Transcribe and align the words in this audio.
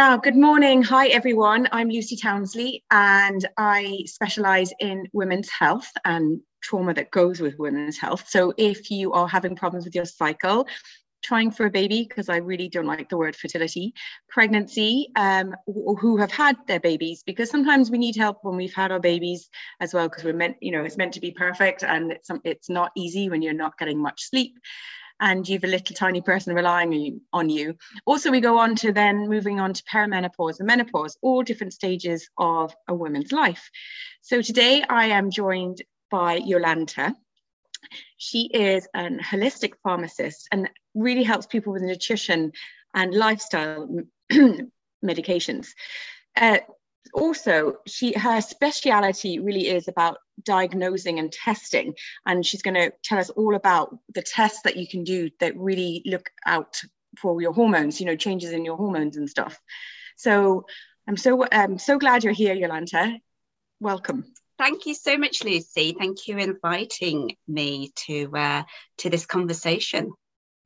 Uh, 0.00 0.16
good 0.16 0.34
morning. 0.34 0.80
Hi, 0.80 1.08
everyone. 1.08 1.68
I'm 1.72 1.90
Lucy 1.90 2.16
Townsley, 2.16 2.82
and 2.90 3.46
I 3.58 3.98
specialise 4.06 4.72
in 4.80 5.06
women's 5.12 5.50
health 5.50 5.90
and 6.06 6.40
trauma 6.62 6.94
that 6.94 7.10
goes 7.10 7.38
with 7.38 7.58
women's 7.58 7.98
health. 7.98 8.24
So, 8.26 8.54
if 8.56 8.90
you 8.90 9.12
are 9.12 9.28
having 9.28 9.56
problems 9.56 9.84
with 9.84 9.94
your 9.94 10.06
cycle, 10.06 10.66
trying 11.22 11.50
for 11.50 11.66
a 11.66 11.70
baby, 11.70 12.06
because 12.08 12.30
I 12.30 12.38
really 12.38 12.70
don't 12.70 12.86
like 12.86 13.10
the 13.10 13.18
word 13.18 13.36
fertility, 13.36 13.92
pregnancy, 14.30 15.08
um, 15.16 15.54
who 15.66 16.16
have 16.16 16.32
had 16.32 16.56
their 16.66 16.80
babies, 16.80 17.22
because 17.22 17.50
sometimes 17.50 17.90
we 17.90 17.98
need 17.98 18.16
help 18.16 18.38
when 18.40 18.56
we've 18.56 18.72
had 18.72 18.92
our 18.92 19.00
babies 19.00 19.50
as 19.80 19.92
well, 19.92 20.08
because 20.08 20.24
we're 20.24 20.32
meant, 20.32 20.56
you 20.62 20.72
know, 20.72 20.82
it's 20.82 20.96
meant 20.96 21.12
to 21.12 21.20
be 21.20 21.32
perfect 21.32 21.84
and 21.84 22.12
it's, 22.12 22.30
it's 22.44 22.70
not 22.70 22.90
easy 22.96 23.28
when 23.28 23.42
you're 23.42 23.52
not 23.52 23.76
getting 23.76 24.00
much 24.00 24.22
sleep 24.30 24.56
and 25.20 25.48
you've 25.48 25.64
a 25.64 25.68
little 25.68 25.94
tiny 25.94 26.20
person 26.20 26.54
relying 26.54 27.20
on 27.32 27.48
you. 27.48 27.76
Also, 28.06 28.30
we 28.30 28.40
go 28.40 28.58
on 28.58 28.74
to 28.76 28.92
then 28.92 29.28
moving 29.28 29.60
on 29.60 29.74
to 29.74 29.82
perimenopause 29.84 30.58
and 30.58 30.66
menopause, 30.66 31.18
all 31.22 31.42
different 31.42 31.72
stages 31.72 32.28
of 32.38 32.74
a 32.88 32.94
woman's 32.94 33.30
life. 33.30 33.70
So 34.22 34.42
today 34.42 34.82
I 34.88 35.06
am 35.06 35.30
joined 35.30 35.82
by 36.10 36.40
Jolanta. 36.40 37.14
She 38.16 38.50
is 38.52 38.88
an 38.94 39.20
holistic 39.20 39.74
pharmacist 39.82 40.48
and 40.52 40.68
really 40.94 41.22
helps 41.22 41.46
people 41.46 41.72
with 41.72 41.82
nutrition 41.82 42.52
and 42.94 43.14
lifestyle 43.14 43.88
medications. 45.04 45.68
Uh, 46.36 46.58
also 47.14 47.76
she 47.86 48.12
her 48.12 48.40
speciality 48.40 49.38
really 49.38 49.68
is 49.68 49.88
about 49.88 50.18
diagnosing 50.44 51.18
and 51.18 51.32
testing. 51.32 51.94
And 52.26 52.44
she's 52.44 52.62
going 52.62 52.74
to 52.74 52.92
tell 53.02 53.18
us 53.18 53.30
all 53.30 53.54
about 53.54 53.96
the 54.14 54.22
tests 54.22 54.62
that 54.62 54.76
you 54.76 54.86
can 54.88 55.04
do 55.04 55.30
that 55.40 55.56
really 55.56 56.02
look 56.06 56.30
out 56.46 56.80
for 57.18 57.42
your 57.42 57.52
hormones 57.52 58.00
you 58.00 58.06
know 58.06 58.14
changes 58.14 58.52
in 58.52 58.64
your 58.64 58.76
hormones 58.76 59.16
and 59.16 59.28
stuff. 59.28 59.58
So 60.16 60.66
i'm 61.08 61.16
so 61.16 61.46
i'm 61.50 61.78
so 61.78 61.98
glad 61.98 62.24
you're 62.24 62.32
here 62.32 62.54
Jolanta. 62.54 63.18
Welcome. 63.80 64.26
Thank 64.58 64.84
you 64.84 64.94
so 64.94 65.16
much 65.16 65.42
lucy. 65.42 65.96
Thank 65.98 66.28
you 66.28 66.34
for 66.34 66.40
inviting 66.40 67.36
me 67.48 67.92
to 68.06 68.30
uh, 68.36 68.62
to 68.98 69.10
this 69.10 69.26
conversation. 69.26 70.12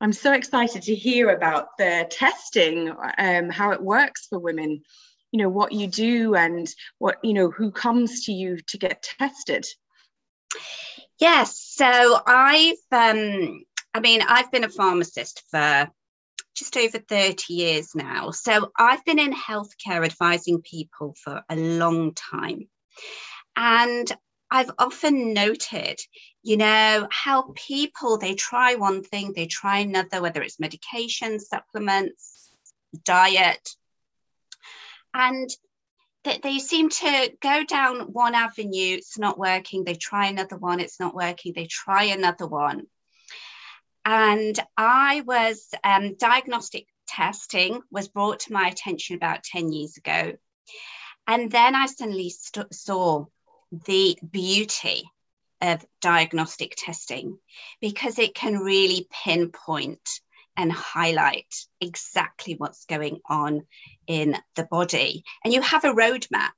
I'm 0.01 0.11
so 0.11 0.33
excited 0.33 0.83
to 0.83 0.95
hear 0.95 1.29
about 1.29 1.69
the 1.77 2.05
testing 2.09 2.93
um, 3.17 3.49
how 3.49 3.71
it 3.71 3.81
works 3.81 4.27
for 4.27 4.37
women 4.37 4.83
you 5.35 5.41
know 5.41 5.49
what 5.49 5.73
you 5.73 5.87
do 5.87 6.33
and 6.33 6.73
what 6.97 7.17
you 7.21 7.33
know 7.33 7.49
who 7.49 7.69
comes 7.69 8.23
to 8.23 8.31
you 8.31 8.57
to 8.67 8.77
get 8.77 9.05
tested? 9.19 9.65
Yes 11.19 11.59
so 11.75 12.21
i've 12.25 12.77
um 12.93 13.65
i 13.93 13.99
mean 13.99 14.21
i've 14.21 14.49
been 14.49 14.63
a 14.63 14.69
pharmacist 14.69 15.43
for 15.51 15.89
just 16.55 16.77
over 16.77 16.99
30 16.99 17.53
years 17.53 17.95
now. 17.95 18.31
So 18.31 18.71
i've 18.77 19.03
been 19.03 19.19
in 19.19 19.33
healthcare 19.33 20.05
advising 20.05 20.61
people 20.61 21.15
for 21.21 21.43
a 21.49 21.55
long 21.57 22.13
time. 22.13 22.69
And 23.57 24.09
I've 24.49 24.71
often 24.77 25.33
noted, 25.33 25.99
you 26.43 26.55
know, 26.55 27.09
how 27.11 27.51
people 27.55 28.17
they 28.17 28.35
try 28.35 28.75
one 28.75 29.03
thing, 29.03 29.33
they 29.35 29.47
try 29.47 29.79
another, 29.79 30.21
whether 30.21 30.41
it's 30.41 30.61
medication, 30.61 31.41
supplements, 31.41 32.51
diet, 33.03 33.75
and 35.15 35.49
they, 36.25 36.39
they 36.43 36.59
seem 36.59 36.89
to 36.89 37.31
go 37.41 37.63
down 37.63 38.11
one 38.11 38.35
avenue, 38.35 38.97
it's 38.97 39.17
not 39.17 39.39
working, 39.39 39.83
they 39.83 39.95
try 39.95 40.27
another 40.27 40.57
one, 40.57 40.81
it's 40.81 40.99
not 40.99 41.15
working, 41.15 41.53
they 41.55 41.67
try 41.67 42.03
another 42.05 42.45
one. 42.45 42.87
And 44.03 44.59
I 44.77 45.23
was 45.25 45.69
um, 45.83 46.15
diagnostic 46.15 46.87
testing 47.07 47.81
was 47.89 48.09
brought 48.09 48.41
to 48.41 48.53
my 48.53 48.67
attention 48.67 49.15
about 49.15 49.43
10 49.43 49.71
years 49.71 49.97
ago. 49.97 50.33
And 51.25 51.49
then 51.49 51.75
I 51.75 51.85
suddenly 51.87 52.29
st- 52.29 52.73
saw 52.73 53.25
the 53.85 54.17
beauty 54.29 55.03
of 55.61 55.85
diagnostic 56.01 56.75
testing 56.77 57.39
because 57.79 58.19
it 58.19 58.35
can 58.35 58.59
really 58.59 59.07
pinpoint 59.23 60.19
and 60.57 60.71
highlight 60.71 61.53
exactly 61.81 62.55
what's 62.57 62.85
going 62.85 63.19
on 63.27 63.63
in 64.07 64.35
the 64.55 64.63
body. 64.63 65.23
And 65.43 65.53
you 65.53 65.61
have 65.61 65.83
a 65.83 65.93
roadmap. 65.93 66.51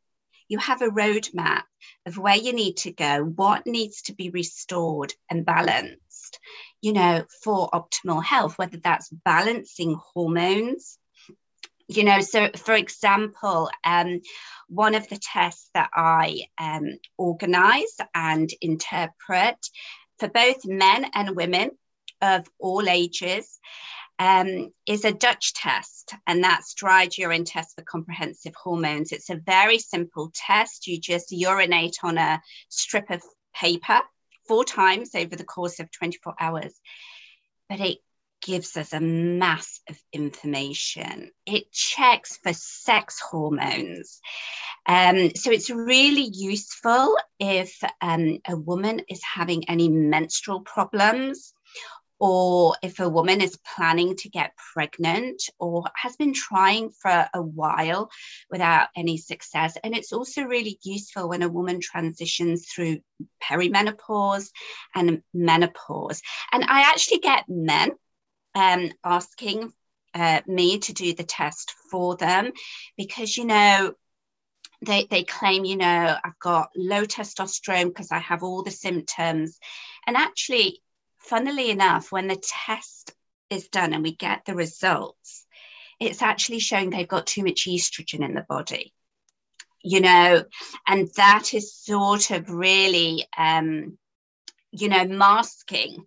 You 0.48 0.60
have 0.60 0.82
a 0.82 0.90
roadmap 0.90 1.64
of 2.06 2.18
where 2.18 2.36
you 2.36 2.54
need 2.54 2.78
to 2.78 2.92
go, 2.92 3.24
what 3.24 3.68
needs 3.68 4.04
to 4.04 4.14
be 4.14 4.30
restored 4.30 5.14
and 5.30 5.46
balanced, 5.46 6.40
you 6.82 6.94
know, 6.94 7.26
for 7.44 7.70
optimal 7.70 8.24
health, 8.24 8.58
whether 8.58 8.78
that's 8.78 9.10
balancing 9.10 10.00
hormones. 10.14 10.98
You 11.90 12.04
know, 12.04 12.22
so 12.22 12.50
for 12.56 12.74
example, 12.74 13.70
um, 13.84 14.22
one 14.68 14.96
of 14.96 15.08
the 15.10 15.18
tests 15.18 15.70
that 15.74 15.90
I 15.94 16.44
um, 16.58 16.98
organize 17.18 17.96
and 18.14 18.50
interpret 18.62 19.58
for 20.20 20.28
both 20.28 20.66
men 20.66 21.06
and 21.14 21.36
women 21.36 21.72
of 22.22 22.48
all 22.60 22.88
ages 22.88 23.60
um, 24.20 24.72
is 24.86 25.06
a 25.06 25.12
Dutch 25.12 25.54
test, 25.54 26.14
and 26.26 26.44
that's 26.44 26.74
dried 26.74 27.18
urine 27.18 27.46
test 27.46 27.76
for 27.76 27.84
comprehensive 27.84 28.56
hormones. 28.56 29.12
It's 29.12 29.30
a 29.30 29.36
very 29.36 29.78
simple 29.80 30.32
test. 30.34 30.88
You 30.88 31.00
just 31.00 31.32
urinate 31.32 31.98
on 32.04 32.18
a 32.18 32.42
strip 32.70 33.10
of 33.12 33.22
paper 33.54 34.00
four 34.48 34.64
times 34.64 35.14
over 35.14 35.36
the 35.36 35.44
course 35.44 35.80
of 35.80 35.92
24 35.92 36.36
hours, 36.40 36.74
but 37.70 37.80
it 37.80 38.00
gives 38.42 38.78
us 38.78 38.94
a 38.94 39.00
mass 39.00 39.82
of 39.90 40.00
information. 40.14 41.32
It 41.46 41.72
checks 41.72 42.38
for 42.38 42.54
sex 42.54 43.20
hormones. 43.20 44.20
Um, 44.86 45.32
so 45.36 45.52
it's 45.52 45.70
really 45.70 46.30
useful 46.32 47.18
if 47.40 47.78
um, 48.02 48.40
a 48.48 48.56
woman 48.56 49.02
is 49.10 49.22
having 49.24 49.70
any 49.70 49.90
menstrual 49.90 50.62
problems 50.62 51.54
or 52.20 52.76
if 52.82 53.00
a 53.00 53.10
woman 53.10 53.42
is 53.42 53.60
planning 53.76 54.16
to 54.16 54.30
get 54.30 54.56
pregnant 54.74 55.44
or 55.60 55.86
has 55.96 56.16
been 56.16 56.34
trying 56.34 56.90
for 56.90 57.30
a 57.34 57.42
while 57.42 58.10
without 58.50 58.88
any 58.96 59.18
success. 59.18 59.78
And 59.84 59.96
it's 59.96 60.14
also 60.14 60.44
really 60.44 60.80
useful 60.84 61.30
when 61.30 61.44
a 61.44 61.50
woman 61.50 61.80
transitions 61.80 62.68
through 62.68 63.00
perimenopause 63.44 64.50
and 64.96 65.22
menopause. 65.34 66.22
And 66.52 66.64
I 66.64 66.82
actually 66.82 67.20
get 67.20 67.46
men 67.48 67.92
um, 68.56 68.92
asking 69.04 69.72
uh, 70.14 70.42
me 70.48 70.80
to 70.80 70.94
do 70.94 71.14
the 71.14 71.24
test 71.24 71.74
for 71.92 72.16
them 72.16 72.52
because, 72.98 73.38
you 73.38 73.46
know, 73.46 73.94
they, 74.86 75.06
they 75.06 75.24
claim, 75.24 75.66
you 75.66 75.76
know, 75.76 76.16
I've 76.24 76.40
got 76.40 76.70
low 76.76 77.04
testosterone 77.04 77.88
because 77.88 78.12
I 78.12 78.20
have 78.20 78.44
all 78.44 78.64
the 78.64 78.72
symptoms. 78.72 79.60
And 80.06 80.16
actually, 80.16 80.82
funnily 81.28 81.70
enough, 81.70 82.12
when 82.12 82.28
the 82.28 82.42
test 82.66 83.14
is 83.50 83.68
done 83.70 83.94
and 83.94 84.04
we 84.04 84.16
get 84.16 84.46
the 84.46 84.56
results, 84.56 85.46
it's 86.00 86.22
actually 86.22 86.60
showing 86.60 86.90
they've 86.90 87.08
got 87.08 87.28
too 87.28 87.44
much 87.44 87.66
estrogen 87.68 88.24
in 88.24 88.34
the 88.34 88.46
body. 88.48 88.94
You 89.84 90.02
know, 90.02 90.44
and 90.86 91.08
that 91.16 91.54
is 91.54 91.74
sort 91.74 92.32
of 92.32 92.50
really, 92.50 93.26
um, 93.38 93.98
you 94.72 94.90
know, 94.90 95.06
masking 95.06 96.04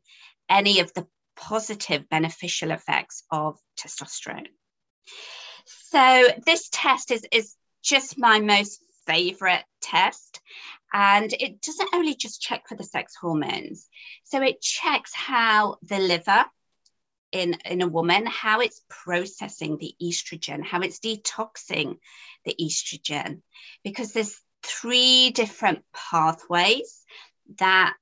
any 0.48 0.80
of 0.80 0.92
the 0.92 1.06
positive 1.36 2.08
beneficial 2.08 2.70
effects 2.72 3.22
of 3.30 3.58
testosterone. 3.78 4.48
So 5.66 6.28
this 6.44 6.68
test 6.70 7.10
is, 7.10 7.26
is 7.32 7.54
just 7.82 8.18
my 8.18 8.40
most 8.40 8.82
favorite 9.06 9.64
test. 9.80 10.40
And 10.92 11.32
it 11.32 11.62
doesn't 11.62 11.94
only 11.94 12.14
just 12.14 12.42
check 12.42 12.68
for 12.68 12.76
the 12.76 12.84
sex 12.84 13.14
hormones, 13.14 13.88
so 14.24 14.42
it 14.42 14.60
checks 14.60 15.14
how 15.14 15.76
the 15.82 15.98
liver 15.98 16.44
in, 17.32 17.56
in 17.64 17.80
a 17.80 17.88
woman, 17.88 18.26
how 18.26 18.60
it's 18.60 18.82
processing 18.88 19.78
the 19.78 19.94
estrogen, 20.02 20.64
how 20.64 20.80
it's 20.80 20.98
detoxing 20.98 21.98
the 22.44 22.56
estrogen, 22.60 23.42
because 23.84 24.12
there's 24.12 24.40
three 24.64 25.30
different 25.30 25.84
pathways 25.94 27.04
that 27.58 27.94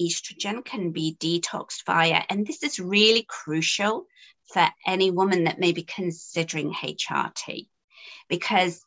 estrogen 0.00 0.64
can 0.64 0.92
be 0.92 1.16
detoxed 1.18 1.84
via. 1.84 2.22
And 2.28 2.46
this 2.46 2.62
is 2.62 2.78
really 2.78 3.24
crucial 3.28 4.06
for 4.52 4.68
any 4.86 5.10
woman 5.10 5.44
that 5.44 5.58
may 5.58 5.72
be 5.72 5.82
considering 5.82 6.72
HRT 6.72 7.66
because 8.28 8.82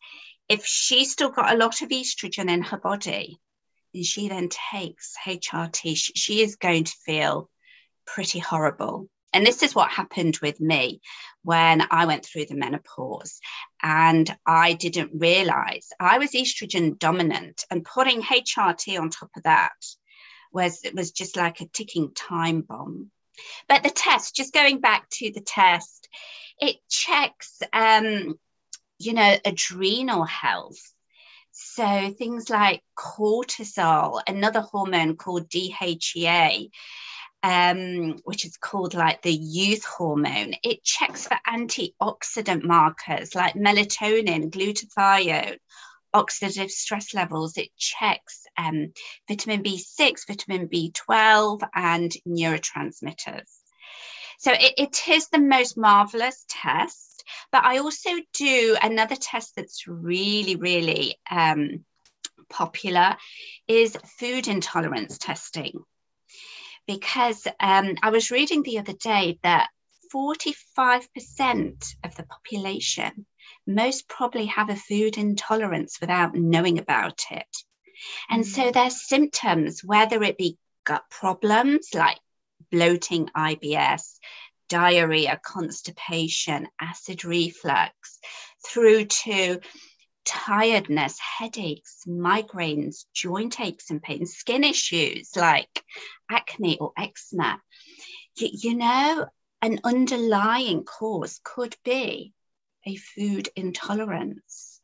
if 0.47 0.65
she's 0.65 1.11
still 1.11 1.29
got 1.29 1.53
a 1.53 1.57
lot 1.57 1.81
of 1.81 1.89
estrogen 1.89 2.49
in 2.49 2.61
her 2.61 2.77
body 2.77 3.39
and 3.93 4.05
she 4.05 4.29
then 4.29 4.49
takes 4.49 5.15
HRT, 5.25 6.11
she 6.15 6.41
is 6.41 6.55
going 6.55 6.85
to 6.85 6.95
feel 7.05 7.49
pretty 8.05 8.39
horrible. 8.39 9.09
And 9.31 9.45
this 9.45 9.61
is 9.61 9.75
what 9.75 9.91
happened 9.91 10.39
with 10.41 10.59
me 10.59 11.01
when 11.43 11.85
I 11.91 12.05
went 12.05 12.25
through 12.25 12.45
the 12.45 12.55
menopause. 12.55 13.39
And 13.81 14.35
I 14.45 14.73
didn't 14.73 15.11
realize 15.13 15.89
I 15.99 16.17
was 16.17 16.31
estrogen 16.31 16.97
dominant, 16.97 17.63
and 17.69 17.85
putting 17.85 18.23
HRT 18.23 18.99
on 18.99 19.09
top 19.09 19.29
of 19.37 19.43
that 19.43 19.71
was, 20.51 20.83
it 20.83 20.95
was 20.95 21.11
just 21.11 21.37
like 21.37 21.61
a 21.61 21.67
ticking 21.67 22.11
time 22.13 22.61
bomb. 22.61 23.11
But 23.67 23.83
the 23.83 23.91
test, 23.91 24.35
just 24.35 24.53
going 24.53 24.79
back 24.79 25.07
to 25.11 25.31
the 25.31 25.41
test, 25.41 26.09
it 26.59 26.77
checks 26.89 27.59
um, 27.71 28.35
you 28.99 29.13
know, 29.13 29.35
adrenal 29.45 30.25
health. 30.25 30.88
So 31.61 32.13
things 32.17 32.49
like 32.49 32.81
cortisol, 32.97 34.21
another 34.25 34.61
hormone 34.61 35.17
called 35.17 35.49
DHEA, 35.49 36.69
um, 37.43 38.19
which 38.23 38.45
is 38.45 38.55
called 38.55 38.93
like 38.93 39.21
the 39.21 39.33
youth 39.33 39.83
hormone. 39.83 40.55
It 40.63 40.83
checks 40.85 41.27
for 41.27 41.37
antioxidant 41.45 42.63
markers 42.63 43.35
like 43.35 43.55
melatonin, 43.55 44.51
glutathione, 44.51 45.57
oxidative 46.15 46.69
stress 46.69 47.13
levels. 47.13 47.57
It 47.57 47.75
checks 47.77 48.45
um, 48.57 48.93
vitamin 49.27 49.61
B6, 49.61 50.27
vitamin 50.27 50.69
B12, 50.69 51.61
and 51.75 52.11
neurotransmitters. 52.25 53.49
So 54.39 54.53
it, 54.53 54.75
it 54.77 55.07
is 55.09 55.27
the 55.27 55.39
most 55.39 55.77
marvelous 55.77 56.45
test. 56.47 57.08
But 57.51 57.63
I 57.63 57.79
also 57.79 58.09
do 58.33 58.77
another 58.81 59.15
test 59.15 59.55
that's 59.55 59.87
really, 59.87 60.55
really 60.55 61.17
um, 61.29 61.85
popular 62.49 63.15
is 63.67 63.97
food 64.19 64.47
intolerance 64.47 65.17
testing. 65.17 65.83
Because 66.87 67.47
um, 67.59 67.95
I 68.01 68.09
was 68.09 68.31
reading 68.31 68.63
the 68.63 68.79
other 68.79 68.93
day 68.93 69.39
that 69.43 69.69
45% 70.13 71.95
of 72.03 72.15
the 72.15 72.23
population 72.23 73.25
most 73.67 74.07
probably 74.07 74.47
have 74.47 74.69
a 74.69 74.75
food 74.75 75.17
intolerance 75.17 75.99
without 76.01 76.35
knowing 76.35 76.79
about 76.79 77.25
it. 77.29 77.57
And 78.29 78.45
so 78.45 78.63
mm. 78.63 78.73
their 78.73 78.89
symptoms, 78.89 79.83
whether 79.83 80.23
it 80.23 80.37
be 80.37 80.57
gut 80.83 81.03
problems 81.11 81.89
like 81.93 82.17
bloating, 82.71 83.27
IBS, 83.35 84.19
diarrhea, 84.69 85.39
constipation, 85.43 86.67
acid 86.79 87.25
reflux, 87.25 88.19
through 88.65 89.05
to 89.05 89.59
tiredness, 90.25 91.17
headaches, 91.19 92.03
migraines, 92.07 93.05
joint 93.13 93.59
aches 93.59 93.89
and 93.89 94.01
pains, 94.01 94.33
skin 94.33 94.63
issues 94.63 95.35
like 95.35 95.83
acne 96.29 96.77
or 96.79 96.91
eczema. 96.97 97.59
You, 98.37 98.49
you 98.51 98.75
know, 98.75 99.25
an 99.61 99.79
underlying 99.83 100.83
cause 100.83 101.39
could 101.43 101.75
be 101.83 102.33
a 102.85 102.95
food 102.95 103.49
intolerance. 103.55 104.79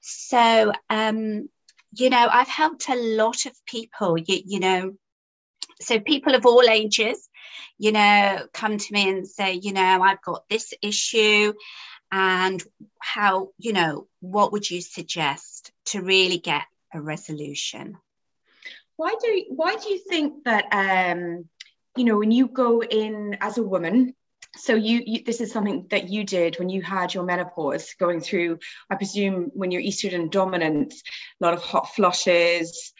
So, 0.00 0.72
um, 0.90 1.48
you 1.92 2.10
know, 2.10 2.28
I've 2.30 2.48
helped 2.48 2.88
a 2.88 2.94
lot 2.94 3.46
of 3.46 3.52
people, 3.66 4.18
you, 4.18 4.40
you 4.44 4.60
know, 4.60 4.94
so 5.80 5.98
people 5.98 6.34
of 6.34 6.46
all 6.46 6.68
ages, 6.68 7.28
you 7.78 7.92
know, 7.92 8.46
come 8.52 8.78
to 8.78 8.92
me 8.92 9.08
and 9.08 9.26
say, 9.26 9.54
you 9.54 9.72
know, 9.72 10.02
I've 10.02 10.22
got 10.22 10.48
this 10.48 10.72
issue 10.82 11.52
and 12.12 12.62
how, 13.00 13.50
you 13.58 13.72
know, 13.72 14.06
what 14.20 14.52
would 14.52 14.70
you 14.70 14.80
suggest 14.80 15.72
to 15.86 16.02
really 16.02 16.38
get 16.38 16.62
a 16.92 17.00
resolution? 17.00 17.96
Why 18.96 19.14
do 19.20 19.44
why 19.50 19.76
do 19.76 19.90
you 19.90 19.98
think 19.98 20.44
that 20.44 20.64
um, 20.72 21.48
you 21.96 22.04
know 22.04 22.18
when 22.18 22.30
you 22.30 22.48
go 22.48 22.82
in 22.82 23.36
as 23.40 23.58
a 23.58 23.62
woman 23.62 24.14
so 24.58 24.74
you, 24.74 25.02
you, 25.04 25.24
this 25.24 25.42
is 25.42 25.52
something 25.52 25.86
that 25.90 26.08
you 26.08 26.24
did 26.24 26.58
when 26.58 26.70
you 26.70 26.80
had 26.80 27.12
your 27.12 27.24
menopause 27.24 27.94
going 27.98 28.20
through 28.20 28.58
i 28.90 28.94
presume 28.94 29.50
when 29.54 29.70
you're 29.70 29.82
estrogen 29.82 30.30
dominant 30.30 30.94
a 30.94 31.44
lot 31.44 31.54
of 31.54 31.62
hot 31.62 31.94
flushes 31.94 32.92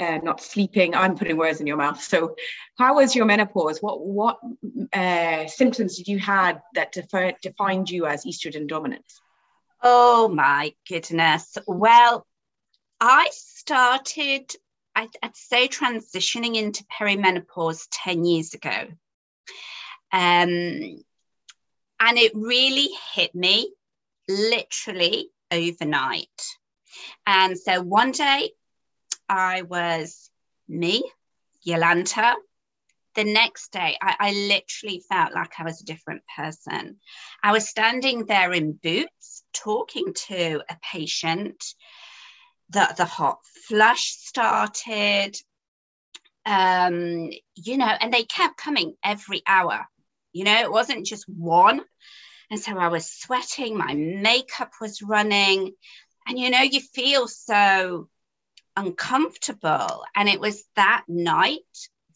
uh, 0.00 0.18
not 0.22 0.40
sleeping 0.40 0.94
i'm 0.94 1.16
putting 1.16 1.36
words 1.36 1.60
in 1.60 1.66
your 1.66 1.76
mouth. 1.76 2.00
So 2.02 2.34
how 2.78 2.96
was 2.96 3.14
your 3.14 3.26
menopause? 3.26 3.80
What 3.80 4.00
what 4.00 4.38
uh, 4.92 5.46
symptoms 5.46 5.96
did 5.96 6.08
you 6.08 6.18
had 6.18 6.62
that 6.74 6.92
defi- 6.92 7.36
defined 7.42 7.90
you 7.90 8.06
as 8.06 8.24
estrogen 8.24 8.66
dominant? 8.66 9.04
Oh 9.82 10.28
my 10.28 10.72
goodness. 10.88 11.56
Well 11.66 12.26
i 13.00 13.28
started 13.32 14.52
I'd, 14.94 15.08
I'd 15.22 15.36
say 15.36 15.68
transitioning 15.68 16.56
into 16.56 16.84
perimenopause 16.84 17.86
10 17.92 18.24
years 18.24 18.54
ago. 18.54 18.88
Um, 20.12 21.02
and 22.00 22.18
it 22.18 22.32
really 22.34 22.88
hit 23.14 23.34
me 23.34 23.72
literally 24.28 25.30
overnight. 25.50 26.28
And 27.26 27.56
so 27.58 27.82
one 27.82 28.10
day 28.10 28.50
I 29.30 29.62
was 29.62 30.28
me, 30.66 31.04
Jolanta. 31.64 32.34
The 33.14 33.22
next 33.22 33.70
day, 33.70 33.96
I, 34.02 34.16
I, 34.18 34.32
literally 34.32 35.04
felt 35.08 35.32
like 35.32 35.52
I 35.58 35.62
was 35.62 35.80
a 35.80 35.84
different 35.84 36.22
person. 36.36 36.96
I 37.42 37.52
was 37.52 37.68
standing 37.68 38.26
there 38.26 38.52
in 38.52 38.72
boots 38.72 39.44
talking 39.52 40.14
to 40.28 40.62
a 40.68 40.76
patient. 40.92 41.64
The, 42.70 42.92
the 42.96 43.04
hot 43.04 43.38
flush 43.68 44.16
started, 44.18 45.36
um, 46.44 47.30
you 47.54 47.78
know, 47.78 47.86
and 48.00 48.12
they 48.12 48.24
kept 48.24 48.56
coming 48.56 48.94
every 49.04 49.42
hour. 49.46 49.86
You 50.32 50.44
know, 50.44 50.60
it 50.60 50.72
wasn't 50.72 51.06
just 51.06 51.28
one. 51.28 51.82
And 52.50 52.58
so 52.58 52.76
I 52.76 52.88
was 52.88 53.08
sweating, 53.08 53.78
my 53.78 53.94
makeup 53.94 54.72
was 54.80 55.02
running, 55.02 55.72
and 56.26 56.36
you 56.36 56.50
know, 56.50 56.62
you 56.62 56.80
feel 56.80 57.28
so 57.28 58.08
uncomfortable. 58.76 60.04
And 60.14 60.28
it 60.28 60.40
was 60.40 60.64
that 60.76 61.04
night, 61.08 61.58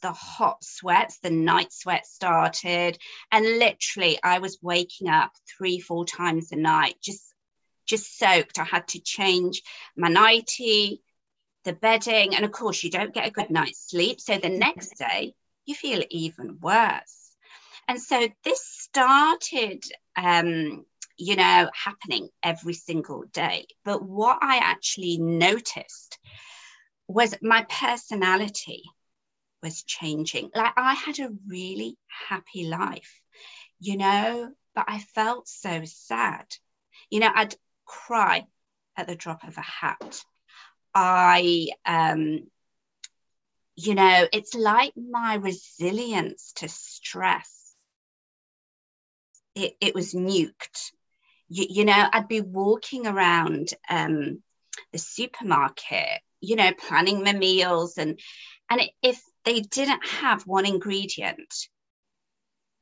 the 0.03 0.13
hot 0.13 0.63
sweats, 0.63 1.19
the 1.19 1.31
night 1.31 1.73
sweat 1.73 2.07
started. 2.07 2.99
And 3.33 3.59
literally, 3.59 4.19
I 4.23 4.39
was 4.39 4.59
waking 4.63 5.09
up 5.09 5.33
three, 5.57 5.81
four 5.81 6.05
times 6.05 6.53
a 6.53 6.57
night, 6.57 6.97
just 7.03 7.23
just 7.87 8.19
soaked. 8.19 8.59
I 8.59 8.65
had 8.65 8.89
to 8.89 9.01
change 9.01 9.63
my 9.97 10.09
nightie, 10.09 11.03
the 11.65 11.75
bedding, 11.75 12.35
and 12.35 12.45
of 12.45 12.53
course, 12.53 12.83
you 12.83 12.91
don't 12.91 13.15
get 13.15 13.27
a 13.27 13.31
good 13.31 13.51
night's 13.51 13.91
sleep. 13.91 14.21
So 14.21 14.39
the 14.39 14.49
next 14.49 14.97
day, 14.99 15.35
you 15.67 15.75
feel 15.75 16.03
even 16.11 16.59
worse. 16.61 17.31
And 17.89 18.01
so 18.01 18.29
this 18.45 18.65
started, 18.65 19.85
um, 20.17 20.87
you 21.17 21.37
know, 21.37 21.71
happening 21.75 22.29
every 22.43 22.75
single 22.75 23.25
day. 23.33 23.67
But 23.85 24.03
what 24.03 24.39
I 24.43 24.59
actually 24.59 25.19
noticed 25.19 26.19
was 27.07 27.35
my 27.43 27.67
personality 27.69 28.83
was 29.63 29.83
changing. 29.85 30.51
Like 30.55 30.73
I 30.77 30.95
had 30.95 31.19
a 31.21 31.31
really 31.47 31.97
happy 32.29 32.67
life, 32.67 33.21
you 33.81 33.97
know, 33.97 34.51
but 34.75 34.85
I 34.89 34.99
felt 34.99 35.49
so 35.49 35.83
sad. 35.85 36.47
You 37.11 37.21
know, 37.21 37.31
I'd 37.35 37.55
cry 37.85 38.47
at 38.97 39.07
the 39.07 39.17
drop 39.17 39.45
of 39.45 39.57
a 39.57 39.63
hat. 39.63 40.25
I 40.95 41.69
um, 41.87 42.41
you 43.77 43.95
know, 43.95 44.27
it's 44.33 44.55
like 44.55 44.93
my 44.97 45.35
resilience 45.35 46.53
to 46.57 46.69
stress 46.69 47.65
it, 49.55 49.77
it 49.81 49.95
was 49.95 50.15
nuked. 50.15 50.93
You, 51.49 51.67
you, 51.69 51.85
know, 51.85 52.09
I'd 52.13 52.29
be 52.29 52.41
walking 52.41 53.07
around 53.07 53.69
um, 53.89 54.43
the 54.93 54.99
supermarket, 54.99 56.21
you 56.41 56.57
know, 56.57 56.73
planning 56.73 57.23
my 57.23 57.33
meals, 57.33 57.99
and 57.99 58.19
and 58.71 58.81
if 59.03 59.21
they 59.45 59.61
didn't 59.61 60.07
have 60.07 60.47
one 60.47 60.67
ingredient, 60.67 61.53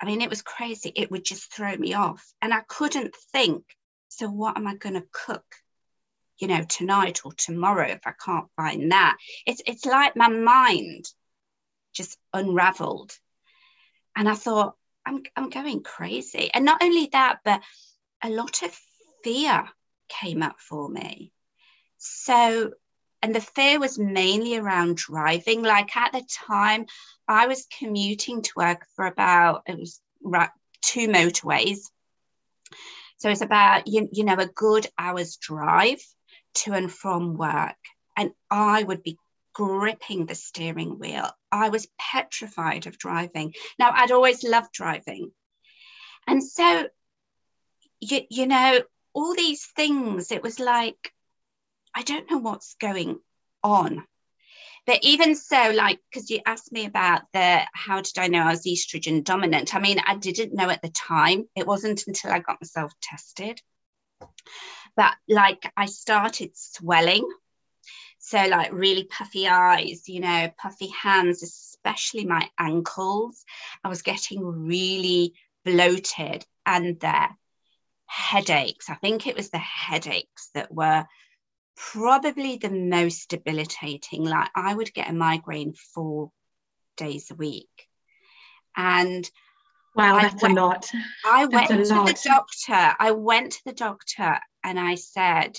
I 0.01 0.07
mean, 0.07 0.21
it 0.21 0.31
was 0.31 0.43
crazy. 0.43 0.93
It 0.95 1.11
would 1.11 1.25
just 1.25 1.53
throw 1.53 1.77
me 1.77 1.95
off, 1.95 2.25
and 2.41 2.53
I 2.53 2.61
couldn't 2.67 3.15
think. 3.33 3.65
So, 4.09 4.29
what 4.29 4.57
am 4.57 4.67
I 4.67 4.77
going 4.77 4.95
to 4.95 5.07
cook? 5.13 5.45
You 6.39 6.49
know, 6.49 6.63
tonight 6.69 7.21
or 7.25 7.33
tomorrow 7.33 7.89
if 7.89 8.01
I 8.07 8.13
can't 8.25 8.49
find 8.57 8.91
that. 8.93 9.17
It's 9.47 9.63
it's 9.67 9.87
like 9.87 10.17
my 10.17 10.29
mind 10.29 11.07
just 11.93 12.19
unraveled, 12.33 13.13
and 14.17 14.29
I 14.29 14.35
thought, 14.35 14.77
I'm, 15.05 15.23
I'm 15.37 15.51
going 15.51 15.83
crazy. 15.83 16.51
And 16.53 16.65
not 16.65 16.83
only 16.83 17.09
that, 17.13 17.39
but 17.45 17.63
a 18.23 18.31
lot 18.31 18.63
of 18.63 18.79
fear 19.25 19.65
came 20.09 20.43
up 20.43 20.61
for 20.61 20.89
me. 20.89 21.33
So, 21.99 22.73
and 23.23 23.35
the 23.35 23.41
fear 23.41 23.79
was 23.79 23.99
mainly 23.99 24.57
around 24.57 24.97
driving. 24.97 25.63
Like 25.63 25.97
at 25.97 26.13
the 26.13 26.25
time, 26.29 26.87
I 27.29 27.47
was 27.47 27.67
commuting 27.79 28.43
to 28.43 28.53
work 28.57 28.87
for 28.97 29.07
about, 29.07 29.63
it 29.67 29.79
was 29.79 30.01
two 30.83 31.09
motorways. 31.09 31.79
So 33.19 33.31
it's 33.31 33.41
about, 33.41 33.87
you, 33.87 34.09
you 34.13 34.25
know, 34.25 34.35
a 34.35 34.47
good 34.47 34.87
hour's 34.99 35.37
drive 35.37 36.03
to 36.55 36.73
and 36.73 36.93
from 36.93 37.37
work. 37.37 37.77
And 38.17 38.33
I 38.51 38.83
would 38.83 39.03
be 39.03 39.19
gripping 39.55 40.27
the 40.27 40.35
steering 40.35 40.99
wheel. 40.99 41.31
I 41.51 41.69
was 41.69 41.89
petrified 41.99 42.87
of 42.87 42.99
driving. 42.99 43.55
Now, 43.79 43.93
I'd 43.95 44.11
always 44.11 44.43
loved 44.43 44.73
driving. 44.73 45.31
And 46.27 46.43
so, 46.43 46.89
you, 48.03 48.23
you 48.31 48.47
know, 48.47 48.81
all 49.15 49.35
these 49.35 49.65
things, 49.77 50.33
it 50.33 50.43
was 50.43 50.59
like, 50.59 51.13
I 51.95 52.03
don't 52.03 52.29
know 52.31 52.39
what's 52.39 52.75
going 52.81 53.21
on. 53.63 54.05
But 54.87 54.99
even 55.03 55.37
so, 55.37 55.71
like, 55.71 56.01
because 56.11 56.29
you 56.29 56.41
asked 56.45 56.73
me 56.73 56.87
about 56.87 57.23
the 57.33 57.61
how 57.73 58.01
did 58.01 58.19
I 58.19 58.27
know 58.27 58.43
I 58.43 58.51
was 58.51 58.67
estrogen 58.67 59.23
dominant? 59.23 59.77
I 59.77 59.79
mean, 59.79 59.99
I 60.05 60.17
didn't 60.17 60.55
know 60.55 60.69
at 60.69 60.83
the 60.83 60.89
time. 60.89 61.45
It 61.55 61.67
wasn't 61.67 62.05
until 62.09 62.33
I 62.33 62.41
got 62.41 62.61
myself 62.61 62.93
tested. 63.01 63.63
but 64.97 65.15
like 65.29 65.71
I 65.77 65.87
started 65.87 66.51
swelling. 66.55 67.29
So, 68.19 68.39
like, 68.47 68.73
really 68.73 69.05
puffy 69.05 69.49
eyes, 69.49 70.09
you 70.09 70.21
know, 70.21 70.51
puffy 70.57 70.89
hands, 70.89 71.43
especially 71.43 72.25
my 72.25 72.49
ankles. 72.59 73.45
I 73.83 73.89
was 73.89 74.03
getting 74.03 74.45
really 74.45 75.35
bloated 75.65 76.45
and 76.65 77.01
the 77.01 77.29
headaches. 78.13 78.91
I 78.91 78.95
think 78.95 79.27
it 79.27 79.37
was 79.37 79.51
the 79.51 79.59
headaches 79.59 80.51
that 80.55 80.73
were 80.73 81.07
probably 81.77 82.59
the 82.59 82.71
most 82.71 83.31
debilitating. 83.31 84.25
Like, 84.25 84.51
I 84.55 84.75
would 84.75 84.93
get 84.93 85.09
a 85.09 85.15
migraine 85.15 85.73
four 85.95 86.31
days 86.97 87.31
a 87.31 87.35
week. 87.35 87.89
And 88.77 89.29
Wow, 89.95 90.21
that's 90.21 90.43
went, 90.43 90.59
a 90.59 90.61
lot. 90.61 90.91
I 91.25 91.47
went 91.47 91.69
to 91.69 91.95
lot. 91.95 92.07
the 92.07 92.21
doctor. 92.25 92.97
I 92.99 93.11
went 93.11 93.53
to 93.53 93.65
the 93.67 93.73
doctor 93.73 94.39
and 94.65 94.81
I 94.81 94.95
said, 94.95 95.57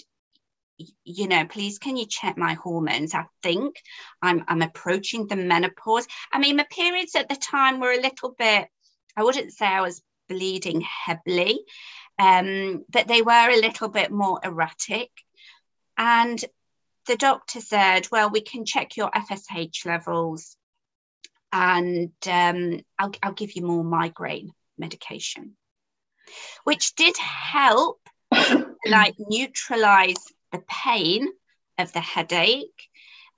you 1.05 1.27
know, 1.27 1.45
please 1.45 1.77
can 1.77 1.97
you 1.97 2.07
check 2.07 2.35
my 2.35 2.53
hormones? 2.53 3.13
I 3.13 3.25
think 3.43 3.75
I'm 4.23 4.43
I'm 4.47 4.63
approaching 4.63 5.27
the 5.27 5.35
menopause. 5.35 6.07
I 6.31 6.39
mean, 6.39 6.57
my 6.57 6.65
periods 6.69 7.15
at 7.15 7.29
the 7.29 7.35
time 7.35 7.79
were 7.79 7.91
a 7.91 8.01
little 8.01 8.33
bit, 8.37 8.67
I 9.15 9.23
wouldn't 9.23 9.53
say 9.53 9.67
I 9.67 9.81
was 9.81 10.01
bleeding 10.27 10.81
heavily, 10.81 11.59
um, 12.19 12.85
but 12.89 13.07
they 13.07 13.21
were 13.21 13.49
a 13.49 13.61
little 13.61 13.89
bit 13.89 14.11
more 14.11 14.39
erratic. 14.43 15.11
And 15.97 16.43
the 17.07 17.15
doctor 17.15 17.59
said, 17.59 18.07
well, 18.11 18.29
we 18.29 18.41
can 18.41 18.65
check 18.65 18.95
your 18.95 19.11
FSH 19.11 19.85
levels 19.85 20.55
and 21.51 22.11
um, 22.27 22.81
I'll, 22.97 23.11
I'll 23.21 23.33
give 23.33 23.55
you 23.55 23.61
more 23.61 23.83
migraine 23.83 24.51
medication, 24.77 25.55
which 26.63 26.95
did 26.95 27.15
help 27.17 27.99
like 28.85 29.15
neutralize 29.19 30.17
the 30.51 30.63
pain 30.67 31.27
of 31.77 31.93
the 31.93 32.01
headache. 32.01 32.89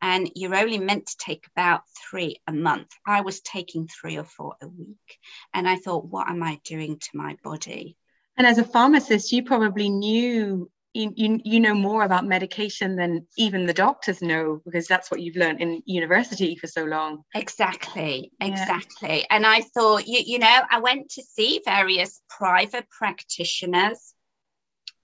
And 0.01 0.29
you're 0.35 0.55
only 0.55 0.77
meant 0.77 1.07
to 1.07 1.17
take 1.17 1.47
about 1.55 1.81
three 2.09 2.37
a 2.47 2.53
month. 2.53 2.89
I 3.07 3.21
was 3.21 3.39
taking 3.41 3.87
three 3.87 4.17
or 4.17 4.23
four 4.23 4.55
a 4.61 4.67
week. 4.67 5.19
And 5.53 5.67
I 5.67 5.77
thought, 5.77 6.05
what 6.05 6.29
am 6.29 6.43
I 6.43 6.59
doing 6.63 6.99
to 6.99 7.09
my 7.17 7.37
body? 7.43 7.97
And 8.37 8.45
as 8.45 8.57
a 8.57 8.63
pharmacist, 8.63 9.31
you 9.31 9.43
probably 9.43 9.89
knew 9.89 10.69
you, 10.95 11.11
you, 11.15 11.39
you 11.43 11.59
know 11.59 11.75
more 11.75 12.03
about 12.03 12.25
medication 12.25 12.95
than 12.95 13.27
even 13.37 13.65
the 13.65 13.73
doctors 13.73 14.21
know 14.21 14.61
because 14.63 14.87
that's 14.87 15.11
what 15.11 15.19
you've 15.19 15.35
learned 15.35 15.61
in 15.61 15.83
university 15.85 16.55
for 16.55 16.67
so 16.67 16.85
long. 16.85 17.23
Exactly 17.35 18.31
exactly. 18.39 19.19
Yeah. 19.19 19.25
and 19.29 19.45
i 19.45 19.59
thought 19.59 20.07
you, 20.07 20.21
you 20.25 20.39
know 20.39 20.61
i 20.71 20.79
went 20.79 21.09
to 21.11 21.21
see 21.21 21.61
various 21.65 22.21
private 22.29 22.89
practitioners 22.89 24.13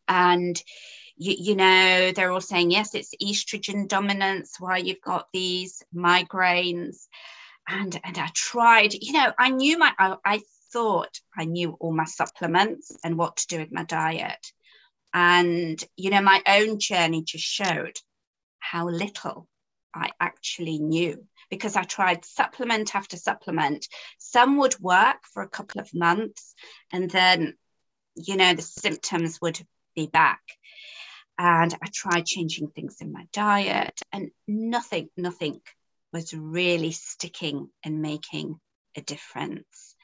and 0.08 0.62
you, 1.18 1.36
you 1.38 1.56
know 1.56 2.14
they're 2.16 2.32
all 2.32 2.40
saying 2.40 2.72
yes 2.72 2.96
it's 2.96 3.14
estrogen 3.22 3.86
dominance 3.86 4.56
why 4.60 4.78
you've 4.78 5.02
got 5.02 5.28
these 5.34 5.84
migraines. 5.94 7.08
And 7.68 8.00
and 8.04 8.18
i 8.18 8.30
tried 8.34 8.94
you 8.94 9.12
know 9.12 9.34
i 9.38 9.50
knew 9.50 9.78
my 9.78 9.92
I, 10.00 10.16
I 10.24 10.42
thought 10.72 11.20
i 11.38 11.46
knew 11.46 11.76
all 11.80 11.94
my 11.94 12.06
supplements 12.06 12.96
and 13.04 13.18
what 13.18 13.38
to 13.38 13.48
do 13.48 13.60
with 13.60 13.72
my 13.72 13.84
diet 13.84 14.52
and, 15.14 15.84
you 15.98 16.10
know, 16.10 16.22
my 16.22 16.42
own 16.48 16.80
journey 16.80 17.24
just 17.24 17.44
showed 17.44 17.98
how 18.60 18.88
little 18.88 19.48
I 19.94 20.12
actually 20.20 20.80
knew 20.80 21.28
because 21.50 21.76
I 21.76 21.84
tried 21.84 22.24
supplement 22.24 22.96
after 22.96 23.18
supplement. 23.18 23.88
Some 24.20 24.58
would 24.58 24.80
work 24.80 25.18
for 25.34 25.44
a 25.44 25.50
couple 25.50 25.82
of 25.82 25.94
months 25.94 26.56
and 26.94 27.10
then, 27.10 27.58
you 28.16 28.38
know, 28.38 28.54
the 28.54 28.62
symptoms 28.62 29.40
would 29.42 29.60
be 29.96 30.08
back. 30.08 30.42
And 31.38 31.74
I 31.82 31.88
tried 31.92 32.26
changing 32.26 32.70
things 32.70 32.98
in 33.02 33.12
my 33.12 33.28
diet 33.34 34.00
and 34.14 34.30
nothing, 34.48 35.10
nothing 35.18 35.60
was 36.14 36.34
really 36.34 36.92
sticking 36.92 37.70
and 37.84 38.02
making 38.02 38.60
a 38.96 39.02
difference. 39.02 39.96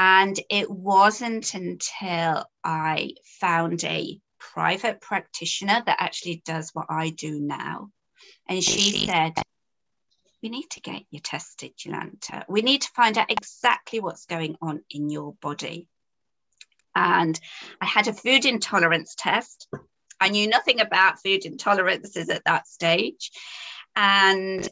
And 0.00 0.38
it 0.48 0.70
wasn't 0.70 1.54
until 1.54 2.46
I 2.62 3.14
found 3.40 3.82
a 3.82 4.20
private 4.38 5.00
practitioner 5.00 5.82
that 5.84 5.96
actually 5.98 6.40
does 6.44 6.70
what 6.72 6.86
I 6.88 7.10
do 7.10 7.40
now. 7.40 7.90
And 8.48 8.62
she 8.62 9.06
said, 9.06 9.32
We 10.40 10.50
need 10.50 10.70
to 10.70 10.80
get 10.80 11.02
you 11.10 11.18
tested, 11.18 11.72
Jolanta. 11.76 12.44
We 12.48 12.62
need 12.62 12.82
to 12.82 12.90
find 12.94 13.18
out 13.18 13.32
exactly 13.32 13.98
what's 13.98 14.26
going 14.26 14.56
on 14.62 14.84
in 14.88 15.10
your 15.10 15.34
body. 15.42 15.88
And 16.94 17.38
I 17.80 17.86
had 17.86 18.06
a 18.06 18.12
food 18.12 18.44
intolerance 18.44 19.16
test. 19.18 19.66
I 20.20 20.28
knew 20.28 20.46
nothing 20.46 20.80
about 20.80 21.20
food 21.20 21.42
intolerances 21.42 22.32
at 22.32 22.44
that 22.44 22.68
stage. 22.68 23.32
And 23.96 24.68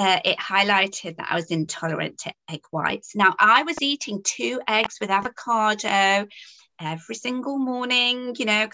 uh, 0.00 0.20
it 0.24 0.38
highlighted 0.38 1.16
that 1.16 1.28
I 1.30 1.36
was 1.36 1.50
intolerant 1.50 2.18
to 2.20 2.32
egg 2.50 2.62
whites. 2.70 3.14
Now, 3.14 3.34
I 3.38 3.62
was 3.64 3.82
eating 3.82 4.22
two 4.24 4.60
eggs 4.66 4.96
with 5.00 5.10
avocado 5.10 6.26
every 6.80 7.14
single 7.14 7.58
morning, 7.58 8.34
you 8.38 8.46
know, 8.46 8.68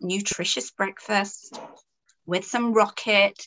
nutritious 0.00 0.70
breakfast 0.70 1.58
with 2.26 2.44
some 2.44 2.72
rocket. 2.72 3.46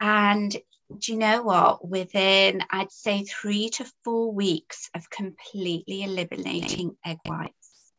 And 0.00 0.50
do 0.98 1.12
you 1.12 1.18
know 1.18 1.42
what? 1.42 1.86
Within, 1.86 2.62
I'd 2.70 2.90
say, 2.90 3.24
three 3.24 3.68
to 3.70 3.84
four 4.04 4.32
weeks 4.32 4.88
of 4.94 5.10
completely 5.10 6.04
eliminating 6.04 6.96
egg 7.04 7.18
whites, 7.26 7.92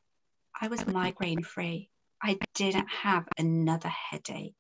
I 0.60 0.68
was 0.68 0.86
migraine 0.88 1.44
free. 1.44 1.90
I 2.22 2.40
didn't 2.56 2.88
have 2.88 3.28
another 3.38 3.90
headache. 3.90 4.56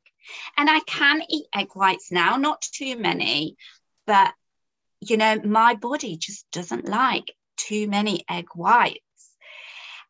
And 0.58 0.70
I 0.70 0.80
can 0.82 1.22
eat 1.30 1.46
egg 1.54 1.70
whites 1.74 2.12
now, 2.12 2.38
not 2.38 2.62
too 2.62 2.98
many, 2.98 3.58
but 4.06 4.34
you 5.00 5.18
know, 5.18 5.40
my 5.44 5.76
body 5.76 6.18
just 6.18 6.50
doesn't 6.52 6.88
like 6.88 7.36
too 7.58 7.88
many 7.88 8.24
egg 8.30 8.48
whites. 8.56 9.00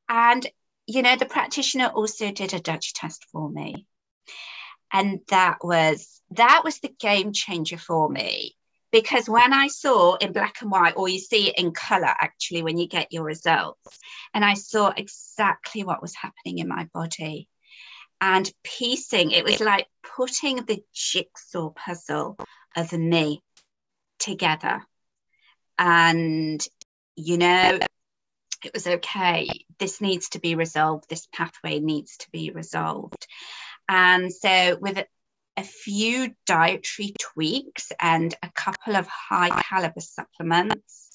And, 0.08 0.46
you 0.86 1.02
know, 1.02 1.16
the 1.16 1.26
practitioner 1.26 1.88
also 1.88 2.32
did 2.32 2.54
a 2.54 2.60
Dutch 2.60 2.94
test 2.94 3.26
for 3.32 3.50
me. 3.50 3.88
And 4.92 5.22
that 5.30 5.58
was 5.64 6.22
that 6.32 6.62
was 6.64 6.80
the 6.80 6.94
game 7.00 7.34
changer 7.34 7.78
for 7.78 8.08
me 8.10 8.56
because 8.92 9.28
when 9.28 9.52
I 9.52 9.68
saw 9.68 10.16
in 10.16 10.34
black 10.34 10.62
and 10.62 10.70
white, 10.70 10.94
or 10.96 11.10
you 11.10 11.18
see 11.18 11.50
it 11.50 11.58
in 11.58 11.72
color 11.72 12.14
actually 12.22 12.62
when 12.62 12.78
you 12.78 12.88
get 12.88 13.12
your 13.12 13.24
results, 13.24 14.00
and 14.36 14.46
I 14.46 14.54
saw 14.54 14.94
exactly 14.96 15.84
what 15.84 16.02
was 16.02 16.16
happening 16.16 16.60
in 16.60 16.68
my 16.68 16.88
body 16.94 17.50
and 18.24 18.50
piecing. 18.64 19.32
It 19.32 19.44
was 19.44 19.60
like 19.60 19.86
putting 20.16 20.64
the 20.64 20.82
jigsaw 20.94 21.72
puzzle 21.72 22.38
of 22.74 22.94
me 22.94 23.44
together. 24.18 24.82
And, 25.78 26.66
you 27.18 27.38
know, 27.38 27.80
it 28.64 28.74
was 28.74 28.88
okay. 28.88 29.66
This 29.78 30.00
needs 30.00 30.30
to 30.30 30.40
be 30.40 30.56
resolved. 30.56 31.10
This 31.10 31.28
pathway 31.34 31.82
needs 31.82 32.16
to 32.20 32.28
be 32.32 32.52
resolved. 32.52 33.28
And 33.90 34.32
so, 34.34 34.78
with 34.80 35.04
a 35.58 35.64
few 35.64 36.34
dietary 36.46 37.14
tweaks 37.20 37.92
and 38.00 38.34
a 38.42 38.50
couple 38.56 38.96
of 38.96 39.06
high 39.06 39.50
caliber 39.64 40.00
supplements, 40.00 41.13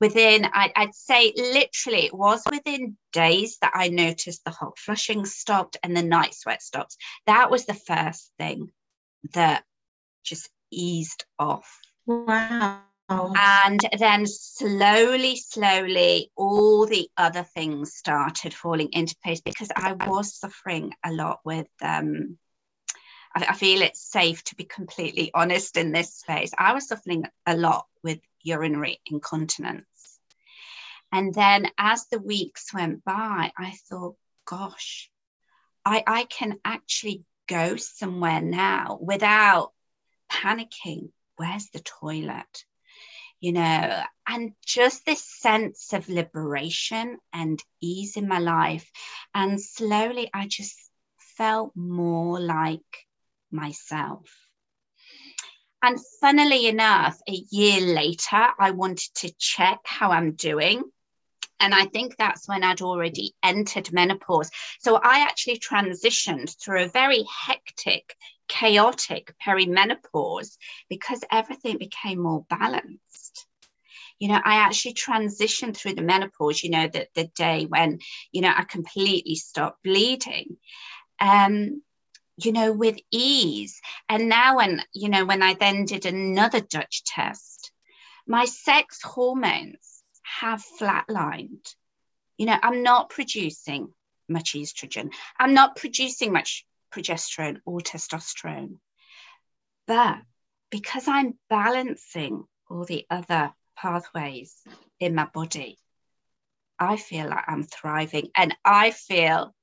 within, 0.00 0.46
I, 0.52 0.72
would 0.78 0.94
say 0.94 1.32
literally, 1.36 2.06
it 2.06 2.14
was 2.14 2.42
within 2.50 2.96
days 3.12 3.58
that 3.60 3.72
I 3.74 3.88
noticed 3.88 4.44
the 4.44 4.50
hot 4.50 4.78
flushing 4.78 5.26
stopped 5.26 5.76
and 5.82 5.96
the 5.96 6.02
night 6.02 6.34
sweat 6.34 6.62
stopped. 6.62 6.96
That 7.26 7.50
was 7.50 7.66
the 7.66 7.74
first 7.74 8.32
thing 8.38 8.70
that 9.34 9.64
just 10.24 10.48
eased 10.70 11.24
off. 11.38 11.78
Wow. 12.06 12.80
And 13.10 13.80
then 13.98 14.24
slowly, 14.26 15.36
slowly, 15.36 16.30
all 16.36 16.86
the 16.86 17.08
other 17.16 17.42
things 17.42 17.94
started 17.94 18.54
falling 18.54 18.90
into 18.92 19.16
place 19.22 19.40
because 19.40 19.68
I 19.74 19.92
was 19.92 20.36
suffering 20.36 20.92
a 21.04 21.12
lot 21.12 21.40
with 21.44 21.66
um, 21.82 22.38
I, 23.34 23.54
feel 23.54 23.82
it's 23.82 24.00
safe 24.00 24.42
to 24.44 24.54
be 24.56 24.64
completely 24.64 25.30
honest 25.34 25.76
in 25.76 25.92
this 25.92 26.14
space. 26.14 26.50
I 26.56 26.72
was 26.72 26.88
suffering 26.88 27.24
a 27.46 27.56
lot 27.56 27.86
with 28.02 28.20
urinary 28.42 29.00
incontinence. 29.06 29.86
And 31.12 31.34
then 31.34 31.66
as 31.76 32.06
the 32.06 32.20
weeks 32.20 32.72
went 32.72 33.04
by, 33.04 33.52
I 33.56 33.72
thought, 33.88 34.16
gosh, 34.44 35.10
I, 35.84 36.04
I 36.06 36.24
can 36.24 36.58
actually 36.64 37.24
go 37.48 37.76
somewhere 37.76 38.40
now 38.40 38.98
without 39.00 39.72
panicking. 40.30 41.10
Where's 41.36 41.68
the 41.70 41.80
toilet? 41.80 42.64
You 43.40 43.52
know, 43.52 44.02
and 44.26 44.52
just 44.64 45.04
this 45.04 45.24
sense 45.24 45.92
of 45.92 46.08
liberation 46.08 47.18
and 47.32 47.60
ease 47.80 48.16
in 48.16 48.28
my 48.28 48.38
life. 48.38 48.88
And 49.34 49.60
slowly 49.60 50.30
I 50.32 50.46
just 50.46 50.76
felt 51.36 51.74
more 51.74 52.38
like 52.38 53.06
myself. 53.50 54.30
And 55.82 55.98
funnily 56.20 56.66
enough, 56.66 57.18
a 57.26 57.32
year 57.50 57.80
later, 57.80 58.46
I 58.58 58.72
wanted 58.72 59.14
to 59.16 59.32
check 59.38 59.80
how 59.84 60.10
I'm 60.10 60.32
doing 60.32 60.82
And 61.60 61.74
I 61.74 61.84
think 61.84 62.16
that's 62.16 62.48
when 62.48 62.64
I'd 62.64 62.80
already 62.80 63.34
entered 63.42 63.92
menopause. 63.92 64.50
So 64.80 64.96
I 64.96 65.20
actually 65.20 65.58
transitioned 65.58 66.56
through 66.58 66.84
a 66.84 66.88
very 66.88 67.24
hectic, 67.46 68.16
chaotic 68.48 69.34
perimenopause 69.46 70.56
because 70.88 71.22
everything 71.30 71.78
became 71.78 72.20
more 72.20 72.46
balanced. 72.48 73.46
You 74.18 74.28
know, 74.28 74.40
I 74.42 74.56
actually 74.56 74.94
transitioned 74.94 75.76
through 75.76 75.94
the 75.94 76.02
menopause, 76.02 76.62
you 76.62 76.70
know, 76.70 76.88
the, 76.88 77.06
the 77.14 77.24
day 77.36 77.66
when, 77.66 78.00
you 78.32 78.40
know, 78.42 78.52
I 78.54 78.64
completely 78.64 79.36
stopped 79.36 79.82
bleeding. 79.82 80.56
Um, 81.20 81.82
you 82.44 82.52
know, 82.52 82.72
with 82.72 82.96
ease. 83.10 83.80
And 84.08 84.28
now 84.28 84.56
when, 84.56 84.82
you 84.94 85.10
know, 85.10 85.26
when 85.26 85.42
I 85.42 85.54
then 85.54 85.84
did 85.84 86.06
another 86.06 86.60
Dutch 86.60 87.04
test, 87.04 87.70
my 88.26 88.46
sex 88.46 89.00
hormones 89.02 89.99
have 90.40 90.64
flatlined. 90.80 91.74
You 92.38 92.46
know, 92.46 92.56
I'm 92.62 92.82
not 92.82 93.10
producing 93.10 93.92
much 94.28 94.54
estrogen. 94.54 95.12
I'm 95.38 95.54
not 95.54 95.76
producing 95.76 96.32
much 96.32 96.64
progesterone 96.92 97.60
or 97.64 97.80
testosterone. 97.80 98.78
But 99.86 100.18
because 100.70 101.08
I'm 101.08 101.38
balancing 101.48 102.44
all 102.68 102.84
the 102.84 103.06
other 103.10 103.52
pathways 103.76 104.56
in 104.98 105.14
my 105.14 105.26
body, 105.26 105.78
I 106.78 106.96
feel 106.96 107.28
like 107.28 107.44
I'm 107.46 107.64
thriving 107.64 108.30
and 108.34 108.56
I 108.64 108.92
feel 108.92 109.54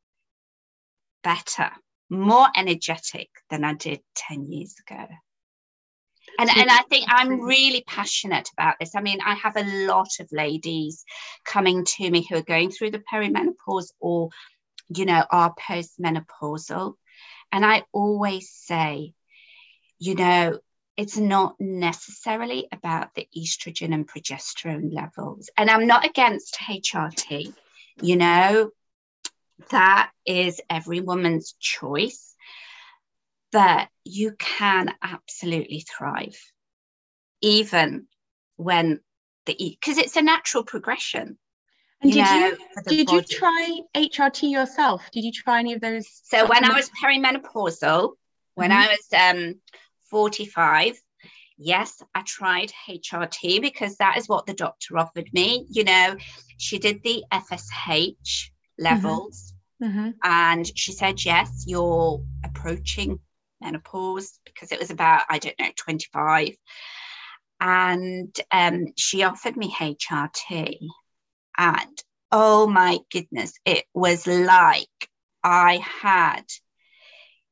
better, 1.24 1.72
more 2.10 2.48
energetic 2.56 3.30
than 3.50 3.64
I 3.64 3.74
did 3.74 4.02
10 4.16 4.52
years 4.52 4.76
ago 4.86 5.08
and, 6.38 6.50
and 6.50 6.70
I 6.70 6.84
think 6.90 7.06
I'm 7.08 7.42
really 7.42 7.84
passionate 7.86 8.50
about 8.54 8.76
this. 8.80 8.96
I 8.96 9.02
mean, 9.02 9.20
I 9.26 9.36
have 9.36 9.56
a 9.58 9.88
lot 9.88 10.10
of 10.20 10.32
ladies 10.32 11.04
coming 11.46 11.86
to 11.86 12.10
me 12.10 12.26
who 12.28 12.38
are 12.38 12.44
going 12.44 12.72
through 12.72 12.92
the 12.92 13.04
perimenopause 13.12 13.92
or, 14.00 14.30
you 14.96 15.06
know, 15.06 15.24
are 15.32 15.56
postmenopausal. 15.56 16.94
And 17.52 17.66
I 17.66 17.84
always 17.92 18.52
say, 18.52 19.14
you 20.00 20.16
know, 20.16 20.60
it's 20.96 21.18
not 21.18 21.56
necessarily 21.60 22.68
about 22.72 23.14
the 23.16 23.28
estrogen 23.38 23.94
and 23.94 24.08
progesterone 24.08 24.94
levels. 24.94 25.50
And 25.58 25.70
I'm 25.70 25.88
not 25.88 26.06
against 26.06 26.56
HRT, 26.56 27.54
you 28.02 28.16
know, 28.16 28.72
that 29.72 30.12
is 30.26 30.62
every 30.70 31.02
woman's 31.02 31.56
choice 31.60 32.36
but 33.52 33.88
you 34.04 34.36
can 34.38 34.94
absolutely 35.02 35.82
thrive 35.82 36.40
even 37.42 38.08
when 38.56 39.00
the 39.46 39.56
because 39.58 39.98
it's 39.98 40.16
a 40.16 40.22
natural 40.22 40.64
progression 40.64 41.38
and 42.02 42.12
did 42.12 42.26
know, 42.26 42.48
you 42.48 42.58
did 42.88 43.08
body. 43.08 43.26
you 43.30 43.38
try 43.38 43.80
HRT 43.96 44.52
yourself? 44.52 45.10
Did 45.12 45.24
you 45.24 45.32
try 45.32 45.60
any 45.60 45.74
of 45.74 45.82
those? 45.82 46.08
So 46.26 46.48
when 46.48 46.64
I 46.64 46.76
was 46.76 46.92
perimenopausal, 47.02 48.14
when 48.54 48.70
mm-hmm. 48.72 48.80
I 48.80 48.88
was 48.88 49.38
um 49.38 49.56
45, 50.12 51.00
yes, 51.58 52.02
I 52.14 52.22
tried 52.22 52.72
HRT 52.88 53.62
because 53.62 53.98
that 53.98 54.18
is 54.18 54.30
what 54.30 54.46
the 54.46 54.54
doctor 54.54 54.98
offered 54.98 55.30
me. 55.34 55.66
You 55.70 55.86
know, 55.86 56.16
she 56.58 56.78
did 56.78 57.02
the 57.04 57.24
FSH 57.32 58.50
levels. 58.78 59.54
Mm-hmm. 59.54 59.54
Mm-hmm. 59.84 60.10
And 60.24 60.78
she 60.78 60.92
said, 60.92 61.24
yes, 61.24 61.66
you're 61.68 62.24
approaching 62.44 63.20
menopause 63.62 64.40
because 64.46 64.72
it 64.72 64.80
was 64.80 64.92
about, 64.92 65.24
I 65.30 65.40
don't 65.40 65.60
know, 65.60 65.70
25. 65.76 66.56
And 67.60 68.36
um, 68.52 68.88
she 68.96 69.24
offered 69.24 69.58
me 69.58 69.72
HRT. 69.72 70.78
And 71.58 72.04
oh 72.32 72.68
my 72.68 73.00
goodness, 73.12 73.54
it 73.66 73.86
was 73.94 74.28
like 74.28 74.88
I 75.44 75.80
had, 76.02 76.44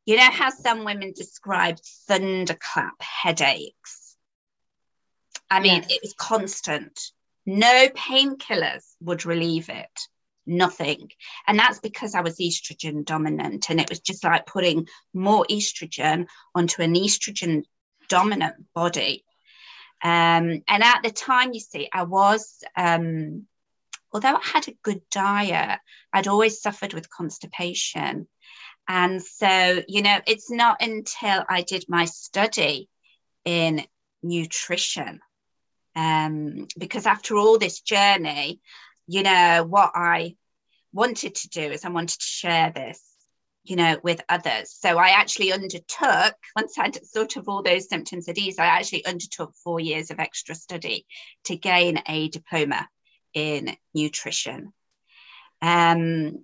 you 0.06 0.18
know, 0.18 0.30
how 0.30 0.50
some 0.50 0.86
women 0.86 1.14
describe 1.16 1.78
thunderclap 2.08 3.02
headaches. 3.02 4.16
I 5.50 5.60
mean, 5.60 5.84
yes. 5.84 5.92
it 5.92 6.00
was 6.04 6.14
constant. 6.18 7.00
No 7.46 7.88
painkillers 7.90 8.84
would 9.02 9.26
relieve 9.26 9.70
it 9.70 10.00
nothing. 10.46 11.12
And 11.48 11.58
that's 11.58 11.80
because 11.80 12.16
I 12.16 12.22
was 12.22 12.38
estrogen 12.38 13.06
dominant. 13.06 13.70
And 13.70 13.80
it 13.80 13.90
was 13.90 14.00
just 14.00 14.24
like 14.24 14.46
putting 14.46 14.88
more 15.14 15.46
estrogen 15.50 16.28
onto 16.54 16.82
an 16.82 16.94
estrogen 16.94 17.64
dominant 18.10 18.56
body. 18.74 19.26
Um, 20.04 20.62
and 20.68 20.84
at 20.84 21.02
the 21.04 21.12
time, 21.12 21.54
you 21.54 21.60
see, 21.60 21.90
I 21.92 22.04
was, 22.04 22.64
um, 22.76 23.48
although 24.12 24.36
I 24.36 24.42
had 24.44 24.68
a 24.68 24.78
good 24.84 25.02
diet, 25.10 25.80
I'd 26.14 26.28
always 26.28 26.62
suffered 26.62 26.94
with 26.94 27.10
constipation. 27.10 28.28
And 28.88 29.24
so, 29.24 29.82
you 29.88 30.04
know, 30.04 30.20
it's 30.28 30.52
not 30.52 30.82
until 30.82 31.44
I 31.50 31.64
did 31.64 31.86
my 31.88 32.06
study 32.06 32.88
in 33.46 33.84
nutrition, 34.22 35.22
um, 35.96 36.68
because 36.78 37.06
after 37.06 37.36
all 37.36 37.58
this 37.58 37.82
journey, 37.82 38.60
you 39.08 39.24
know, 39.24 39.66
what 39.68 39.92
I 39.96 40.36
wanted 40.94 41.36
to 41.36 41.50
do 41.50 41.62
is 41.62 41.86
I 41.86 41.90
wanted 41.90 42.20
to 42.20 42.26
share 42.26 42.72
this, 42.72 43.02
you 43.64 43.76
know, 43.76 43.98
with 44.04 44.22
others. 44.30 44.72
So 44.72 44.98
I 44.98 45.10
actually 45.10 45.52
undertook, 45.52 46.36
once 46.56 46.78
I 46.78 46.86
would 46.86 47.06
sort 47.06 47.36
of 47.36 47.48
all 47.48 47.62
those 47.62 47.90
symptoms 47.90 48.28
at 48.28 48.38
ease, 48.38 48.58
I 48.60 48.66
actually 48.66 49.06
undertook 49.06 49.54
four 49.64 49.80
years 49.80 50.12
of 50.12 50.20
extra 50.20 50.56
study 50.56 51.06
to 51.46 51.56
gain 51.56 52.02
a 52.08 52.30
diploma 52.30 52.88
in 53.34 53.76
nutrition. 53.94 54.74
Um, 55.62 56.44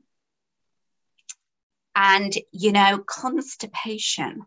and 1.95 2.33
you 2.51 2.71
know, 2.71 2.99
constipation 2.99 4.41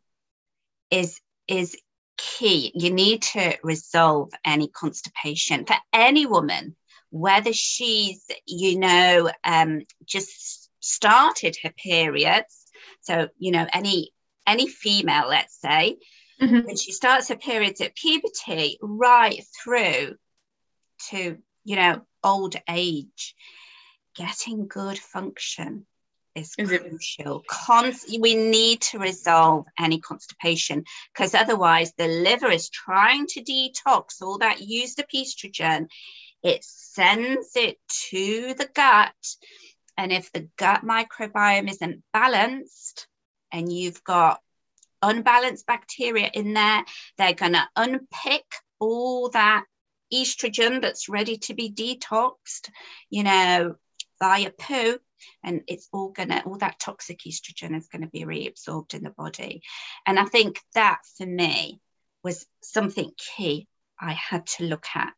is 0.90 1.20
is 1.46 1.76
key. 2.16 2.72
You 2.74 2.90
need 2.90 3.22
to 3.22 3.56
resolve 3.62 4.32
any 4.44 4.68
constipation 4.68 5.66
for 5.66 5.76
any 5.92 6.26
woman 6.26 6.76
whether 7.14 7.52
she's, 7.52 8.26
you 8.44 8.76
know, 8.76 9.30
um, 9.44 9.82
just 10.04 10.68
started 10.80 11.56
her 11.62 11.70
periods. 11.70 12.66
So, 13.02 13.28
you 13.38 13.52
know, 13.52 13.66
any 13.72 14.10
any 14.48 14.66
female, 14.66 15.28
let's 15.28 15.58
say, 15.60 15.96
mm-hmm. 16.42 16.66
when 16.66 16.76
she 16.76 16.90
starts 16.90 17.28
her 17.28 17.36
periods 17.36 17.80
at 17.80 17.94
puberty, 17.94 18.78
right 18.82 19.40
through 19.62 20.16
to, 21.10 21.38
you 21.62 21.76
know, 21.76 22.02
old 22.24 22.56
age, 22.68 23.36
getting 24.16 24.66
good 24.66 24.98
function 24.98 25.86
is, 26.34 26.52
is 26.58 26.68
crucial. 26.68 27.44
Const- 27.48 28.18
we 28.20 28.34
need 28.34 28.80
to 28.80 28.98
resolve 28.98 29.66
any 29.78 30.00
constipation 30.00 30.84
because 31.12 31.32
otherwise 31.32 31.92
the 31.96 32.08
liver 32.08 32.50
is 32.50 32.68
trying 32.70 33.28
to 33.28 33.42
detox 33.42 34.20
all 34.20 34.38
that 34.38 34.60
used 34.60 34.98
up 34.98 35.06
estrogen 35.14 35.86
it 36.44 36.62
sends 36.62 37.56
it 37.56 37.78
to 38.10 38.54
the 38.54 38.68
gut. 38.72 39.14
And 39.96 40.12
if 40.12 40.30
the 40.30 40.48
gut 40.58 40.82
microbiome 40.84 41.70
isn't 41.70 42.02
balanced 42.12 43.08
and 43.50 43.72
you've 43.72 44.04
got 44.04 44.40
unbalanced 45.00 45.66
bacteria 45.66 46.30
in 46.32 46.52
there, 46.52 46.84
they're 47.16 47.32
going 47.32 47.54
to 47.54 47.66
unpick 47.76 48.44
all 48.78 49.30
that 49.30 49.64
estrogen 50.12 50.82
that's 50.82 51.08
ready 51.08 51.38
to 51.38 51.54
be 51.54 51.72
detoxed, 51.72 52.68
you 53.08 53.22
know, 53.22 53.76
via 54.20 54.50
poo. 54.50 54.98
And 55.42 55.62
it's 55.66 55.88
all 55.92 56.10
gonna, 56.10 56.42
all 56.44 56.58
that 56.58 56.78
toxic 56.78 57.20
estrogen 57.20 57.74
is 57.74 57.88
going 57.88 58.02
to 58.02 58.08
be 58.08 58.24
reabsorbed 58.24 58.92
in 58.92 59.02
the 59.02 59.10
body. 59.10 59.62
And 60.04 60.18
I 60.18 60.26
think 60.26 60.60
that 60.74 60.98
for 61.16 61.24
me 61.24 61.80
was 62.22 62.44
something 62.62 63.10
key 63.16 63.66
I 63.98 64.12
had 64.12 64.46
to 64.58 64.64
look 64.64 64.84
at 64.94 65.14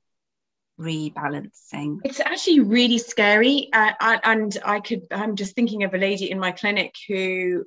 rebalancing. 0.79 1.99
It's 2.05 2.21
actually 2.21 2.61
really 2.61 2.99
scary. 2.99 3.69
Uh, 3.73 3.93
and 4.01 4.57
i 4.65 4.81
could 4.81 5.03
i'm 5.11 5.37
just 5.37 5.55
thinking 5.55 5.85
of 5.85 5.95
a 5.95 5.99
lady 5.99 6.31
in 6.31 6.39
my 6.39 6.53
clinic 6.53 6.95
who 7.09 7.65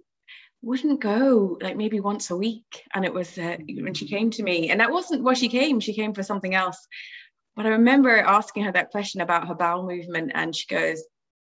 wouldn't 0.61 0.99
go 0.99 1.57
like 1.61 1.77
maybe 1.77 1.99
once 1.99 2.29
a 2.31 2.35
week. 2.35 2.83
And 2.93 3.05
it 3.05 3.13
was 3.13 3.37
uh, 3.37 3.57
when 3.59 3.93
she 3.93 4.07
came 4.07 4.29
to 4.31 4.43
me. 4.43 4.69
And 4.69 4.79
that 4.81 4.91
wasn't 4.91 5.23
why 5.23 5.33
she 5.33 5.49
came 5.49 5.79
she 5.79 5.93
came 5.93 6.13
for 6.13 6.23
something 6.23 6.53
else. 6.53 6.87
But 7.55 7.65
i 7.65 7.69
remember 7.69 8.17
asking 8.17 8.63
her 8.63 8.71
that 8.73 8.91
question 8.91 9.21
about 9.21 9.47
her 9.47 9.55
bowel 9.55 9.87
movement. 9.87 10.31
And 10.35 10.55
she 10.55 10.67
goes 10.67 11.01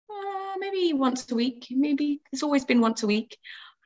uh, 0.10 0.54
maybe 0.60 0.93
once 0.93 1.32
a 1.32 1.36
week. 1.36 1.67
Maybe 1.71 2.21
it's 2.32 2.43
always 2.43 2.65
been 2.65 2.82
once 2.82 3.04
a 3.04 3.08
week. 3.08 3.38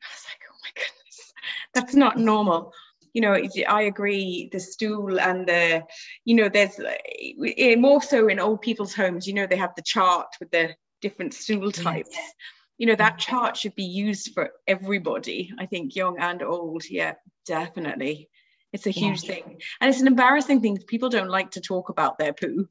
I 0.03 0.07
was 0.13 0.25
like 0.25 0.41
oh 0.49 0.57
my 0.63 0.71
goodness. 0.73 1.33
That's 1.73 1.95
not 1.95 2.17
normal 2.17 2.73
you 3.17 3.21
know 3.21 3.35
i 3.67 3.81
agree 3.81 4.47
the 4.51 4.59
stool 4.59 5.19
and 5.19 5.47
the 5.47 5.83
you 6.23 6.35
know 6.35 6.47
there's 6.47 6.79
eh, 6.79 7.75
more 7.75 7.99
so 7.99 8.27
in 8.27 8.39
old 8.39 8.61
people's 8.61 8.93
homes 8.93 9.25
you 9.25 9.33
know 9.33 9.47
they 9.47 9.55
have 9.55 9.73
the 9.75 9.81
chart 9.81 10.27
with 10.39 10.51
the 10.51 10.69
different 11.01 11.33
stool 11.33 11.71
types. 11.71 12.11
Yes. 12.13 12.33
you 12.77 12.85
know 12.85 12.93
that 12.93 13.17
chart 13.17 13.57
should 13.57 13.73
be 13.73 13.85
used 13.85 14.33
for 14.35 14.51
everybody 14.67 15.51
i 15.57 15.65
think 15.65 15.95
young 15.95 16.19
and 16.19 16.43
old. 16.43 16.83
Yeah 16.87 17.15
definitely 17.47 18.29
It's 18.77 18.85
a 18.85 18.91
huge 18.91 19.23
yeah. 19.23 19.35
thing. 19.35 19.61
And 19.81 19.89
it's 19.89 20.01
an 20.01 20.07
embarrassing 20.07 20.61
thing. 20.61 20.77
People 20.77 21.09
don't 21.09 21.29
like 21.29 21.51
to 21.51 21.61
talk 21.61 21.89
about 21.89 22.19
their 22.19 22.31
poo. 22.31 22.67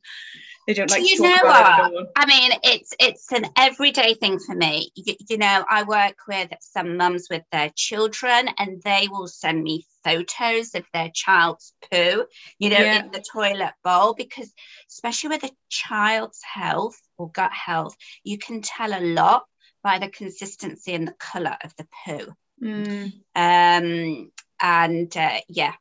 They 0.66 0.74
don't 0.74 0.90
like 0.90 1.02
you 1.02 1.20
know 1.20 1.38
what? 1.42 2.08
I 2.16 2.26
mean, 2.26 2.52
it's 2.62 2.92
it's 2.98 3.32
an 3.32 3.46
everyday 3.56 4.14
thing 4.14 4.38
for 4.38 4.54
me. 4.54 4.90
You, 4.94 5.14
you 5.28 5.38
know, 5.38 5.64
I 5.68 5.82
work 5.82 6.16
with 6.28 6.50
some 6.60 6.96
mums 6.96 7.28
with 7.30 7.42
their 7.52 7.70
children, 7.74 8.48
and 8.58 8.82
they 8.82 9.08
will 9.10 9.28
send 9.28 9.62
me 9.62 9.84
photos 10.02 10.74
of 10.74 10.84
their 10.92 11.10
child's 11.12 11.72
poo, 11.90 12.26
you 12.58 12.70
know, 12.70 12.78
yeah. 12.78 13.00
in 13.00 13.10
the 13.10 13.24
toilet 13.32 13.74
bowl, 13.84 14.14
because 14.14 14.52
especially 14.90 15.30
with 15.30 15.44
a 15.44 15.50
child's 15.68 16.40
health 16.42 17.00
or 17.18 17.30
gut 17.30 17.52
health, 17.52 17.96
you 18.22 18.38
can 18.38 18.60
tell 18.60 18.92
a 18.92 19.02
lot 19.02 19.44
by 19.82 19.98
the 19.98 20.08
consistency 20.08 20.94
and 20.94 21.06
the 21.06 21.14
color 21.18 21.56
of 21.62 21.74
the 21.76 21.86
poo. 22.04 22.32
Mm. 22.62 23.12
Um, 23.34 24.32
and 24.60 25.16
uh, 25.16 25.40
yeah, 25.48 25.74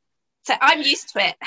so 0.45 0.53
I'm 0.61 0.81
used 0.81 1.09
to 1.09 1.27
it. 1.27 1.35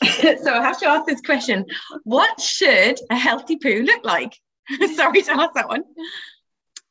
so 0.42 0.54
I 0.54 0.62
have 0.62 0.78
to 0.80 0.86
ask 0.86 1.06
this 1.06 1.20
question 1.20 1.66
What 2.04 2.40
should 2.40 2.98
a 3.10 3.16
healthy 3.16 3.56
poo 3.56 3.82
look 3.82 4.04
like? 4.04 4.34
Sorry 4.94 5.22
to 5.22 5.32
ask 5.32 5.54
that 5.54 5.68
one. 5.68 5.84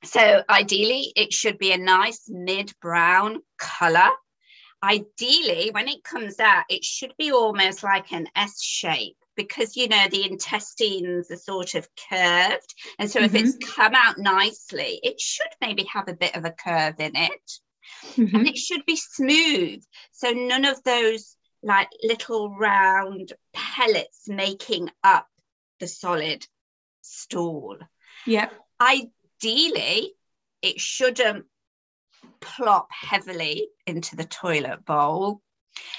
So, 0.03 0.43
ideally, 0.47 1.11
it 1.15 1.33
should 1.33 1.57
be 1.57 1.71
a 1.71 1.77
nice 1.77 2.25
mid 2.27 2.71
brown 2.79 3.39
color. 3.57 4.09
Ideally, 4.83 5.71
when 5.71 5.87
it 5.87 6.03
comes 6.03 6.39
out, 6.39 6.65
it 6.69 6.83
should 6.83 7.13
be 7.17 7.31
almost 7.31 7.83
like 7.83 8.11
an 8.11 8.27
S 8.35 8.61
shape 8.61 9.17
because 9.35 9.75
you 9.75 9.87
know 9.87 10.05
the 10.09 10.29
intestines 10.29 11.31
are 11.31 11.37
sort 11.37 11.73
of 11.73 11.87
curved. 12.09 12.75
And 12.99 13.09
so, 13.09 13.19
mm-hmm. 13.19 13.35
if 13.35 13.43
it's 13.43 13.75
come 13.75 13.95
out 13.95 14.19
nicely, 14.19 14.99
it 15.01 15.19
should 15.19 15.51
maybe 15.59 15.85
have 15.91 16.07
a 16.07 16.13
bit 16.13 16.35
of 16.35 16.45
a 16.45 16.51
curve 16.51 16.99
in 16.99 17.15
it. 17.15 17.51
Mm-hmm. 18.15 18.35
And 18.35 18.47
it 18.47 18.57
should 18.57 18.85
be 18.85 18.95
smooth. 18.95 19.83
So, 20.11 20.31
none 20.31 20.65
of 20.65 20.81
those 20.83 21.35
like 21.63 21.89
little 22.03 22.55
round 22.55 23.33
pellets 23.53 24.27
making 24.27 24.91
up 25.03 25.27
the 25.79 25.87
solid 25.87 26.45
stool. 27.01 27.77
Yeah. 28.25 28.49
Ideally, 28.79 30.13
it 30.61 30.79
shouldn't 30.79 31.45
plop 32.39 32.87
heavily 32.91 33.67
into 33.85 34.15
the 34.15 34.25
toilet 34.25 34.85
bowl. 34.85 35.41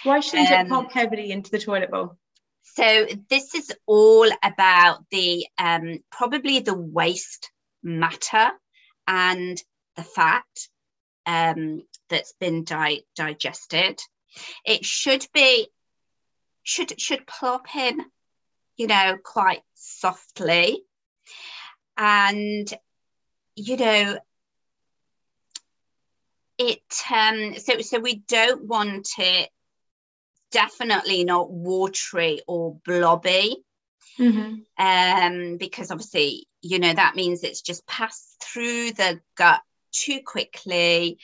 Why 0.04 0.20
shouldn't 0.20 0.50
um, 0.50 0.66
it 0.66 0.68
plop 0.68 0.92
heavily 0.92 1.30
into 1.30 1.50
the 1.50 1.58
toilet 1.58 1.90
bowl? 1.90 2.16
So 2.62 3.06
this 3.30 3.54
is 3.54 3.72
all 3.86 4.28
about 4.42 5.04
the 5.10 5.46
um, 5.58 6.00
probably 6.10 6.60
the 6.60 6.74
waste 6.76 7.50
matter 7.82 8.50
and 9.06 9.60
the 9.96 10.02
fat 10.02 10.44
um, 11.26 11.82
that's 12.08 12.32
been 12.40 12.64
di- 12.64 13.04
digested. 13.16 14.00
It 14.64 14.84
should 14.84 15.26
be 15.34 15.68
should 16.62 17.00
should 17.00 17.26
plop 17.26 17.74
in, 17.74 18.00
you 18.76 18.86
know, 18.86 19.16
quite 19.22 19.62
softly, 19.74 20.82
and 21.96 22.72
you 23.56 23.76
know 23.76 24.18
it 26.58 26.80
um 27.14 27.54
so 27.56 27.80
so 27.80 27.98
we 27.98 28.16
don't 28.28 28.64
want 28.64 29.08
it 29.18 29.50
definitely 30.52 31.24
not 31.24 31.50
watery 31.50 32.40
or 32.46 32.78
blobby 32.84 33.56
mm-hmm. 34.18 34.54
um 34.78 35.56
because 35.56 35.90
obviously 35.90 36.46
you 36.62 36.78
know 36.78 36.92
that 36.92 37.16
means 37.16 37.42
it's 37.42 37.62
just 37.62 37.86
passed 37.86 38.42
through 38.42 38.92
the 38.92 39.20
gut 39.36 39.60
too 40.04 40.20
quickly 40.24 41.18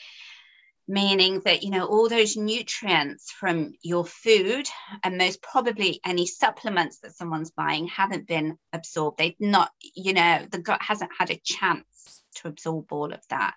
meaning 0.89 1.41
that 1.45 1.63
you 1.63 1.71
know 1.71 1.87
all 1.87 2.09
those 2.09 2.37
nutrients 2.37 3.31
from 3.31 3.73
your 3.83 4.05
food 4.05 4.67
and 5.03 5.17
most 5.17 5.41
probably 5.41 6.01
any 6.05 6.27
supplements 6.27 6.99
that 6.99 7.15
someone's 7.15 7.51
buying 7.51 7.87
haven't 7.87 8.27
been 8.27 8.59
absorbed. 8.73 9.19
They've 9.19 9.35
not 9.39 9.71
you 9.95 10.13
know 10.13 10.47
the 10.51 10.59
gut 10.59 10.83
hasn't 10.83 11.13
had 11.17 11.31
a 11.31 11.41
chance 11.43 12.23
to 12.37 12.49
absorb 12.49 12.93
all 12.93 13.13
of 13.13 13.21
that. 13.31 13.57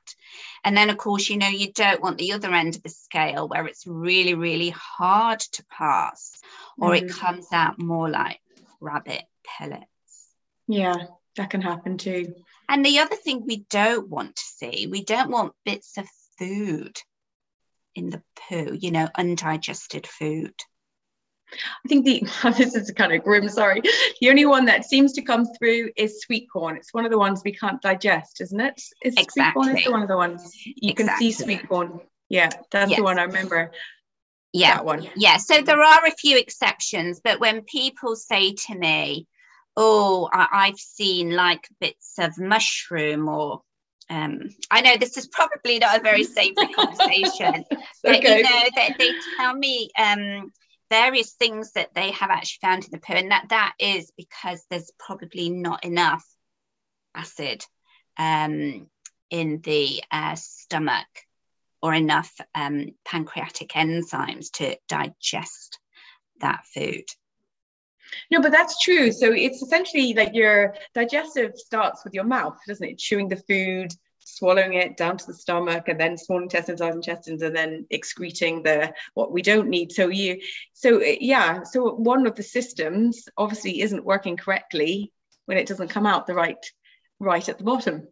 And 0.63 0.77
then 0.77 0.89
of 0.89 0.97
course 0.97 1.29
you 1.29 1.37
know 1.37 1.47
you 1.47 1.71
don't 1.73 2.01
want 2.01 2.17
the 2.19 2.33
other 2.33 2.53
end 2.53 2.75
of 2.75 2.83
the 2.83 2.89
scale 2.89 3.47
where 3.47 3.65
it's 3.65 3.87
really 3.87 4.35
really 4.35 4.69
hard 4.69 5.39
to 5.39 5.65
pass 5.65 6.39
or 6.77 6.91
mm. 6.91 7.01
it 7.01 7.09
comes 7.09 7.47
out 7.51 7.79
more 7.79 8.09
like 8.09 8.39
rabbit 8.79 9.23
pellets. 9.43 9.85
Yeah 10.67 10.95
that 11.35 11.49
can 11.49 11.61
happen 11.61 11.97
too 11.97 12.33
and 12.69 12.85
the 12.85 12.99
other 12.99 13.15
thing 13.15 13.45
we 13.45 13.65
don't 13.69 14.09
want 14.09 14.35
to 14.35 14.43
see 14.43 14.87
we 14.87 15.03
don't 15.03 15.31
want 15.31 15.53
bits 15.65 15.97
of 15.97 16.07
food 16.37 16.97
in 17.95 18.09
the 18.09 18.21
poo, 18.35 18.77
you 18.79 18.91
know, 18.91 19.07
undigested 19.15 20.05
food? 20.05 20.53
I 21.51 21.87
think 21.87 22.05
the 22.05 22.23
this 22.57 22.75
is 22.75 22.91
kind 22.91 23.13
of 23.13 23.23
grim, 23.23 23.47
sorry. 23.49 23.81
The 24.19 24.29
only 24.29 24.45
one 24.45 24.65
that 24.65 24.85
seems 24.85 25.13
to 25.13 25.21
come 25.21 25.45
through 25.57 25.91
is 25.95 26.21
sweet 26.21 26.47
corn. 26.51 26.75
It's 26.75 26.93
one 26.93 27.05
of 27.05 27.11
the 27.11 27.19
ones 27.19 27.41
we 27.45 27.53
can't 27.53 27.81
digest, 27.81 28.41
isn't 28.41 28.59
it? 28.59 28.81
Is 29.03 29.15
exactly. 29.17 29.31
sweet 29.33 29.53
corn 29.53 29.77
is 29.77 29.87
one 29.89 30.01
of 30.01 30.07
the 30.07 30.17
ones 30.17 30.53
you 30.65 30.91
exactly. 30.91 31.05
can 31.05 31.17
see 31.17 31.31
sweet 31.31 31.67
corn. 31.67 31.99
Yeah, 32.29 32.49
that's 32.71 32.89
yes. 32.89 32.97
the 32.97 33.03
one 33.03 33.19
I 33.19 33.23
remember. 33.23 33.71
Yeah. 34.51 34.75
That 34.75 34.85
one. 34.85 35.07
Yeah. 35.15 35.37
So 35.37 35.61
there 35.61 35.81
are 35.81 36.05
a 36.05 36.11
few 36.11 36.37
exceptions, 36.37 37.19
but 37.23 37.39
when 37.39 37.61
people 37.63 38.15
say 38.15 38.53
to 38.53 38.75
me, 38.75 39.27
Oh, 39.77 40.29
I- 40.31 40.67
I've 40.67 40.79
seen 40.79 41.31
like 41.31 41.67
bits 41.79 42.13
of 42.17 42.37
mushroom 42.37 43.27
or 43.27 43.61
um, 44.09 44.49
I 44.69 44.81
know 44.81 44.97
this 44.97 45.17
is 45.17 45.27
probably 45.27 45.79
not 45.79 45.99
a 45.99 46.03
very 46.03 46.23
savory 46.23 46.67
conversation, 46.73 47.65
but 48.03 48.17
okay. 48.17 48.37
you 48.37 48.43
know 48.43 48.69
they, 48.75 48.95
they 48.99 49.11
tell 49.37 49.53
me 49.55 49.89
um, 49.97 50.51
various 50.91 51.33
things 51.33 51.71
that 51.71 51.93
they 51.95 52.11
have 52.11 52.29
actually 52.29 52.59
found 52.61 52.85
in 52.85 52.91
the 52.91 52.99
poo, 52.99 53.13
and 53.13 53.31
that 53.31 53.47
that 53.49 53.73
is 53.79 54.11
because 54.15 54.63
there's 54.69 54.91
probably 54.99 55.49
not 55.49 55.83
enough 55.83 56.23
acid 57.15 57.65
um, 58.17 58.87
in 59.29 59.61
the 59.61 60.03
uh, 60.11 60.35
stomach 60.35 61.07
or 61.81 61.93
enough 61.93 62.31
um, 62.53 62.87
pancreatic 63.05 63.69
enzymes 63.69 64.51
to 64.51 64.77
digest 64.87 65.79
that 66.41 66.63
food. 66.73 67.05
No, 68.31 68.41
but 68.41 68.51
that's 68.51 68.79
true. 68.79 69.11
So 69.11 69.31
it's 69.31 69.61
essentially 69.61 70.13
like 70.13 70.33
your 70.33 70.75
digestive 70.93 71.57
starts 71.57 72.03
with 72.03 72.13
your 72.13 72.23
mouth, 72.23 72.57
doesn't 72.67 72.87
it? 72.87 72.97
Chewing 72.97 73.27
the 73.27 73.37
food, 73.37 73.93
swallowing 74.19 74.73
it 74.73 74.97
down 74.97 75.17
to 75.17 75.25
the 75.25 75.33
stomach, 75.33 75.87
and 75.87 75.99
then 75.99 76.17
small 76.17 76.41
intestines, 76.41 76.79
large 76.79 76.95
intestines, 76.95 77.41
and 77.41 77.55
then 77.55 77.85
excreting 77.89 78.63
the 78.63 78.93
what 79.13 79.31
we 79.31 79.41
don't 79.41 79.69
need. 79.69 79.91
So 79.91 80.07
you, 80.09 80.41
so 80.73 81.01
uh, 81.01 81.15
yeah. 81.19 81.63
So 81.63 81.93
one 81.93 82.27
of 82.27 82.35
the 82.35 82.43
systems 82.43 83.27
obviously 83.37 83.81
isn't 83.81 84.05
working 84.05 84.37
correctly 84.37 85.11
when 85.45 85.57
it 85.57 85.67
doesn't 85.67 85.89
come 85.89 86.05
out 86.05 86.27
the 86.27 86.33
right, 86.33 86.63
right 87.19 87.47
at 87.47 87.57
the 87.57 87.63
bottom. 87.63 88.07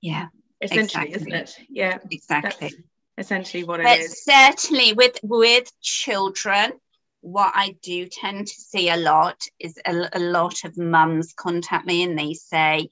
Yeah. 0.00 0.26
Essentially, 0.60 1.08
exactly. 1.08 1.14
isn't 1.14 1.32
it? 1.32 1.56
Yeah. 1.68 1.98
Exactly. 2.10 2.68
That's 2.68 2.76
essentially 3.18 3.64
what 3.64 3.82
but 3.82 3.98
it 3.98 4.00
is. 4.00 4.24
Certainly, 4.24 4.94
with 4.94 5.18
with 5.22 5.70
children 5.80 6.72
what 7.20 7.52
I 7.54 7.76
do 7.82 8.06
tend 8.06 8.46
to 8.46 8.54
see 8.54 8.88
a 8.88 8.96
lot 8.96 9.40
is 9.58 9.78
a, 9.84 10.08
a 10.12 10.20
lot 10.20 10.64
of 10.64 10.78
mums 10.78 11.32
contact 11.32 11.86
me 11.86 12.02
and 12.02 12.18
they 12.18 12.34
say, 12.34 12.88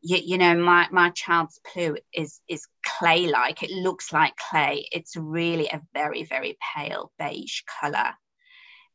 you, 0.00 0.18
you, 0.18 0.38
know, 0.38 0.54
my, 0.54 0.86
my 0.92 1.10
child's 1.10 1.58
poo 1.72 1.96
is 2.12 2.40
is 2.46 2.66
clay 2.84 3.26
like. 3.26 3.62
It 3.62 3.70
looks 3.70 4.12
like 4.12 4.36
clay. 4.36 4.86
It's 4.92 5.16
really 5.16 5.66
a 5.68 5.80
very, 5.94 6.24
very 6.24 6.58
pale 6.74 7.10
beige 7.18 7.62
colour. 7.80 8.12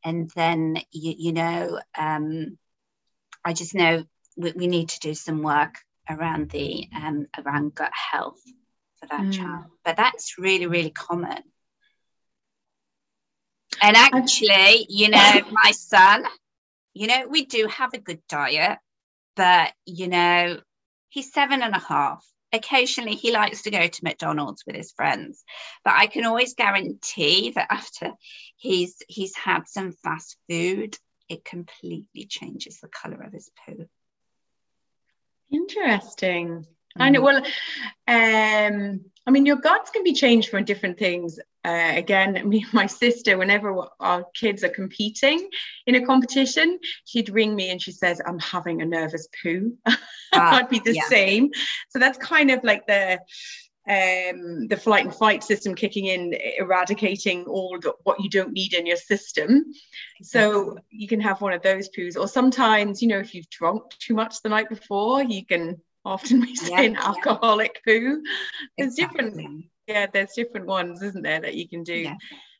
And 0.05 0.29
then, 0.35 0.77
you, 0.91 1.15
you 1.17 1.33
know, 1.33 1.79
um, 1.97 2.57
I 3.43 3.53
just 3.53 3.73
know 3.73 4.03
we, 4.37 4.53
we 4.55 4.67
need 4.67 4.89
to 4.89 4.99
do 4.99 5.13
some 5.13 5.41
work 5.41 5.75
around 6.09 6.51
the 6.51 6.87
um, 6.95 7.27
around 7.37 7.75
gut 7.75 7.91
health 8.11 8.41
for 8.99 9.07
that 9.07 9.21
mm. 9.21 9.33
child. 9.33 9.65
But 9.83 9.97
that's 9.97 10.37
really, 10.37 10.67
really 10.67 10.91
common. 10.91 11.43
And 13.81 13.95
actually, 13.95 14.85
you 14.89 15.09
know, 15.09 15.41
my 15.51 15.71
son, 15.71 16.25
you 16.93 17.07
know, 17.07 17.27
we 17.27 17.45
do 17.45 17.67
have 17.67 17.93
a 17.93 17.99
good 17.99 18.21
diet, 18.27 18.79
but, 19.35 19.71
you 19.85 20.07
know, 20.07 20.59
he's 21.09 21.33
seven 21.33 21.61
and 21.61 21.75
a 21.75 21.79
half. 21.79 22.25
Occasionally, 22.51 23.15
he 23.15 23.31
likes 23.31 23.61
to 23.63 23.71
go 23.71 23.87
to 23.87 24.03
McDonald's 24.03 24.63
with 24.65 24.75
his 24.75 24.91
friends, 24.91 25.43
but 25.83 25.93
I 25.95 26.07
can 26.07 26.25
always 26.25 26.55
guarantee 26.55 27.51
that 27.51 27.67
after 27.69 28.13
he's 28.57 28.95
he's 29.07 29.35
had 29.35 29.67
some 29.67 29.91
fast 29.91 30.35
food, 30.49 30.97
it 31.29 31.45
completely 31.45 32.25
changes 32.27 32.79
the 32.79 32.87
color 32.87 33.21
of 33.21 33.33
his 33.33 33.51
poo. 33.65 33.87
Interesting. 35.51 36.65
Mm. 36.97 37.01
I 37.01 37.09
know. 37.09 37.21
Well, 37.21 37.37
um, 38.07 39.01
I 39.27 39.31
mean, 39.31 39.45
your 39.45 39.57
guts 39.57 39.91
can 39.91 40.03
be 40.03 40.13
changed 40.13 40.49
for 40.49 40.59
different 40.61 40.97
things. 40.97 41.39
Uh, 41.63 41.93
again, 41.95 42.33
me 42.49 42.63
and 42.63 42.73
my 42.73 42.85
sister, 42.85 43.37
whenever 43.37 43.85
our 43.99 44.25
kids 44.33 44.63
are 44.63 44.69
competing 44.69 45.49
in 45.85 45.95
a 45.95 46.05
competition, 46.05 46.79
she'd 47.05 47.29
ring 47.29 47.55
me 47.55 47.69
and 47.69 47.81
she 47.81 47.91
says, 47.91 48.21
I'm 48.25 48.39
having 48.39 48.81
a 48.81 48.85
nervous 48.85 49.27
poo. 49.41 49.77
Ah, 50.31 50.57
I'd 50.57 50.69
be 50.69 50.77
the 50.77 50.93
yeah. 50.93 51.07
same. 51.07 51.49
So 51.89 51.97
that's 51.97 52.19
kind 52.19 52.51
of 52.51 52.63
like 52.63 52.85
the 52.85 53.19
um, 53.89 54.67
the 54.67 54.77
flight 54.77 55.05
and 55.05 55.15
fight 55.15 55.43
system 55.43 55.73
kicking 55.73 56.05
in, 56.05 56.35
eradicating 56.59 57.45
all 57.45 57.79
the, 57.81 57.93
what 58.03 58.23
you 58.23 58.29
don't 58.29 58.53
need 58.53 58.75
in 58.75 58.85
your 58.85 58.97
system. 58.97 59.65
So 60.21 60.77
you 60.91 61.07
can 61.07 61.19
have 61.21 61.41
one 61.41 61.53
of 61.53 61.63
those 61.63 61.89
poos, 61.89 62.15
or 62.15 62.27
sometimes, 62.27 63.01
you 63.01 63.07
know, 63.07 63.17
if 63.17 63.33
you've 63.33 63.49
drunk 63.49 63.89
too 63.97 64.13
much 64.13 64.43
the 64.43 64.49
night 64.49 64.69
before, 64.69 65.23
you 65.23 65.43
can 65.43 65.81
often 66.05 66.41
be 66.45 66.55
saying 66.55 66.93
yeah, 66.93 67.07
alcoholic 67.07 67.81
poo. 67.83 68.21
There's 68.77 68.93
exactly. 68.93 69.25
different, 69.25 69.65
yeah, 69.89 70.05
there's 70.11 70.33
different 70.33 70.67
ones, 70.67 71.01
isn't 71.01 71.23
there, 71.23 71.41
that 71.41 71.55
you 71.55 71.67
can 71.67 71.83
do. 71.83 71.95
Yeah. 71.95 72.15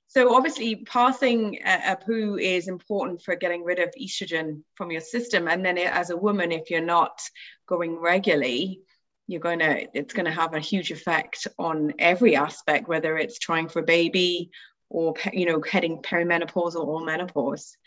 So 0.08 0.36
obviously, 0.36 0.76
passing 0.76 1.60
a, 1.64 1.92
a, 1.92 1.96
poo 1.96 2.38
is 2.40 2.68
important 2.68 3.22
for 3.22 3.36
getting 3.36 3.64
rid 3.64 3.78
of 3.78 3.94
estrogen 4.02 4.64
from 4.74 4.90
your 4.90 5.02
system. 5.02 5.48
And 5.48 5.64
then, 5.64 5.78
as 5.78 6.10
a 6.10 6.18
woman, 6.18 6.52
if 6.52 6.72
you're 6.72 6.82
not 6.82 7.22
going 7.68 8.00
regularly, 8.00 8.82
you're 9.28 9.40
going 9.40 9.60
to 9.60 9.88
it's 9.94 10.16
going 10.16 10.26
to 10.26 10.32
have 10.32 10.56
a 10.56 10.60
huge 10.60 10.92
effect 10.92 11.48
on 11.60 11.94
every 12.00 12.36
aspect, 12.36 12.88
whether 12.88 13.16
it's 13.18 13.38
trying 13.38 13.70
for 13.70 13.80
a 13.80 13.84
baby 13.84 14.50
or 14.90 15.14
you 15.32 15.46
know 15.46 15.62
heading 15.62 16.02
perimenopausal 16.02 16.84
or 16.84 17.06
menopause. 17.06 17.78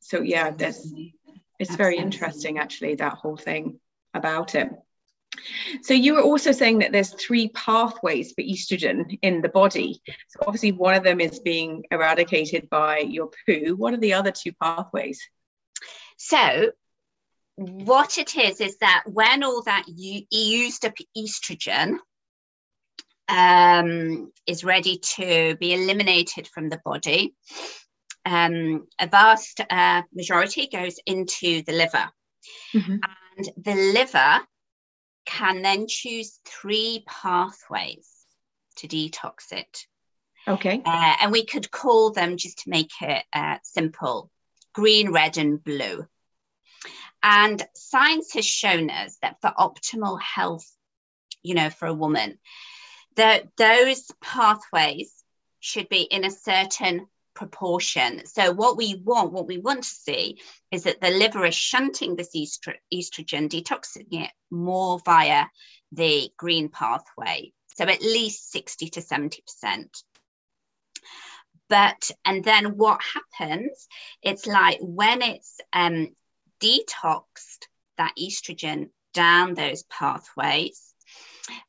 So 0.00 0.20
yeah, 0.20 0.50
that's 0.50 0.92
it's 1.58 1.74
very 1.74 1.96
interesting 1.96 2.58
actually 2.58 2.96
that 2.96 3.14
whole 3.14 3.38
thing 3.38 3.80
about 4.12 4.54
it. 4.54 4.68
So 5.82 5.94
you 5.94 6.14
were 6.14 6.22
also 6.22 6.52
saying 6.52 6.80
that 6.80 6.92
there's 6.92 7.14
three 7.14 7.48
pathways 7.48 8.32
for 8.32 8.42
estrogen 8.42 9.18
in 9.22 9.42
the 9.42 9.48
body. 9.48 10.02
So 10.28 10.40
obviously 10.46 10.72
one 10.72 10.94
of 10.94 11.04
them 11.04 11.20
is 11.20 11.40
being 11.40 11.84
eradicated 11.90 12.68
by 12.68 12.98
your 12.98 13.30
poo. 13.46 13.76
What 13.76 13.94
are 13.94 13.98
the 13.98 14.14
other 14.14 14.32
two 14.32 14.52
pathways? 14.60 15.20
So 16.16 16.72
what 17.56 18.18
it 18.18 18.36
is 18.36 18.60
is 18.60 18.78
that 18.78 19.04
when 19.06 19.44
all 19.44 19.62
that 19.62 19.84
used 19.86 20.84
up 20.84 20.94
estrogen 21.16 21.98
um, 23.28 24.32
is 24.46 24.64
ready 24.64 24.98
to 25.16 25.56
be 25.60 25.74
eliminated 25.74 26.48
from 26.48 26.68
the 26.68 26.80
body, 26.84 27.34
um, 28.26 28.86
a 28.98 29.06
vast 29.06 29.60
uh, 29.70 30.02
majority 30.12 30.68
goes 30.68 30.98
into 31.06 31.62
the 31.62 31.72
liver. 31.72 32.10
Mm-hmm. 32.74 32.96
And 33.36 33.50
the 33.56 33.74
liver 33.94 34.40
can 35.30 35.62
then 35.62 35.86
choose 35.86 36.40
three 36.44 37.04
pathways 37.06 38.10
to 38.76 38.88
detox 38.88 39.52
it. 39.52 39.86
Okay. 40.48 40.82
Uh, 40.84 41.14
and 41.20 41.32
we 41.32 41.44
could 41.44 41.70
call 41.70 42.10
them, 42.10 42.36
just 42.36 42.60
to 42.60 42.70
make 42.70 42.90
it 43.00 43.24
uh, 43.32 43.58
simple, 43.62 44.30
green, 44.74 45.12
red, 45.12 45.38
and 45.38 45.62
blue. 45.62 46.04
And 47.22 47.62
science 47.74 48.34
has 48.34 48.46
shown 48.46 48.90
us 48.90 49.18
that 49.22 49.36
for 49.40 49.52
optimal 49.56 50.20
health, 50.20 50.66
you 51.42 51.54
know, 51.54 51.70
for 51.70 51.86
a 51.86 51.94
woman, 51.94 52.38
that 53.16 53.48
those 53.56 54.10
pathways 54.20 55.12
should 55.60 55.88
be 55.88 56.02
in 56.02 56.24
a 56.24 56.30
certain 56.30 57.06
proportion. 57.34 58.26
So 58.26 58.52
what 58.52 58.76
we 58.76 59.00
want, 59.04 59.32
what 59.32 59.46
we 59.46 59.58
want 59.58 59.84
to 59.84 59.88
see 59.88 60.40
is 60.70 60.84
that 60.84 61.00
the 61.00 61.10
liver 61.10 61.44
is 61.44 61.54
shunting 61.54 62.16
this 62.16 62.36
estro- 62.36 62.74
estrogen, 62.92 63.48
detoxing 63.48 64.06
it 64.10 64.30
more 64.50 65.00
via 65.04 65.46
the 65.92 66.30
green 66.36 66.68
pathway. 66.68 67.52
So 67.76 67.84
at 67.84 68.02
least 68.02 68.50
60 68.52 68.90
to 68.90 69.00
70%. 69.00 69.40
But, 71.68 72.10
and 72.24 72.42
then 72.42 72.76
what 72.76 73.00
happens, 73.38 73.86
it's 74.22 74.46
like 74.46 74.78
when 74.80 75.22
it's 75.22 75.60
um, 75.72 76.08
detoxed 76.60 77.66
that 77.96 78.12
estrogen 78.18 78.90
down 79.14 79.54
those 79.54 79.84
pathways, 79.84 80.94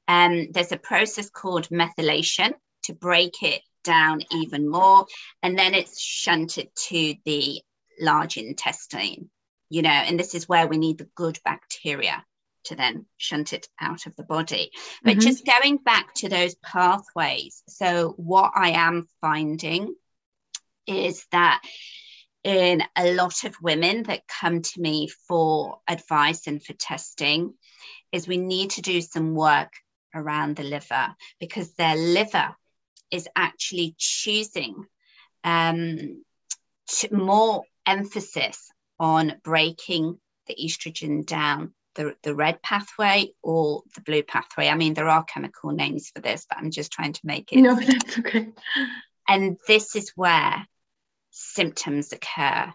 um, 0.08 0.48
there's 0.52 0.72
a 0.72 0.78
process 0.78 1.30
called 1.30 1.70
methylation 1.70 2.54
to 2.84 2.94
break 2.94 3.44
it 3.44 3.62
down 3.84 4.22
even 4.32 4.70
more. 4.70 5.06
And 5.44 5.58
then 5.58 5.74
it's 5.74 6.00
shunted 6.00 6.70
to 6.88 7.16
the 7.26 7.62
large 8.00 8.38
intestine, 8.38 9.30
you 9.70 9.82
know, 9.82 9.90
and 9.90 10.20
this 10.20 10.36
is 10.36 10.50
where 10.50 10.68
we 10.68 10.78
need 10.78 10.98
the 10.98 11.10
good 11.16 11.40
bacteria 11.44 12.24
to 12.66 12.76
then 12.76 13.06
shunt 13.18 13.54
it 13.54 13.68
out 13.80 14.06
of 14.06 14.16
the 14.16 14.24
body. 14.24 14.72
But 15.04 15.12
mm-hmm. 15.12 15.20
just 15.22 15.46
going 15.46 15.78
back 15.78 16.14
to 16.16 16.30
those 16.30 16.56
pathways. 16.56 17.64
So, 17.68 18.14
what 18.18 18.52
I 18.56 18.72
am 18.72 19.08
finding 19.20 19.96
is 20.88 21.26
that 21.32 21.62
in 22.44 22.84
a 22.96 23.14
lot 23.14 23.44
of 23.44 23.56
women 23.62 24.04
that 24.04 24.28
come 24.28 24.62
to 24.62 24.82
me 24.82 25.08
for 25.28 25.80
advice 25.88 26.48
and 26.48 26.64
for 26.64 26.74
testing 26.74 27.54
is 28.12 28.28
we 28.28 28.38
need 28.38 28.72
to 28.72 28.82
do 28.82 29.00
some 29.02 29.36
work 29.36 29.72
around 30.14 30.56
the 30.56 30.64
liver 30.64 31.16
because 31.40 31.74
their 31.74 31.96
liver 31.96 32.56
is 33.12 33.28
actually 33.36 33.96
choosing 33.98 34.86
um, 35.44 36.24
more 37.12 37.64
emphasis 37.86 38.72
on 39.00 39.34
breaking 39.44 40.20
the 40.48 40.56
estrogen 40.56 41.26
down 41.26 41.74
the, 41.96 42.16
the 42.24 42.36
red 42.36 42.62
pathway 42.62 43.32
or 43.42 43.84
the 43.96 44.02
blue 44.02 44.24
pathway. 44.24 44.68
I 44.68 44.76
mean, 44.76 44.94
there 44.94 45.10
are 45.10 45.24
chemical 45.24 45.72
names 45.72 46.12
for 46.14 46.22
this, 46.22 46.46
but 46.48 46.58
I'm 46.58 46.72
just 46.72 46.92
trying 46.92 47.14
to 47.14 47.22
make 47.24 47.52
it. 47.52 47.62
No, 47.62 47.76
that's 47.80 48.20
okay. 48.20 48.50
And 49.28 49.58
this 49.68 49.96
is 49.96 50.12
where 50.16 50.66
symptoms 51.32 52.12
occur 52.14 52.74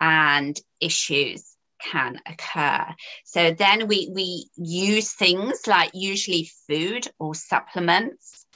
and 0.00 0.58
issues 0.80 1.56
can 1.80 2.20
occur. 2.26 2.86
So 3.24 3.52
then 3.52 3.88
we, 3.88 4.10
we 4.12 4.46
use 4.56 5.12
things 5.12 5.66
like 5.66 5.90
usually 5.94 6.50
food 6.68 7.08
or 7.18 7.34
supplements 7.34 8.46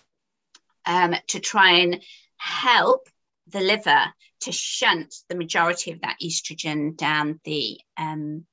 um, 0.86 1.14
to 1.28 1.40
try 1.40 1.78
and 1.78 2.02
help 2.36 3.08
the 3.48 3.60
liver 3.60 4.02
to 4.40 4.52
shunt 4.52 5.14
the 5.28 5.34
majority 5.34 5.92
of 5.92 6.00
that 6.00 6.16
estrogen 6.22 6.96
down 6.96 7.40
the 7.44 7.78
um, 7.96 8.46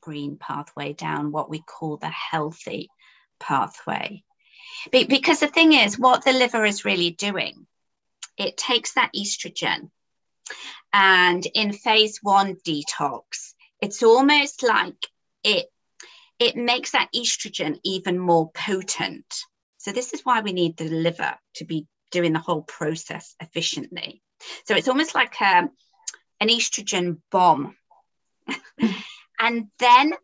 green 0.00 0.36
pathway, 0.38 0.92
down 0.92 1.32
what 1.32 1.50
we 1.50 1.60
call 1.60 1.96
the 1.96 2.08
healthy 2.08 2.88
pathway. 3.38 4.22
Be- 4.90 5.04
because 5.04 5.40
the 5.40 5.48
thing 5.48 5.72
is, 5.72 5.98
what 5.98 6.24
the 6.24 6.32
liver 6.32 6.64
is 6.64 6.84
really 6.84 7.10
doing, 7.10 7.66
it 8.36 8.56
takes 8.56 8.94
that 8.94 9.12
estrogen 9.14 9.90
and 10.92 11.46
in 11.54 11.72
phase 11.72 12.20
one 12.22 12.56
detox, 12.56 13.52
it's 13.80 14.02
almost 14.02 14.62
like 14.62 14.96
it 15.44 15.66
it 16.38 16.56
makes 16.56 16.92
that 16.92 17.08
estrogen 17.14 17.78
even 17.84 18.18
more 18.18 18.50
potent 18.52 19.42
so 19.86 19.92
this 19.92 20.12
is 20.12 20.22
why 20.24 20.40
we 20.40 20.52
need 20.52 20.76
the 20.76 20.88
liver 20.88 21.36
to 21.54 21.64
be 21.64 21.86
doing 22.10 22.32
the 22.32 22.40
whole 22.40 22.62
process 22.62 23.36
efficiently. 23.40 24.20
So 24.64 24.74
it's 24.74 24.88
almost 24.88 25.14
like 25.14 25.40
um, 25.40 25.70
an 26.40 26.48
estrogen 26.48 27.18
bomb. 27.30 27.76
and 29.38 29.68
then 29.78 30.14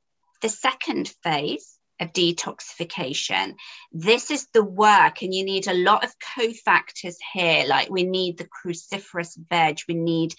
the 0.41 0.49
second 0.49 1.15
phase 1.23 1.79
of 2.01 2.13
detoxification, 2.13 3.55
this 3.93 4.33
is 4.33 4.49
the 4.53 4.65
work, 4.65 5.23
and 5.23 5.33
you 5.33 5.45
need 5.45 5.69
a 5.69 5.75
lot 5.75 6.03
of 6.03 6.13
cofactors 6.19 7.15
here. 7.33 7.65
Like 7.69 7.89
we 7.89 8.03
need 8.03 8.39
the 8.39 8.49
cruciferous 8.49 9.39
veg, 9.49 9.79
we 9.87 9.95
need 9.95 10.35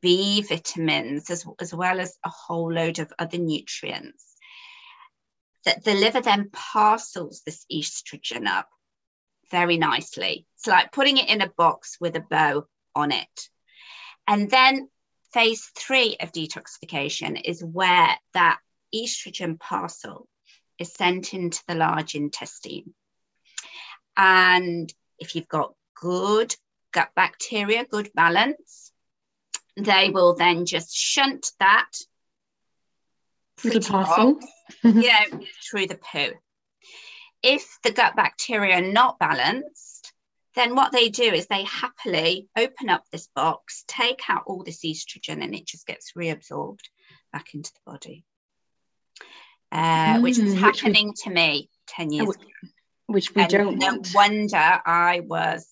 B 0.00 0.40
vitamins, 0.40 1.28
as, 1.28 1.44
as 1.60 1.74
well 1.74 2.00
as 2.00 2.16
a 2.24 2.30
whole 2.30 2.72
load 2.72 3.00
of 3.00 3.12
other 3.18 3.36
nutrients 3.36 4.31
that 5.64 5.84
the 5.84 5.94
liver 5.94 6.20
then 6.20 6.50
parcels 6.50 7.42
this 7.44 7.64
estrogen 7.72 8.46
up 8.46 8.68
very 9.50 9.76
nicely. 9.76 10.46
It's 10.56 10.66
like 10.66 10.92
putting 10.92 11.18
it 11.18 11.28
in 11.28 11.40
a 11.40 11.52
box 11.56 11.98
with 12.00 12.16
a 12.16 12.20
bow 12.20 12.66
on 12.94 13.12
it. 13.12 13.48
And 14.26 14.50
then 14.50 14.88
phase 15.32 15.70
three 15.76 16.16
of 16.20 16.32
detoxification 16.32 17.40
is 17.44 17.62
where 17.62 18.16
that 18.34 18.58
estrogen 18.94 19.58
parcel 19.58 20.28
is 20.78 20.92
sent 20.92 21.34
into 21.34 21.62
the 21.68 21.74
large 21.74 22.14
intestine. 22.14 22.94
And 24.16 24.92
if 25.18 25.34
you've 25.34 25.48
got 25.48 25.74
good 25.94 26.54
gut 26.92 27.10
bacteria, 27.16 27.84
good 27.84 28.10
balance, 28.14 28.92
they 29.76 30.10
will 30.10 30.34
then 30.34 30.66
just 30.66 30.94
shunt 30.94 31.52
that 31.58 31.90
little 33.64 33.82
parcel 33.82 34.40
know, 34.84 35.40
through 35.68 35.86
the 35.86 35.98
poo. 35.98 36.32
If 37.42 37.78
the 37.82 37.90
gut 37.90 38.14
bacteria 38.16 38.78
are 38.78 38.92
not 38.92 39.18
balanced, 39.18 40.12
then 40.54 40.74
what 40.74 40.92
they 40.92 41.08
do 41.08 41.24
is 41.24 41.46
they 41.46 41.64
happily 41.64 42.48
open 42.56 42.88
up 42.88 43.04
this 43.10 43.28
box, 43.34 43.84
take 43.88 44.20
out 44.28 44.44
all 44.46 44.62
this 44.62 44.84
estrogen, 44.84 45.42
and 45.42 45.54
it 45.54 45.66
just 45.66 45.86
gets 45.86 46.12
reabsorbed 46.16 46.84
back 47.32 47.54
into 47.54 47.72
the 47.72 47.90
body, 47.90 48.24
uh, 49.72 50.16
mm, 50.16 50.22
which 50.22 50.38
was 50.38 50.54
happening 50.54 51.08
we, 51.08 51.14
to 51.24 51.30
me 51.30 51.70
10 51.88 52.12
years 52.12 52.28
ago. 52.28 52.46
Which 53.06 53.34
we 53.34 53.42
and 53.42 53.50
don't 53.50 53.78
no 53.78 53.86
want. 53.88 54.14
wonder 54.14 54.56
I 54.56 55.22
was 55.24 55.66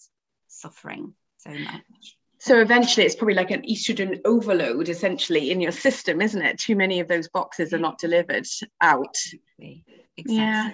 suffering 0.48 1.14
so 1.38 1.50
much. 1.50 2.16
So 2.40 2.58
eventually, 2.60 3.04
it's 3.04 3.14
probably 3.14 3.34
like 3.34 3.50
an 3.50 3.62
estrogen 3.62 4.18
overload, 4.24 4.88
essentially, 4.88 5.50
in 5.50 5.60
your 5.60 5.72
system, 5.72 6.22
isn't 6.22 6.40
it? 6.40 6.58
Too 6.58 6.74
many 6.74 7.00
of 7.00 7.06
those 7.06 7.28
boxes 7.28 7.74
are 7.74 7.78
not 7.78 7.98
delivered 7.98 8.46
out. 8.80 9.16
Exactly. 9.58 9.84
exactly. 10.16 10.36
Yeah. 10.36 10.70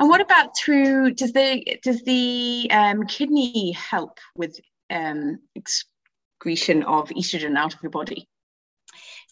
And 0.00 0.08
what 0.08 0.20
about 0.20 0.56
through? 0.56 1.14
Does 1.14 1.32
the 1.32 1.78
does 1.84 2.02
the 2.02 2.68
um, 2.72 3.06
kidney 3.06 3.72
help 3.72 4.18
with 4.34 4.58
um, 4.90 5.38
excretion 5.54 6.82
of 6.82 7.10
estrogen 7.10 7.56
out 7.56 7.74
of 7.74 7.82
your 7.82 7.90
body? 7.90 8.28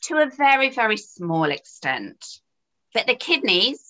To 0.04 0.18
a 0.18 0.30
very 0.30 0.70
very 0.70 0.96
small 0.96 1.50
extent, 1.50 2.24
but 2.94 3.08
the 3.08 3.16
kidneys, 3.16 3.87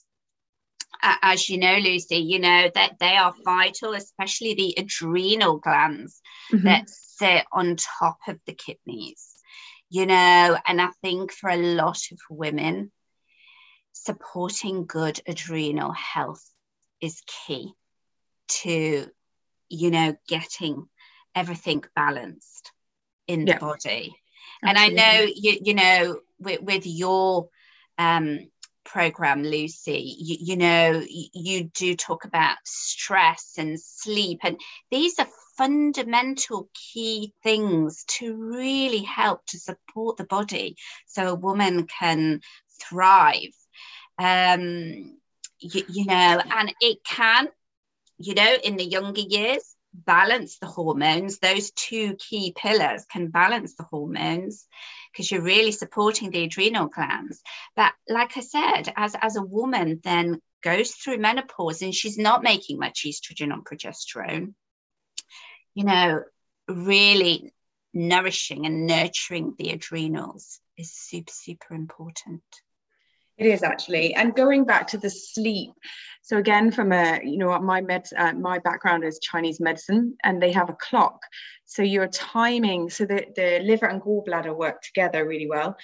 as 1.03 1.49
you 1.49 1.59
know, 1.59 1.77
Lucy, 1.77 2.17
you 2.17 2.39
know 2.39 2.71
that 2.75 2.99
they 2.99 3.17
are 3.17 3.35
vital, 3.45 3.95
especially 3.95 4.55
the 4.55 4.75
adrenal 4.79 5.59
glands 5.59 6.21
mm-hmm. 6.53 6.65
that 6.65 6.89
sit 6.89 7.45
on 7.53 7.77
top 7.77 8.19
of 8.27 8.39
the 8.47 8.55
kidneys. 8.55 9.25
You 9.91 10.07
know, 10.07 10.59
and 10.67 10.83
I 10.83 10.89
think 11.03 11.33
for 11.33 11.49
a 11.49 11.57
lot 11.57 12.01
of 12.13 12.19
women, 12.29 12.93
supporting 13.93 14.87
good 14.87 15.21
adrenal 15.27 15.93
health 15.93 16.45
is 17.01 17.23
key 17.27 17.73
to 18.49 19.07
you 19.69 19.91
know 19.91 20.17
getting 20.27 20.89
everything 21.35 21.85
balanced 21.95 22.73
in 23.27 23.47
yeah. 23.47 23.55
the 23.55 23.61
body 23.61 24.15
Absolutely. 24.63 24.65
and 24.65 24.79
i 24.79 24.89
know 24.89 25.27
you 25.35 25.59
you 25.63 25.75
know 25.75 26.21
with, 26.39 26.63
with 26.63 26.87
your 26.87 27.49
um 27.99 28.39
program 28.89 29.43
lucy 29.43 30.17
you, 30.19 30.37
you 30.41 30.57
know 30.57 31.03
you, 31.09 31.65
do 31.65 31.95
talk 31.95 32.25
about 32.25 32.57
stress 32.65 33.55
and 33.59 33.79
sleep 33.81 34.41
and 34.43 34.59
these 34.91 35.19
are 35.19 35.29
fundamental 35.57 36.69
key 36.75 37.33
things 37.43 38.05
to 38.07 38.35
really 38.35 39.03
help 39.03 39.45
to 39.47 39.59
support 39.59 40.17
the 40.17 40.25
body 40.25 40.77
so 41.07 41.29
a 41.29 41.35
woman 41.35 41.87
can 41.87 42.41
thrive 42.81 43.55
um 44.19 45.19
you, 45.61 45.83
you 45.89 46.05
know, 46.05 46.41
and 46.51 46.73
it 46.81 46.99
can, 47.05 47.49
you 48.19 48.35
know, 48.35 48.57
in 48.63 48.77
the 48.77 48.85
younger 48.85 49.21
years, 49.21 49.75
balance 49.93 50.59
the 50.59 50.67
hormones. 50.67 51.39
Those 51.39 51.71
two 51.73 52.15
key 52.15 52.55
pillars 52.57 53.05
can 53.11 53.29
balance 53.29 53.75
the 53.75 53.85
hormones 53.85 54.67
because 55.19 55.33
you're 55.33 55.43
really 55.43 55.73
supporting 55.73 56.31
the 56.31 56.45
adrenal 56.45 56.87
glands. 56.87 57.43
But 57.75 57.93
like 58.09 58.37
I 58.37 58.41
said, 58.41 58.93
as, 58.97 59.17
as 59.21 59.35
a 59.35 59.43
woman 59.43 60.01
then 60.05 60.41
goes 60.63 60.93
through 60.93 61.19
menopause 61.19 61.83
and 61.83 61.93
she's 61.93 62.17
not 62.17 62.45
making 62.45 62.79
much 62.79 63.05
estrogen 63.05 63.53
or 63.53 63.63
progesterone, 63.65 64.55
you 65.75 65.83
know, 65.83 66.23
really 66.69 67.53
nourishing 67.93 68.65
and 68.65 68.87
nurturing 68.87 69.57
the 69.59 69.71
adrenals 69.71 70.61
is 70.77 70.93
super, 70.93 71.33
super 71.33 71.75
important. 71.75 72.43
It 73.39 73.47
is 73.47 73.63
actually, 73.63 74.15
and 74.15 74.35
going 74.35 74.65
back 74.65 74.89
to 74.89 74.99
the 74.99 75.11
sleep. 75.11 75.71
So 76.23 76.37
again, 76.37 76.73
from 76.73 76.93
a 76.93 77.21
you 77.23 77.39
know 77.39 77.59
my 77.61 77.81
med 77.81 78.07
uh, 78.17 78.33
my 78.33 78.59
background 78.59 79.05
is 79.05 79.19
Chinese 79.21 79.61
medicine, 79.61 80.17
and 80.25 80.43
they 80.43 80.53
have 80.53 80.69
a 80.69 80.77
clock. 80.89 81.23
So 81.65 81.83
your 81.83 82.09
timing, 82.09 82.91
so 82.91 83.05
the 83.05 83.27
the 83.37 83.61
liver 83.63 83.87
and 83.87 84.03
gallbladder 84.03 84.55
work 84.57 84.83
together 84.83 85.27
really 85.27 85.49
well, 85.49 85.77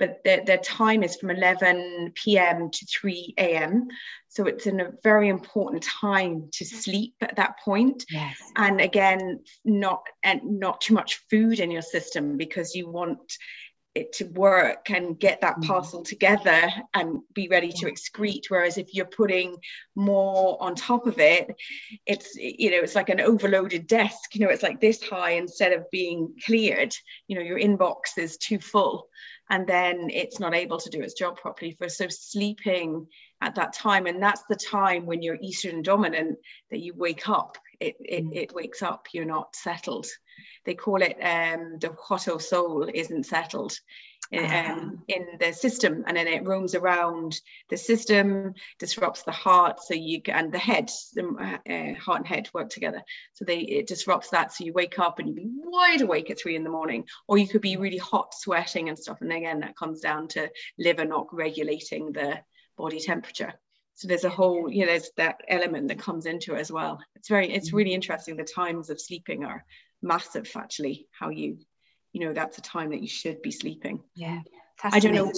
but 0.00 0.24
their, 0.24 0.42
their 0.44 0.58
time 0.58 1.02
is 1.02 1.16
from 1.16 1.30
11 1.30 2.12
p.m. 2.14 2.70
to 2.70 2.86
3 2.86 3.34
a.m. 3.38 3.88
So 4.28 4.46
it's 4.46 4.66
in 4.66 4.80
a 4.80 4.92
very 5.02 5.28
important 5.28 5.82
time 5.82 6.48
to 6.54 6.64
sleep 6.64 7.14
at 7.20 7.36
that 7.36 7.58
point. 7.64 8.04
Yes. 8.08 8.36
And 8.56 8.80
again, 8.80 9.40
not 9.64 10.02
and 10.22 10.40
not 10.58 10.80
too 10.80 10.94
much 10.94 11.20
food 11.28 11.60
in 11.60 11.70
your 11.70 11.82
system 11.82 12.36
because 12.38 12.74
you 12.74 12.88
want 12.88 13.20
it 13.94 14.12
to 14.12 14.24
work 14.26 14.90
and 14.90 15.18
get 15.18 15.40
that 15.40 15.56
mm. 15.56 15.66
parcel 15.66 16.02
together 16.02 16.70
and 16.94 17.20
be 17.34 17.48
ready 17.48 17.72
to 17.72 17.86
excrete. 17.86 18.44
Whereas 18.48 18.78
if 18.78 18.94
you're 18.94 19.04
putting 19.04 19.56
more 19.96 20.56
on 20.62 20.74
top 20.74 21.06
of 21.06 21.18
it 21.18 21.54
it's 22.06 22.34
you 22.36 22.70
know 22.70 22.78
it's 22.78 22.94
like 22.94 23.08
an 23.08 23.20
overloaded 23.20 23.86
desk 23.86 24.34
you 24.34 24.40
know 24.40 24.50
it's 24.50 24.62
like 24.62 24.80
this 24.80 25.02
high 25.02 25.32
instead 25.32 25.72
of 25.72 25.90
being 25.90 26.34
cleared 26.46 26.94
you 27.26 27.36
know 27.36 27.42
your 27.42 27.58
inbox 27.58 28.16
is 28.16 28.36
too 28.36 28.58
full 28.58 29.08
and 29.50 29.66
then 29.66 30.08
it's 30.10 30.38
not 30.38 30.54
able 30.54 30.78
to 30.78 30.90
do 30.90 31.02
its 31.02 31.14
job 31.14 31.36
properly. 31.36 31.72
For 31.72 31.88
so 31.88 32.06
sleeping 32.08 33.06
at 33.42 33.56
that 33.56 33.72
time 33.72 34.06
and 34.06 34.22
that's 34.22 34.44
the 34.48 34.56
time 34.56 35.06
when 35.06 35.22
you're 35.22 35.38
estrogen 35.38 35.82
dominant 35.82 36.38
that 36.70 36.78
you 36.78 36.94
wake 36.94 37.28
up 37.28 37.58
it, 37.80 37.96
it, 38.00 38.24
mm. 38.24 38.36
it 38.36 38.54
wakes 38.54 38.82
up 38.82 39.06
you're 39.12 39.24
not 39.24 39.56
settled 39.56 40.06
they 40.64 40.74
call 40.74 41.02
it 41.02 41.16
um, 41.22 41.78
the 41.80 41.88
Huotou 41.88 42.40
soul 42.40 42.88
isn't 42.92 43.24
settled 43.24 43.72
in, 44.30 44.44
ah. 44.44 44.72
um, 44.72 45.02
in 45.08 45.26
the 45.38 45.52
system 45.52 46.04
and 46.06 46.16
then 46.16 46.28
it 46.28 46.46
roams 46.46 46.74
around 46.74 47.40
the 47.68 47.76
system 47.76 48.54
disrupts 48.78 49.22
the 49.22 49.32
heart 49.32 49.80
so 49.82 49.94
you 49.94 50.20
and 50.26 50.52
the 50.52 50.58
head 50.58 50.90
the 51.14 51.24
uh, 51.24 52.00
heart 52.00 52.18
and 52.18 52.28
head 52.28 52.48
work 52.54 52.68
together 52.70 53.02
so 53.32 53.44
they 53.44 53.58
it 53.60 53.86
disrupts 53.86 54.30
that 54.30 54.52
so 54.52 54.64
you 54.64 54.72
wake 54.72 54.98
up 54.98 55.18
and 55.18 55.28
you 55.28 55.34
be 55.34 55.46
wide 55.46 56.00
awake 56.00 56.30
at 56.30 56.38
three 56.38 56.56
in 56.56 56.64
the 56.64 56.70
morning 56.70 57.04
or 57.26 57.38
you 57.38 57.48
could 57.48 57.62
be 57.62 57.76
really 57.76 57.98
hot 57.98 58.32
sweating 58.34 58.88
and 58.88 58.98
stuff 58.98 59.20
and 59.20 59.32
again 59.32 59.60
that 59.60 59.76
comes 59.76 60.00
down 60.00 60.28
to 60.28 60.48
liver 60.78 61.04
not 61.04 61.26
regulating 61.32 62.12
the 62.12 62.38
body 62.76 63.00
temperature 63.00 63.54
so 64.00 64.08
there's 64.08 64.24
a 64.24 64.30
whole 64.30 64.70
you 64.70 64.80
know 64.80 64.86
there's 64.86 65.10
that 65.18 65.42
element 65.48 65.88
that 65.88 65.98
comes 65.98 66.24
into 66.24 66.54
it 66.54 66.58
as 66.58 66.72
well 66.72 66.98
it's 67.16 67.28
very 67.28 67.52
it's 67.52 67.70
mm. 67.70 67.74
really 67.74 67.92
interesting 67.92 68.34
the 68.34 68.44
times 68.44 68.88
of 68.88 68.98
sleeping 68.98 69.44
are 69.44 69.62
massive 70.00 70.50
actually 70.56 71.06
how 71.12 71.28
you 71.28 71.58
you 72.12 72.24
know 72.24 72.32
that's 72.32 72.56
a 72.56 72.62
time 72.62 72.90
that 72.90 73.02
you 73.02 73.08
should 73.08 73.42
be 73.42 73.50
sleeping 73.50 74.02
yeah 74.14 74.40
I 74.82 74.98
don't 74.98 75.14
know. 75.14 75.30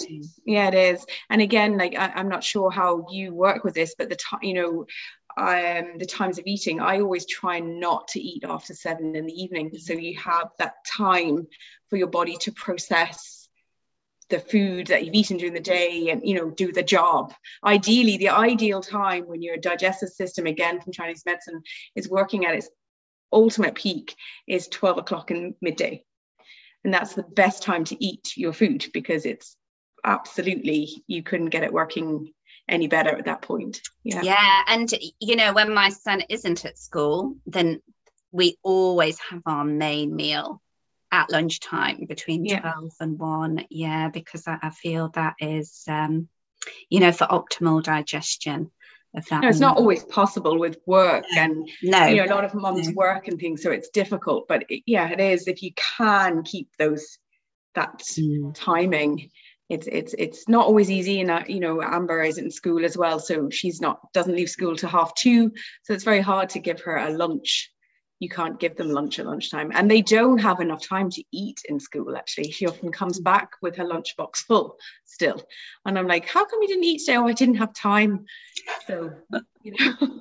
Yeah, 0.46 0.68
it 0.68 0.75
is. 0.75 1.05
And 1.29 1.42
again, 1.42 1.77
like 1.77 1.96
I, 1.98 2.12
am 2.14 2.29
not 2.29 2.44
sure 2.44 2.70
how 2.70 3.07
you 3.11 3.35
work 3.35 3.64
with 3.64 3.75
this, 3.75 3.92
but 3.98 4.09
the 4.09 4.14
time, 4.14 4.38
you 4.40 4.55
know, 4.55 4.87
um, 5.37 5.98
the 5.98 6.07
times 6.07 6.38
of 6.38 6.46
eating, 6.46 6.79
I 6.79 7.01
always 7.01 7.27
try 7.27 7.59
not 7.59 8.07
to 8.09 8.20
eat 8.20 8.44
after 8.44 8.72
seven 8.72 9.16
in 9.16 9.27
the 9.27 9.33
evening, 9.33 9.77
so 9.77 9.94
you 9.94 10.16
have 10.16 10.51
that 10.61 10.75
time 10.87 11.48
for 11.90 11.96
your 11.96 12.07
body 12.07 12.37
to 12.42 12.53
process 12.53 13.41
the 14.33 14.40
food 14.40 14.88
that 14.88 15.05
you've 15.05 15.14
eaten 15.14 15.37
during 15.37 15.55
the 15.55 15.61
day 15.61 16.09
and 16.11 16.23
you 16.25 16.35
know 16.35 16.51
do 16.51 16.73
the 16.73 16.83
job 16.83 17.33
ideally 17.64 18.16
the 18.16 18.31
ideal 18.31 18.81
time 18.81 19.25
when 19.29 19.42
your 19.42 19.57
digestive 19.57 20.09
system 20.09 20.47
again 20.47 20.81
from 20.81 20.92
chinese 20.92 21.23
medicine 21.25 21.62
is 21.95 22.09
working 22.09 22.45
at 22.45 22.55
its 22.55 22.68
ultimate 23.33 23.75
peak 23.75 24.14
is 24.47 24.68
12 24.68 24.99
o'clock 24.99 25.31
in 25.31 25.55
midday. 25.61 26.05
And 26.85 26.92
that's 26.92 27.14
the 27.14 27.23
best 27.23 27.62
time 27.62 27.85
to 27.85 28.05
eat 28.05 28.37
your 28.37 28.53
food 28.53 28.87
because 28.92 29.25
it's 29.25 29.57
absolutely, 30.05 31.05
you 31.07 31.23
couldn't 31.23 31.51
get 31.51 31.62
it 31.62 31.73
working 31.73 32.33
any 32.68 32.88
better 32.88 33.16
at 33.16 33.25
that 33.27 33.42
point. 33.42 33.81
Yeah. 34.05 34.23
Yeah. 34.23 34.62
And, 34.66 34.92
you 35.21 35.37
know, 35.37 35.53
when 35.53 35.73
my 35.73 35.90
son 35.90 36.23
isn't 36.29 36.64
at 36.64 36.79
school, 36.79 37.37
then 37.47 37.81
we 38.33 38.59
always 38.62 39.18
have 39.31 39.42
our 39.47 39.64
main 39.64 40.14
meal 40.14 40.61
at 41.12 41.31
lunchtime 41.31 42.07
between 42.09 42.44
yeah. 42.44 42.61
12 42.61 42.92
and 43.01 43.18
1. 43.18 43.66
Yeah, 43.70 44.09
because 44.09 44.48
I, 44.48 44.59
I 44.62 44.70
feel 44.70 45.11
that 45.11 45.35
is, 45.38 45.85
um, 45.87 46.29
you 46.88 47.01
know, 47.01 47.12
for 47.12 47.27
optimal 47.27 47.83
digestion 47.83 48.70
of 49.14 49.27
that. 49.29 49.42
No, 49.42 49.48
it's 49.48 49.61
not 49.61 49.77
always 49.77 50.03
possible 50.05 50.59
with 50.59 50.79
work 50.87 51.25
and 51.37 51.68
no, 51.83 52.07
you 52.07 52.16
know 52.16 52.25
a 52.25 52.35
lot 52.35 52.44
of 52.44 52.55
moms 52.55 52.88
no. 52.88 52.94
work 52.94 53.29
and 53.29 53.38
things, 53.38 53.62
so 53.62 53.70
it's 53.70 53.90
difficult. 53.90 54.48
But 54.48 54.64
it, 54.70 54.83
yeah, 54.87 55.09
it 55.11 55.20
is 55.20 55.46
if 55.46 55.62
you 55.62 55.72
can 55.98 56.42
keep 56.42 56.68
those 56.79 57.18
that 57.75 58.01
mm. 58.01 58.55
timing. 58.55 59.31
It's 59.68 59.87
it's 59.87 60.14
it's 60.18 60.48
not 60.48 60.66
always 60.66 60.90
easy, 60.90 61.20
and 61.20 61.31
uh, 61.31 61.44
you 61.46 61.61
know 61.61 61.81
Amber 61.83 62.22
is 62.22 62.37
in 62.37 62.51
school 62.51 62.85
as 62.85 62.96
well, 62.96 63.18
so 63.18 63.48
she's 63.48 63.81
not 63.81 64.12
doesn't 64.12 64.37
leave 64.37 64.51
school 64.51 64.77
to 64.77 64.88
half 64.88 65.14
two, 65.14 65.53
so 65.83 65.94
it's 65.94 66.05
very 66.05 66.20
hard 66.20 66.51
to 66.51 66.59
give 66.59 66.81
her 66.83 66.96
a 66.96 67.11
lunch 67.11 67.71
you 68.22 68.28
can't 68.28 68.61
give 68.61 68.76
them 68.76 68.88
lunch 68.88 69.18
at 69.18 69.26
lunchtime. 69.26 69.72
And 69.74 69.90
they 69.90 70.00
don't 70.00 70.38
have 70.38 70.61
enough 70.61 70.87
time 70.87 71.11
to 71.11 71.24
eat 71.32 71.61
in 71.68 71.80
school 71.80 72.16
actually. 72.16 72.52
She 72.52 72.68
often 72.68 72.92
comes 72.92 73.18
back 73.18 73.50
with 73.61 73.74
her 73.76 73.85
lunchbox 73.85 74.37
full 74.37 74.76
still. 75.04 75.42
And 75.85 75.98
i'm 75.98 76.06
like 76.06 76.28
how 76.28 76.44
come 76.44 76.62
you 76.62 76.68
didn't 76.68 76.85
eat 76.85 77.00
today? 77.00 77.16
Oh 77.16 77.26
i 77.26 77.32
didn't 77.32 77.56
have 77.56 77.74
time. 77.74 78.26
So 78.87 79.11
you 79.64 79.72
know 79.76 79.94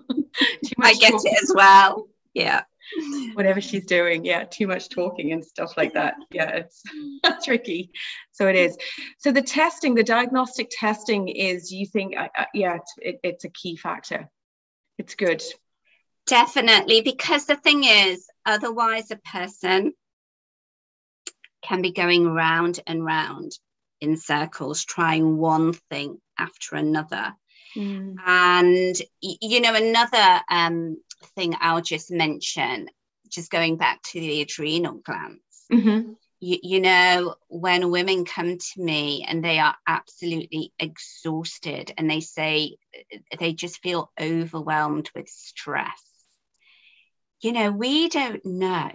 i 0.81 0.93
get 0.95 1.11
talking. 1.11 1.31
it 1.31 1.43
as 1.43 1.51
well. 1.55 2.07
Yeah. 2.33 2.63
Whatever 3.35 3.61
she's 3.61 3.85
doing. 3.85 4.25
Yeah 4.25 4.45
too 4.45 4.65
much 4.65 4.89
talking 4.89 5.31
and 5.31 5.45
stuff 5.45 5.77
like 5.77 5.93
that. 5.93 6.15
Yeah 6.31 6.63
it's 6.63 6.83
tricky. 7.45 7.91
So 8.31 8.47
it 8.47 8.55
is. 8.55 8.79
So 9.19 9.31
the 9.31 9.43
testing 9.43 9.93
the 9.93 10.03
diagnostic 10.03 10.71
testing 10.71 11.27
is 11.27 11.71
you 11.71 11.85
think 11.85 12.17
uh, 12.17 12.29
uh 12.35 12.45
yeah 12.55 12.79
it, 12.97 13.19
it's 13.21 13.45
a 13.45 13.49
key 13.49 13.75
factor. 13.75 14.27
It's 14.97 15.13
good 15.13 15.43
Definitely, 16.27 17.01
because 17.01 17.45
the 17.45 17.55
thing 17.55 17.83
is, 17.83 18.27
otherwise, 18.45 19.11
a 19.11 19.17
person 19.17 19.93
can 21.61 21.81
be 21.81 21.91
going 21.91 22.27
round 22.27 22.79
and 22.87 23.03
round 23.03 23.51
in 23.99 24.17
circles, 24.17 24.83
trying 24.83 25.37
one 25.37 25.73
thing 25.73 26.19
after 26.37 26.75
another. 26.75 27.33
Mm. 27.75 28.15
And, 28.25 28.95
you 29.21 29.61
know, 29.61 29.73
another 29.75 30.41
um, 30.49 30.97
thing 31.35 31.55
I'll 31.59 31.81
just 31.81 32.11
mention, 32.11 32.89
just 33.29 33.51
going 33.51 33.77
back 33.77 34.01
to 34.03 34.19
the 34.19 34.41
adrenal 34.41 34.95
glands, 34.95 35.65
mm-hmm. 35.71 36.13
you, 36.39 36.57
you 36.63 36.81
know, 36.81 37.35
when 37.47 37.91
women 37.91 38.25
come 38.25 38.57
to 38.57 38.81
me 38.81 39.25
and 39.27 39.43
they 39.43 39.59
are 39.59 39.75
absolutely 39.87 40.73
exhausted 40.79 41.93
and 41.97 42.09
they 42.09 42.21
say 42.21 42.77
they 43.39 43.53
just 43.53 43.81
feel 43.81 44.11
overwhelmed 44.19 45.09
with 45.15 45.29
stress, 45.29 46.01
you 47.41 47.51
know, 47.51 47.71
we 47.71 48.09
don't 48.09 48.45
know 48.45 48.91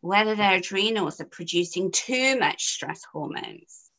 whether 0.00 0.34
their 0.34 0.56
adrenals 0.56 1.20
are 1.20 1.26
producing 1.26 1.90
too 1.90 2.38
much 2.38 2.64
stress 2.64 3.02
hormones 3.12 3.90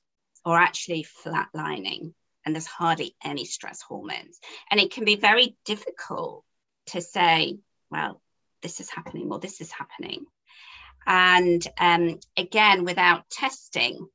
or 0.45 0.57
actually 0.57 1.05
flatlining 1.25 2.13
and 2.45 2.55
there's 2.55 2.65
hardly 2.65 3.15
any 3.23 3.45
stress 3.45 3.81
hormones. 3.81 4.39
And 4.71 4.79
it 4.79 4.91
can 4.91 5.05
be 5.05 5.15
very 5.15 5.57
difficult 5.65 6.43
to 6.87 7.01
say, 7.01 7.57
well, 7.91 8.21
this 8.61 8.79
is 8.79 8.89
happening 8.89 9.31
or 9.31 9.39
this 9.39 9.61
is 9.61 9.71
happening. 9.71 10.25
And 11.05 11.65
um, 11.77 12.19
again, 12.37 12.85
without 12.85 13.29
testing, 13.29 14.07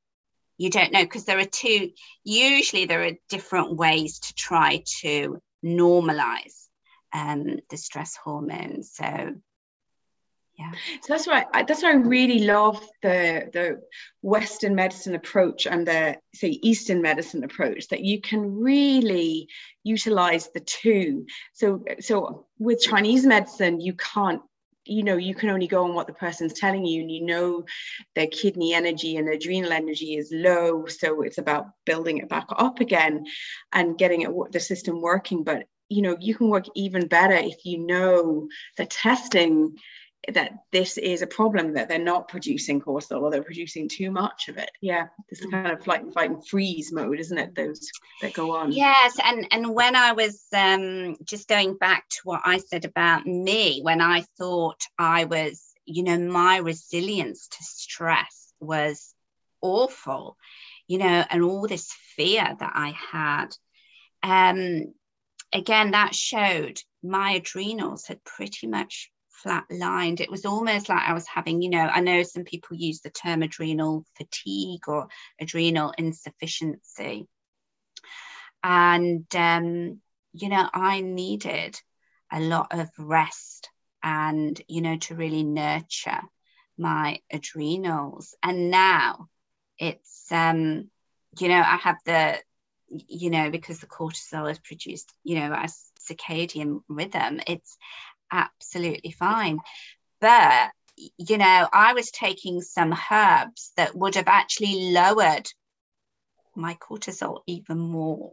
you 0.57 0.71
don't 0.71 0.93
know 0.93 1.03
because 1.03 1.25
there 1.25 1.39
are 1.39 1.45
two, 1.45 1.91
usually, 2.23 2.85
there 2.85 3.05
are 3.05 3.13
different 3.29 3.77
ways 3.77 4.21
to 4.21 4.35
try 4.35 4.83
to 5.01 5.41
normalize 5.65 6.67
um, 7.13 7.59
the 7.71 7.77
stress 7.77 8.17
hormones. 8.17 8.93
So, 8.95 9.35
yeah 10.59 10.73
so 11.03 11.13
that's 11.13 11.27
why 11.27 11.45
I, 11.53 11.63
that's 11.65 11.83
why 11.83 11.91
I 11.91 11.97
really 11.97 12.41
love 12.41 12.81
the 13.03 13.49
the 13.53 13.83
Western 14.23 14.75
medicine 14.75 15.15
approach 15.15 15.67
and 15.67 15.87
the 15.87 16.17
say 16.35 16.49
Eastern 16.49 17.03
medicine 17.03 17.45
approach 17.45 17.89
that 17.89 18.05
you 18.05 18.21
can 18.21 18.57
really 18.57 19.49
utilize 19.83 20.49
the 20.49 20.61
two. 20.61 21.27
So 21.53 21.85
so 22.01 22.47
with 22.59 22.81
Chinese 22.81 23.27
medicine, 23.27 23.81
you 23.81 23.95
can't 23.95 24.43
you 24.87 25.03
know 25.03 25.17
you 25.17 25.35
can 25.35 25.51
only 25.51 25.67
go 25.67 25.85
on 25.85 25.95
what 25.95 26.07
the 26.07 26.13
person's 26.13 26.53
telling 26.53 26.85
you 26.85 27.01
and 27.03 27.11
you 27.11 27.25
know 27.25 27.65
their 28.15 28.27
kidney 28.27 28.75
energy 28.75 29.17
and 29.17 29.29
adrenal 29.29 29.73
energy 29.73 30.17
is 30.17 30.31
low 30.31 30.85
so 30.87 31.23
it's 31.23 31.39
about 31.39 31.69
building 31.87 32.19
it 32.19 32.29
back 32.29 32.47
up 32.51 32.81
again 32.81 33.25
and 33.73 33.97
getting 33.97 34.23
it 34.23 34.31
the 34.53 34.61
system 34.61 35.01
working 35.01 35.43
but 35.43 35.65
you 35.89 36.03
know 36.03 36.17
you 36.21 36.35
can 36.35 36.49
work 36.49 36.67
even 36.75 37.07
better 37.07 37.35
if 37.35 37.65
you 37.65 37.79
know 37.79 38.47
the 38.77 38.85
testing 38.85 39.75
that 40.33 40.53
this 40.73 40.97
is 40.99 41.23
a 41.23 41.27
problem 41.27 41.75
that 41.75 41.89
they're 41.89 41.99
not 41.99 42.29
producing 42.29 42.81
cortisol 42.81 43.23
or 43.23 43.31
they're 43.31 43.43
producing 43.43 43.89
too 43.89 44.11
much 44.11 44.49
of 44.49 44.57
it. 44.57 44.71
Yeah 44.81 45.09
this 45.31 45.41
is 45.41 45.51
kind 45.51 45.71
of 45.71 45.87
like 45.87 46.13
fight 46.13 46.31
and 46.31 46.47
freeze 46.47 46.93
mode 46.93 47.19
isn't 47.19 47.39
it 47.39 47.55
those 47.55 47.89
that 48.23 48.33
go 48.33 48.57
on? 48.57 48.73
Yes 48.73 49.17
and 49.23 49.47
and 49.51 49.75
when 49.75 49.97
i 49.97 50.13
was 50.13 50.45
um 50.53 51.17
just 51.25 51.49
going 51.49 51.77
back 51.77 52.09
to 52.09 52.19
what 52.25 52.41
i 52.45 52.59
said 52.59 52.85
about 52.85 53.27
me 53.27 53.81
when 53.83 54.01
i 54.01 54.25
thought 54.39 54.81
i 54.99 55.25
was 55.25 55.73
you 55.85 56.03
know 56.03 56.19
my 56.19 56.59
resilience 56.59 57.49
to 57.49 57.59
stress 57.63 58.53
was 58.61 59.15
awful 59.61 60.37
you 60.87 60.99
know 60.99 61.25
and 61.31 61.43
all 61.43 61.67
this 61.67 61.93
fear 62.17 62.57
that 62.59 62.73
i 62.75 62.95
had 63.13 63.49
um 64.23 64.93
again 65.53 65.93
that 65.93 66.15
showed 66.15 66.81
my 67.03 67.33
adrenals 67.33 68.07
had 68.07 68.23
pretty 68.25 68.67
much 68.67 69.11
flatlined. 69.45 70.21
It 70.21 70.31
was 70.31 70.45
almost 70.45 70.89
like 70.89 71.03
I 71.03 71.13
was 71.13 71.27
having, 71.27 71.63
you 71.63 71.71
know, 71.71 71.87
I 71.87 72.01
know 72.01 72.23
some 72.23 72.45
people 72.45 72.77
use 72.77 73.01
the 73.01 73.11
term 73.11 73.43
adrenal 73.43 74.05
fatigue 74.17 74.89
or 74.89 75.09
adrenal 75.41 75.93
insufficiency. 75.97 77.27
And, 78.63 79.27
um, 79.35 80.01
you 80.33 80.49
know, 80.49 80.69
I 80.73 81.01
needed 81.01 81.79
a 82.33 82.41
lot 82.41 82.69
of 82.71 82.89
rest 82.99 83.69
and, 84.03 84.61
you 84.69 84.81
know, 84.81 84.97
to 84.97 85.15
really 85.15 85.45
nurture 85.45 86.21
my 86.79 87.21
adrenals. 87.33 88.35
And 88.43 88.71
now 88.71 89.29
it's, 89.79 90.31
um, 90.31 90.91
you 91.39 91.49
know, 91.49 91.61
I 91.61 91.77
have 91.77 91.97
the, 92.05 92.39
you 92.89 93.31
know, 93.31 93.51
because 93.51 93.81
the 93.81 93.87
cortisol 93.87 94.51
is 94.51 94.59
produced, 94.59 95.13
you 95.23 95.37
know, 95.37 95.55
as 95.55 95.91
circadian 96.01 96.81
rhythm, 96.89 97.41
it's 97.47 97.77
absolutely 98.31 99.13
fine. 99.13 99.59
But, 100.21 100.71
you 100.97 101.39
know, 101.39 101.69
I 101.73 101.93
was 101.95 102.11
taking 102.11 102.61
some 102.61 102.95
herbs 103.11 103.73
that 103.77 103.95
would 103.95 104.15
have 104.15 104.29
actually 104.29 104.93
lowered 104.93 105.49
my 106.57 106.75
cortisol 106.75 107.41
even 107.47 107.79
more 107.79 108.33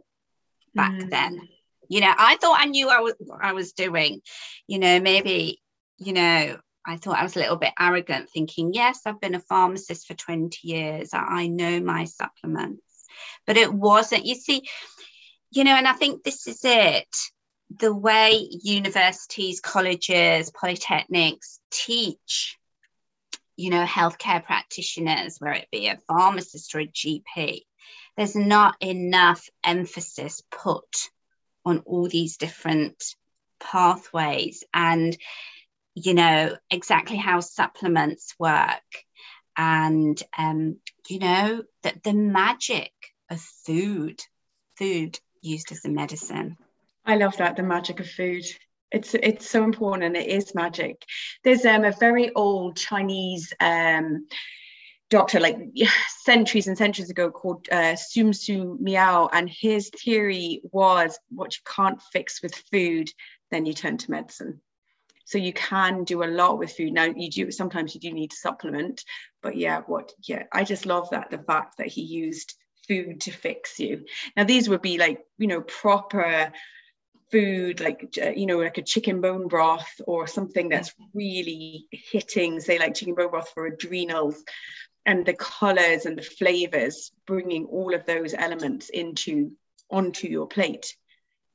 back 0.74 0.92
mm. 0.92 1.10
then. 1.10 1.48
You 1.88 2.00
know, 2.00 2.12
I 2.16 2.36
thought 2.36 2.60
I 2.60 2.66
knew 2.66 2.88
I 2.88 3.00
was, 3.00 3.14
what 3.18 3.44
I 3.44 3.52
was 3.52 3.72
doing. 3.72 4.20
You 4.66 4.78
know, 4.78 5.00
maybe, 5.00 5.60
you 5.98 6.12
know, 6.12 6.56
I 6.86 6.96
thought 6.96 7.18
I 7.18 7.22
was 7.22 7.36
a 7.36 7.40
little 7.40 7.56
bit 7.56 7.72
arrogant, 7.78 8.30
thinking, 8.30 8.72
yes, 8.72 9.00
I've 9.06 9.20
been 9.20 9.34
a 9.34 9.40
pharmacist 9.40 10.06
for 10.06 10.14
20 10.14 10.58
years. 10.66 11.10
I 11.12 11.46
know 11.46 11.80
my 11.80 12.04
supplements. 12.04 12.82
But 13.46 13.56
it 13.56 13.72
wasn't, 13.72 14.24
you 14.24 14.34
see, 14.34 14.62
you 15.50 15.64
know, 15.64 15.74
and 15.74 15.86
I 15.86 15.92
think 15.92 16.22
this 16.22 16.46
is 16.46 16.60
it 16.64 17.14
the 17.78 17.94
way 17.94 18.48
universities, 18.62 19.60
colleges, 19.60 20.50
polytechnics 20.50 21.58
teach, 21.70 22.58
you 23.56 23.70
know, 23.70 23.84
healthcare 23.84 24.42
practitioners, 24.42 25.36
whether 25.38 25.54
it 25.54 25.68
be 25.70 25.88
a 25.88 25.98
pharmacist 26.08 26.74
or 26.74 26.80
a 26.80 26.86
GP, 26.86 27.62
there's 28.16 28.36
not 28.36 28.76
enough 28.80 29.48
emphasis 29.64 30.42
put 30.50 31.10
on 31.64 31.78
all 31.80 32.08
these 32.08 32.36
different 32.36 33.02
pathways 33.60 34.64
and, 34.74 35.16
you 35.94 36.14
know, 36.14 36.56
exactly 36.70 37.16
how 37.16 37.40
supplements 37.40 38.34
work 38.38 38.82
and, 39.56 40.20
um, 40.36 40.76
you 41.08 41.18
know, 41.18 41.62
that 41.82 42.02
the 42.02 42.12
magic 42.12 42.92
of 43.30 43.40
food, 43.40 44.20
food 44.76 45.18
used 45.40 45.72
as 45.72 45.84
a 45.84 45.88
medicine. 45.88 46.56
I 47.04 47.16
love 47.16 47.36
that 47.38 47.56
the 47.56 47.62
magic 47.62 48.00
of 48.00 48.08
food. 48.08 48.44
It's 48.90 49.14
it's 49.14 49.48
so 49.48 49.64
important 49.64 50.04
and 50.04 50.16
it 50.16 50.28
is 50.28 50.54
magic. 50.54 51.02
There's 51.44 51.64
um, 51.64 51.84
a 51.84 51.92
very 51.92 52.32
old 52.34 52.76
Chinese 52.76 53.52
um, 53.60 54.26
doctor 55.10 55.40
like 55.40 55.58
centuries 56.24 56.68
and 56.68 56.78
centuries 56.78 57.10
ago 57.10 57.30
called 57.30 57.66
uh, 57.72 57.96
Sun 57.96 58.32
Simiao, 58.32 59.28
and 59.32 59.48
his 59.48 59.90
theory 59.90 60.62
was 60.72 61.18
what 61.30 61.54
you 61.54 61.62
can't 61.64 62.00
fix 62.12 62.42
with 62.42 62.54
food, 62.70 63.10
then 63.50 63.66
you 63.66 63.72
turn 63.72 63.96
to 63.98 64.10
medicine. 64.10 64.60
So 65.24 65.38
you 65.38 65.52
can 65.52 66.04
do 66.04 66.22
a 66.22 66.26
lot 66.26 66.58
with 66.58 66.72
food. 66.72 66.92
Now 66.92 67.04
you 67.04 67.30
do 67.30 67.50
sometimes 67.50 67.94
you 67.94 68.00
do 68.00 68.12
need 68.12 68.30
to 68.30 68.36
supplement, 68.36 69.04
but 69.42 69.56
yeah, 69.56 69.80
what 69.86 70.12
yeah, 70.26 70.44
I 70.52 70.64
just 70.64 70.86
love 70.86 71.10
that 71.10 71.30
the 71.30 71.38
fact 71.38 71.78
that 71.78 71.88
he 71.88 72.02
used 72.02 72.54
food 72.86 73.22
to 73.22 73.30
fix 73.30 73.78
you. 73.78 74.04
Now 74.36 74.44
these 74.44 74.68
would 74.68 74.82
be 74.82 74.98
like 74.98 75.20
you 75.38 75.46
know 75.46 75.62
proper 75.62 76.52
food 77.32 77.80
like 77.80 78.16
you 78.36 78.46
know 78.46 78.58
like 78.58 78.78
a 78.78 78.82
chicken 78.82 79.20
bone 79.22 79.48
broth 79.48 80.00
or 80.06 80.26
something 80.26 80.68
that's 80.68 80.94
really 81.14 81.86
hitting 81.90 82.60
say 82.60 82.78
like 82.78 82.94
chicken 82.94 83.14
bone 83.14 83.30
broth 83.30 83.50
for 83.54 83.66
adrenals 83.66 84.44
and 85.06 85.24
the 85.24 85.32
colors 85.32 86.04
and 86.04 86.16
the 86.18 86.22
flavors 86.22 87.10
bringing 87.26 87.64
all 87.64 87.94
of 87.94 88.04
those 88.04 88.34
elements 88.34 88.90
into 88.90 89.50
onto 89.90 90.28
your 90.28 90.46
plate 90.46 90.94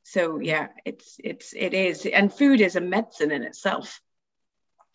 so 0.04 0.40
yeah 0.40 0.68
it's 0.84 1.18
it's 1.24 1.54
it 1.56 1.74
is 1.74 2.06
and 2.08 2.34
food 2.34 2.60
is 2.60 2.76
a 2.76 2.82
medicine 2.82 3.32
in 3.32 3.44
itself 3.44 4.02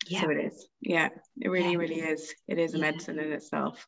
yeah. 0.07 0.21
so 0.21 0.29
it 0.29 0.45
is 0.45 0.67
yeah 0.81 1.09
it 1.39 1.47
really 1.47 1.71
yeah. 1.71 1.77
really 1.77 2.01
is 2.01 2.33
it 2.47 2.59
is 2.59 2.73
a 2.73 2.77
yeah. 2.77 2.91
medicine 2.91 3.19
in 3.19 3.31
itself 3.31 3.87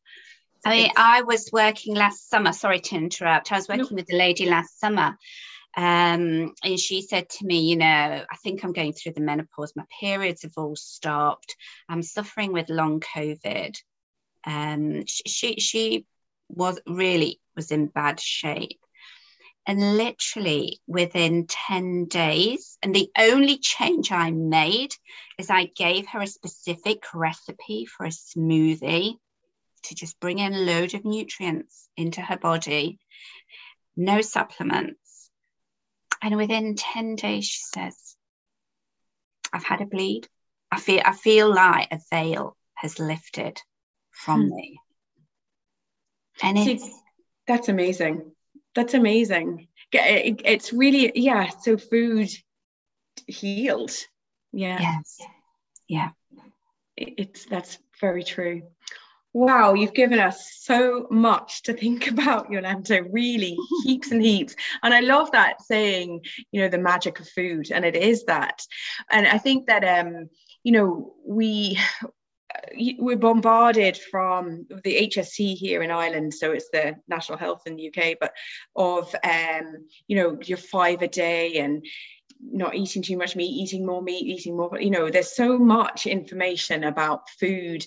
I 0.67 0.71
mean, 0.71 0.91
I 0.97 1.21
was 1.21 1.51
working 1.53 1.93
last 1.93 2.27
summer. 2.27 2.51
Sorry 2.51 2.79
to 2.79 2.95
interrupt. 2.95 3.51
I 3.51 3.57
was 3.57 3.67
working 3.67 3.85
no. 3.91 3.95
with 3.97 4.11
a 4.11 4.15
lady 4.15 4.49
last 4.49 4.79
summer, 4.79 5.15
um, 5.75 6.53
and 6.63 6.79
she 6.79 7.01
said 7.01 7.29
to 7.29 7.45
me, 7.45 7.69
you 7.69 7.75
know, 7.75 7.85
I 7.85 8.35
think 8.43 8.63
I'm 8.63 8.71
going 8.71 8.93
through 8.93 9.13
the 9.13 9.21
menopause. 9.21 9.73
My 9.75 9.83
periods 9.99 10.43
have 10.43 10.53
all 10.57 10.75
stopped. 10.75 11.55
I'm 11.89 12.01
suffering 12.01 12.53
with 12.53 12.69
long 12.69 13.01
COVID. 13.01 13.75
Um, 14.45 15.05
she, 15.05 15.55
she, 15.59 16.05
was 16.47 16.79
really 16.85 17.41
was 17.55 17.71
in 17.71 17.87
bad 17.87 18.19
shape. 18.19 18.79
And 19.67 19.97
literally 19.97 20.79
within 20.85 21.47
10 21.47 22.05
days, 22.05 22.77
and 22.83 22.93
the 22.93 23.09
only 23.17 23.57
change 23.57 24.11
I 24.11 24.29
made 24.29 24.93
is 25.39 25.49
I 25.49 25.71
gave 25.75 26.07
her 26.09 26.21
a 26.21 26.27
specific 26.27 27.03
recipe 27.15 27.85
for 27.85 28.05
a 28.05 28.09
smoothie 28.09 29.15
to 29.85 29.95
just 29.95 30.19
bring 30.19 30.37
in 30.37 30.53
a 30.53 30.59
load 30.59 30.93
of 30.93 31.03
nutrients 31.03 31.89
into 31.97 32.21
her 32.21 32.37
body, 32.37 32.99
no 33.97 34.21
supplements 34.21 34.99
and 36.25 36.37
within 36.37 36.73
10 36.75 37.17
days, 37.17 37.45
she 37.45 37.61
says, 37.61 38.15
I've 39.53 39.63
had 39.63 39.81
a 39.81 39.85
bleed. 39.85 40.27
I 40.71 40.79
feel 40.79 41.01
I 41.05 41.13
feel 41.13 41.53
like 41.53 41.87
a 41.91 41.99
veil 42.09 42.57
has 42.73 42.97
lifted 42.97 43.61
from 44.09 44.47
hmm. 44.47 44.55
me. 44.55 44.79
And 46.41 46.57
it's 46.57 46.83
See, 46.83 46.93
that's 47.45 47.69
amazing. 47.69 48.31
That's 48.73 48.95
amazing. 48.95 49.67
It's 49.91 50.73
really, 50.73 51.11
yeah. 51.13 51.49
So 51.61 51.77
food 51.77 52.29
healed. 53.27 53.91
Yeah. 54.51 54.81
Yes. 54.81 55.21
Yeah. 55.87 56.09
It's 56.97 57.45
that's 57.45 57.77
very 58.01 58.23
true. 58.23 58.63
Wow, 59.35 59.73
you've 59.73 59.93
given 59.93 60.17
us 60.17 60.49
so 60.61 61.07
much 61.11 61.63
to 61.63 61.73
think 61.73 62.07
about, 62.11 62.49
Jolanta, 62.49 63.05
really 63.11 63.57
heaps 63.83 64.11
and 64.11 64.23
heaps. 64.23 64.55
And 64.81 64.93
I 64.93 65.01
love 65.01 65.29
that 65.33 65.61
saying, 65.61 66.21
you 66.53 66.61
know, 66.61 66.69
the 66.69 66.77
magic 66.77 67.19
of 67.19 67.27
food. 67.27 67.69
And 67.69 67.83
it 67.83 67.97
is 67.97 68.23
that. 68.25 68.65
And 69.11 69.27
I 69.27 69.37
think 69.37 69.67
that, 69.67 69.83
um, 69.83 70.29
you 70.63 70.71
know, 70.71 71.15
we, 71.27 71.77
we're 72.97 73.17
bombarded 73.17 73.97
from 73.97 74.67
the 74.85 75.09
HSE 75.09 75.55
here 75.55 75.83
in 75.83 75.91
Ireland, 75.91 76.33
so 76.33 76.53
it's 76.53 76.69
the 76.71 76.95
National 77.09 77.37
Health 77.37 77.63
in 77.65 77.75
the 77.75 77.93
UK, 77.93 78.15
but 78.17 78.31
of 78.77 79.13
um, 79.21 79.85
you 80.07 80.15
know 80.15 80.37
your 80.45 80.57
five 80.57 81.01
a 81.01 81.09
day 81.09 81.57
and 81.57 81.85
not 82.41 82.75
eating 82.75 83.01
too 83.01 83.17
much 83.17 83.35
meat, 83.35 83.51
eating 83.51 83.85
more 83.85 84.01
meat, 84.01 84.25
eating 84.25 84.55
more. 84.55 84.79
You 84.79 84.91
know, 84.91 85.09
there's 85.09 85.35
so 85.35 85.57
much 85.57 86.05
information 86.05 86.85
about 86.85 87.29
food, 87.37 87.85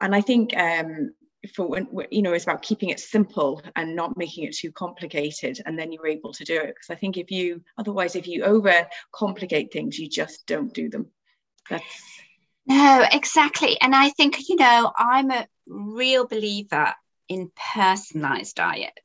and 0.00 0.14
I 0.14 0.20
think 0.20 0.56
um, 0.56 1.12
for 1.54 1.68
when 1.68 1.88
you 2.10 2.22
know 2.22 2.32
it's 2.32 2.44
about 2.44 2.62
keeping 2.62 2.90
it 2.90 3.00
simple 3.00 3.62
and 3.76 3.94
not 3.94 4.16
making 4.16 4.44
it 4.44 4.56
too 4.56 4.72
complicated 4.72 5.60
and 5.64 5.78
then 5.78 5.92
you're 5.92 6.06
able 6.06 6.32
to 6.32 6.44
do 6.44 6.56
it. 6.56 6.68
Because 6.68 6.90
i 6.90 6.94
think 6.94 7.16
if 7.16 7.30
you 7.30 7.62
otherwise 7.76 8.16
if 8.16 8.26
you 8.26 8.44
over 8.44 8.86
complicate 9.12 9.72
things 9.72 9.98
you 9.98 10.08
just 10.08 10.46
don't 10.46 10.74
do 10.74 10.88
them. 10.88 11.06
That's 11.70 11.84
no 12.66 13.06
exactly. 13.12 13.80
And 13.80 13.94
i 13.94 14.10
think 14.10 14.48
you 14.48 14.56
know 14.56 14.92
i'm 14.96 15.30
a 15.30 15.46
real 15.66 16.26
believer 16.26 16.92
in 17.28 17.50
personalized 17.74 18.56
diet 18.56 18.98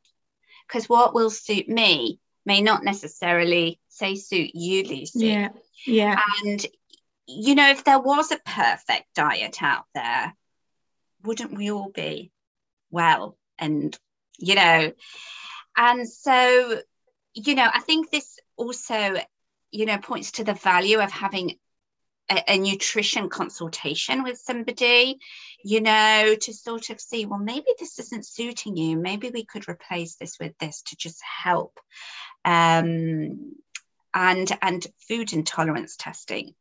because 0.68 0.90
what 0.90 1.14
will 1.14 1.30
suit 1.30 1.68
me 1.68 2.20
may 2.46 2.62
not 2.62 2.84
necessarily 2.84 3.80
say 3.90 4.16
suit 4.16 4.52
you 4.54 4.84
lucy. 4.84 5.28
Yeah 5.28 5.50
yeah. 5.86 6.20
And 6.44 6.66
you 7.28 7.56
know 7.56 7.70
if 7.70 7.84
there 7.84 8.00
was 8.00 8.32
a 8.32 8.40
perfect 8.46 9.14
diet 9.16 9.62
out 9.62 9.86
there 9.94 10.34
wouldn't 11.24 11.56
we 11.56 11.72
all 11.72 11.90
be 11.90 12.32
well? 12.92 13.38
And, 13.58 13.98
you 14.38 14.56
know, 14.56 14.94
and 15.76 16.08
so, 16.10 16.82
you 17.34 17.56
know, 17.56 17.70
I 17.72 17.80
think 17.80 18.10
this 18.10 18.40
also, 18.56 19.16
you 19.72 19.86
know, 19.86 19.98
points 19.98 20.34
to 20.34 20.44
the 20.44 20.54
value 20.54 21.00
of 21.00 21.12
having 21.12 21.58
a, 22.30 22.44
a, 22.48 22.58
nutrition 22.58 23.30
consultation 23.30 24.24
with 24.24 24.38
somebody, 24.38 25.18
you 25.64 25.82
know, 25.82 26.36
to 26.40 26.54
sort 26.54 26.90
of 26.90 27.02
see, 27.02 27.26
well, 27.26 27.40
maybe 27.40 27.68
this 27.80 28.00
isn't 28.00 28.26
suiting 28.26 28.78
you. 28.78 28.98
Maybe 28.98 29.30
we 29.34 29.46
could 29.46 29.68
replace 29.68 30.16
this 30.16 30.38
with 30.40 30.58
this 30.60 30.84
to 30.84 30.96
just 30.96 31.22
help. 31.24 31.80
Um, 32.46 33.56
and 34.14 34.58
and 34.62 34.86
food 35.08 35.34
intolerance 35.34 35.96
testing 35.98 36.54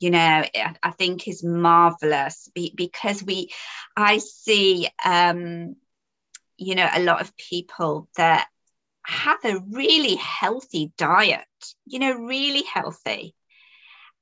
you 0.00 0.10
know 0.10 0.44
i 0.82 0.90
think 0.90 1.26
is 1.28 1.42
marvelous 1.42 2.48
because 2.54 3.22
we 3.22 3.50
i 3.96 4.18
see 4.18 4.88
um 5.04 5.76
you 6.56 6.74
know 6.74 6.88
a 6.92 7.02
lot 7.02 7.20
of 7.20 7.36
people 7.36 8.08
that 8.16 8.48
have 9.02 9.44
a 9.44 9.60
really 9.70 10.16
healthy 10.16 10.92
diet 10.96 11.44
you 11.86 11.98
know 11.98 12.12
really 12.12 12.62
healthy 12.62 13.34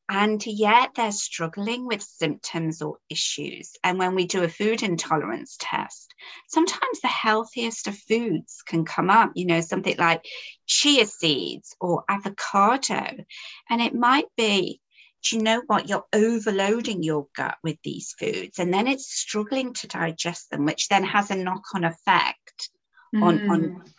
and 0.09 0.45
yet 0.45 0.91
they're 0.95 1.11
struggling 1.11 1.87
with 1.87 2.03
symptoms 2.03 2.83
or 2.83 2.99
issues. 3.09 3.73
And 3.83 3.99
when 3.99 4.15
we 4.15 4.27
do 4.27 4.43
a 4.43 4.49
food 4.49 4.83
intolerance 4.83 5.57
test, 5.59 6.15
sometimes 6.49 7.01
the 7.01 7.09
healthiest 7.09 7.87
of 7.87 7.97
foods 7.97 8.63
can 8.67 8.85
come 8.85 9.09
up, 9.09 9.33
you 9.35 9.47
know, 9.47 9.63
something 9.63 9.97
like 9.97 10.23
chia 10.67 11.07
seeds 11.07 11.75
or 11.81 12.05
avocado. 12.11 13.25
And 13.71 13.81
it 13.81 13.95
might 13.95 14.27
be 14.37 14.83
do 15.23 15.37
you 15.37 15.43
know 15.43 15.63
what? 15.67 15.89
You're 15.89 16.05
overloading 16.13 17.03
your 17.03 17.27
gut 17.37 17.57
with 17.63 17.79
these 17.83 18.15
foods, 18.19 18.59
and 18.59 18.73
then 18.73 18.87
it's 18.87 19.13
struggling 19.13 19.73
to 19.75 19.87
digest 19.87 20.51
them, 20.51 20.65
which 20.65 20.89
then 20.89 21.05
has 21.05 21.31
a 21.31 21.37
knock 21.37 21.63
on 21.75 21.85
effect 21.85 22.71
mm. 23.15 23.23
on, 23.23 23.51
on 23.51 23.61
mm. 23.61 23.91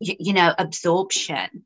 you, 0.00 0.32
know, 0.32 0.54
absorption. 0.56 1.64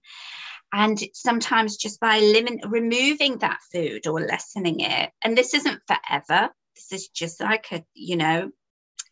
And 0.73 0.99
sometimes 1.13 1.77
just 1.77 2.01
by 2.01 2.21
limit, 2.21 2.61
removing 2.67 3.39
that 3.39 3.59
food 3.73 4.07
or 4.07 4.21
lessening 4.21 4.81
it, 4.81 5.11
and 5.23 5.37
this 5.37 5.55
isn't 5.55 5.83
forever. 5.87 6.51
This 6.75 6.93
is 6.93 7.09
just 7.09 7.41
like 7.41 7.67
a, 7.73 7.85
you 7.95 8.17
know, 8.17 8.51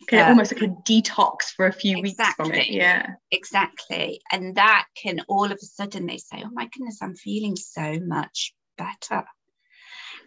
Okay, 0.04 0.18
uh, 0.20 0.28
almost 0.28 0.54
like 0.54 0.62
a 0.62 0.68
detox 0.68 1.52
for 1.54 1.66
a 1.66 1.72
few 1.72 1.98
exactly, 1.98 2.04
weeks 2.04 2.34
from 2.36 2.52
it. 2.52 2.70
Yeah. 2.70 3.06
Exactly. 3.30 4.22
And 4.32 4.54
that 4.56 4.86
can 4.96 5.20
all 5.28 5.44
of 5.44 5.52
a 5.52 5.58
sudden 5.58 6.06
they 6.06 6.16
say, 6.16 6.42
oh 6.42 6.50
my 6.52 6.68
goodness, 6.72 7.00
I'm 7.02 7.14
feeling 7.14 7.56
so 7.56 8.00
much 8.00 8.54
better. 8.78 9.24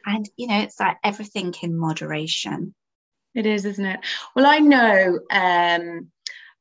And, 0.05 0.29
you 0.37 0.47
know, 0.47 0.59
it's 0.59 0.79
like 0.79 0.97
everything 1.03 1.53
in 1.61 1.77
moderation. 1.77 2.73
It 3.35 3.45
is, 3.45 3.65
isn't 3.65 3.85
it? 3.85 3.99
Well, 4.35 4.45
I 4.45 4.59
know 4.59 5.19
um, 5.31 6.11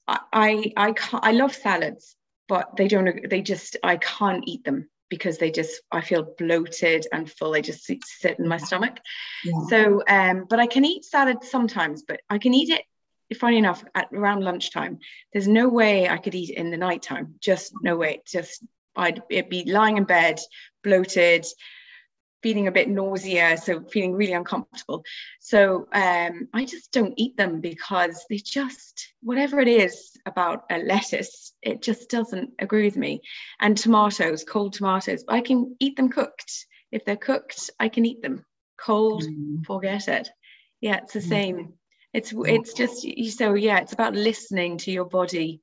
I, 0.06 0.72
I, 0.76 0.92
can't, 0.92 1.24
I 1.24 1.32
love 1.32 1.54
salads, 1.54 2.16
but 2.48 2.76
they 2.76 2.88
don't, 2.88 3.28
they 3.28 3.42
just, 3.42 3.76
I 3.82 3.96
can't 3.96 4.44
eat 4.46 4.64
them 4.64 4.88
because 5.10 5.38
they 5.38 5.50
just, 5.50 5.82
I 5.90 6.00
feel 6.00 6.34
bloated 6.38 7.06
and 7.12 7.30
full. 7.30 7.52
They 7.52 7.62
just 7.62 7.84
sit 7.84 8.38
in 8.38 8.48
my 8.48 8.56
stomach. 8.56 8.98
Yeah. 9.44 9.52
So, 9.68 10.02
um, 10.08 10.46
but 10.48 10.60
I 10.60 10.66
can 10.66 10.84
eat 10.84 11.04
salad 11.04 11.44
sometimes, 11.44 12.04
but 12.06 12.20
I 12.30 12.38
can 12.38 12.54
eat 12.54 12.70
it 12.70 12.82
funny 13.34 13.58
enough, 13.58 13.84
at 13.94 14.08
around 14.12 14.42
lunchtime, 14.42 14.98
there's 15.32 15.48
no 15.48 15.68
way 15.68 16.08
I 16.08 16.18
could 16.18 16.34
eat 16.34 16.50
it 16.50 16.58
in 16.58 16.70
the 16.70 16.76
nighttime. 16.76 17.34
Just 17.40 17.72
no 17.82 17.96
way. 17.96 18.22
Just 18.26 18.64
I'd 18.96 19.22
be 19.28 19.64
lying 19.66 19.96
in 19.96 20.04
bed, 20.04 20.40
bloated, 20.82 21.46
feeling 22.42 22.66
a 22.66 22.72
bit 22.72 22.88
nausea, 22.88 23.56
so 23.56 23.80
feeling 23.82 24.14
really 24.14 24.32
uncomfortable. 24.32 25.04
So 25.40 25.88
um, 25.92 26.48
I 26.52 26.64
just 26.64 26.92
don't 26.92 27.14
eat 27.16 27.36
them 27.36 27.60
because 27.60 28.24
they 28.28 28.38
just, 28.38 29.12
whatever 29.22 29.60
it 29.60 29.68
is 29.68 30.16
about 30.26 30.64
a 30.70 30.78
lettuce, 30.78 31.52
it 31.62 31.82
just 31.82 32.10
doesn't 32.10 32.50
agree 32.58 32.84
with 32.84 32.96
me. 32.96 33.22
And 33.60 33.76
tomatoes, 33.76 34.44
cold 34.44 34.74
tomatoes, 34.74 35.24
I 35.28 35.40
can 35.40 35.76
eat 35.80 35.96
them 35.96 36.08
cooked. 36.08 36.66
If 36.90 37.04
they're 37.04 37.16
cooked, 37.16 37.70
I 37.78 37.88
can 37.88 38.04
eat 38.04 38.22
them. 38.22 38.44
Cold, 38.78 39.22
mm. 39.22 39.64
forget 39.64 40.08
it. 40.08 40.28
Yeah, 40.80 40.98
it's 41.02 41.12
the 41.12 41.20
mm. 41.20 41.28
same. 41.28 41.72
It's 42.12 42.34
it's 42.36 42.74
just 42.74 43.06
so 43.38 43.54
yeah, 43.54 43.78
it's 43.78 43.94
about 43.94 44.14
listening 44.14 44.76
to 44.78 44.90
your 44.90 45.06
body 45.06 45.62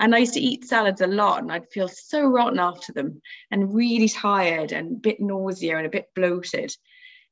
and 0.00 0.14
I 0.14 0.18
used 0.18 0.34
to 0.34 0.40
eat 0.40 0.64
salads 0.64 1.00
a 1.00 1.06
lot 1.06 1.42
and 1.42 1.50
I'd 1.50 1.70
feel 1.70 1.88
so 1.88 2.24
rotten 2.26 2.58
after 2.58 2.92
them 2.92 3.20
and 3.50 3.74
really 3.74 4.08
tired 4.08 4.72
and 4.72 4.92
a 4.92 5.00
bit 5.00 5.20
nausea 5.20 5.76
and 5.76 5.86
a 5.86 5.90
bit 5.90 6.08
bloated. 6.14 6.74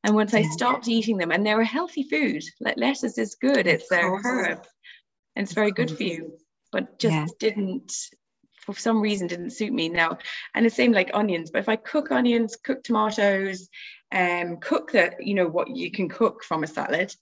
And 0.02 0.14
once 0.14 0.34
I 0.34 0.42
stopped 0.42 0.86
eating 0.86 1.16
them, 1.16 1.32
and 1.32 1.44
they're 1.44 1.60
a 1.60 1.66
healthy 1.66 2.04
food, 2.04 2.44
like 2.60 2.76
lettuce 2.76 3.18
is 3.18 3.34
good, 3.34 3.66
it's 3.66 3.90
a 3.90 4.02
herb 4.02 4.64
and 5.34 5.44
it's 5.44 5.52
very 5.52 5.72
good 5.72 5.90
for 5.90 6.02
you, 6.02 6.38
but 6.70 6.98
just 6.98 7.14
yeah. 7.14 7.26
didn't, 7.40 7.92
for 8.60 8.74
some 8.74 9.00
reason, 9.00 9.26
didn't 9.26 9.50
suit 9.50 9.72
me 9.72 9.88
now. 9.88 10.18
And 10.54 10.64
the 10.64 10.70
same 10.70 10.92
like 10.92 11.10
onions, 11.12 11.50
but 11.50 11.58
if 11.58 11.68
I 11.68 11.76
cook 11.76 12.12
onions, 12.12 12.56
cook 12.56 12.84
tomatoes, 12.84 13.68
um, 14.12 14.58
cook 14.58 14.92
the, 14.92 15.12
you 15.18 15.34
know, 15.34 15.48
what 15.48 15.74
you 15.74 15.90
can 15.90 16.08
cook 16.08 16.44
from 16.44 16.62
a 16.62 16.68
salad, 16.68 17.12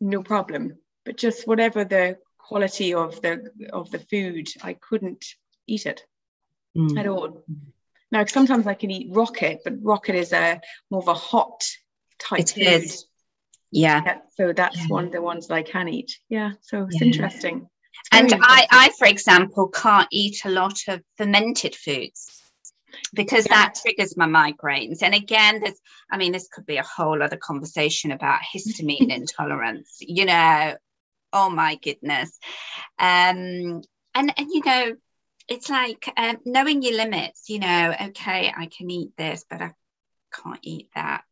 no 0.00 0.22
problem. 0.22 0.78
But 1.04 1.16
just 1.16 1.48
whatever 1.48 1.84
the 1.84 2.18
quality 2.46 2.94
of 2.94 3.20
the 3.22 3.50
of 3.72 3.90
the 3.90 3.98
food, 3.98 4.48
I 4.62 4.74
couldn't 4.74 5.24
eat 5.66 5.86
it 5.86 6.02
mm. 6.76 6.98
at 6.98 7.06
all. 7.06 7.44
Now 8.10 8.24
sometimes 8.26 8.66
I 8.66 8.74
can 8.74 8.90
eat 8.90 9.08
rocket, 9.10 9.60
but 9.64 9.82
rocket 9.82 10.16
is 10.16 10.32
a 10.32 10.60
more 10.90 11.02
of 11.02 11.08
a 11.08 11.14
hot 11.14 11.64
type 12.18 12.40
it 12.40 12.50
food. 12.50 12.66
Is. 12.66 13.06
Yeah. 13.70 14.02
yeah. 14.04 14.18
So 14.36 14.52
that's 14.52 14.76
yeah. 14.76 14.86
one 14.88 15.06
of 15.06 15.12
the 15.12 15.22
ones 15.22 15.48
that 15.48 15.54
I 15.54 15.62
can 15.62 15.88
eat. 15.88 16.18
Yeah. 16.28 16.52
So 16.60 16.84
it's 16.84 17.00
yeah. 17.00 17.06
interesting. 17.06 17.68
It's 18.00 18.08
and 18.12 18.32
interesting. 18.32 18.46
I, 18.48 18.66
I, 18.70 18.90
for 18.98 19.06
example, 19.06 19.68
can't 19.68 20.08
eat 20.10 20.42
a 20.44 20.50
lot 20.50 20.78
of 20.88 21.00
fermented 21.16 21.74
foods 21.74 22.42
because 23.14 23.44
that 23.44 23.74
triggers 23.80 24.16
my 24.16 24.26
migraines. 24.26 25.02
And 25.02 25.14
again, 25.14 25.60
there's, 25.60 25.80
I 26.10 26.18
mean, 26.18 26.32
this 26.32 26.48
could 26.52 26.66
be 26.66 26.76
a 26.76 26.82
whole 26.82 27.22
other 27.22 27.38
conversation 27.38 28.12
about 28.12 28.40
histamine 28.54 29.10
intolerance. 29.14 29.96
You 30.00 30.26
know, 30.26 30.74
oh 31.32 31.50
my 31.50 31.76
goodness. 31.76 32.38
Um 32.98 33.82
and 34.14 34.32
and 34.36 34.48
you 34.50 34.62
know 34.64 34.92
it's 35.48 35.68
like 35.68 36.10
um, 36.16 36.38
knowing 36.44 36.82
your 36.82 36.96
limits 36.96 37.48
you 37.48 37.58
know 37.58 37.94
okay 38.00 38.52
i 38.56 38.66
can 38.66 38.90
eat 38.90 39.10
this 39.16 39.44
but 39.48 39.60
i 39.60 39.72
can't 40.32 40.60
eat 40.62 40.88
that. 40.94 41.24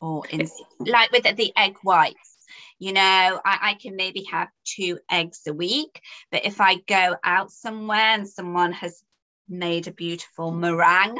Or 0.00 0.26
in 0.26 0.46
like 0.80 1.12
with 1.12 1.22
the 1.36 1.52
egg 1.56 1.76
whites 1.82 2.36
you 2.78 2.92
know 2.92 3.00
I, 3.00 3.58
I 3.70 3.74
can 3.80 3.96
maybe 3.96 4.24
have 4.30 4.48
two 4.64 4.98
eggs 5.10 5.40
a 5.46 5.54
week 5.54 6.02
but 6.30 6.44
if 6.44 6.60
i 6.60 6.76
go 6.86 7.16
out 7.24 7.50
somewhere 7.50 7.96
and 7.96 8.28
someone 8.28 8.72
has 8.72 9.02
made 9.48 9.88
a 9.88 9.92
beautiful 9.92 10.50
meringue 10.50 11.18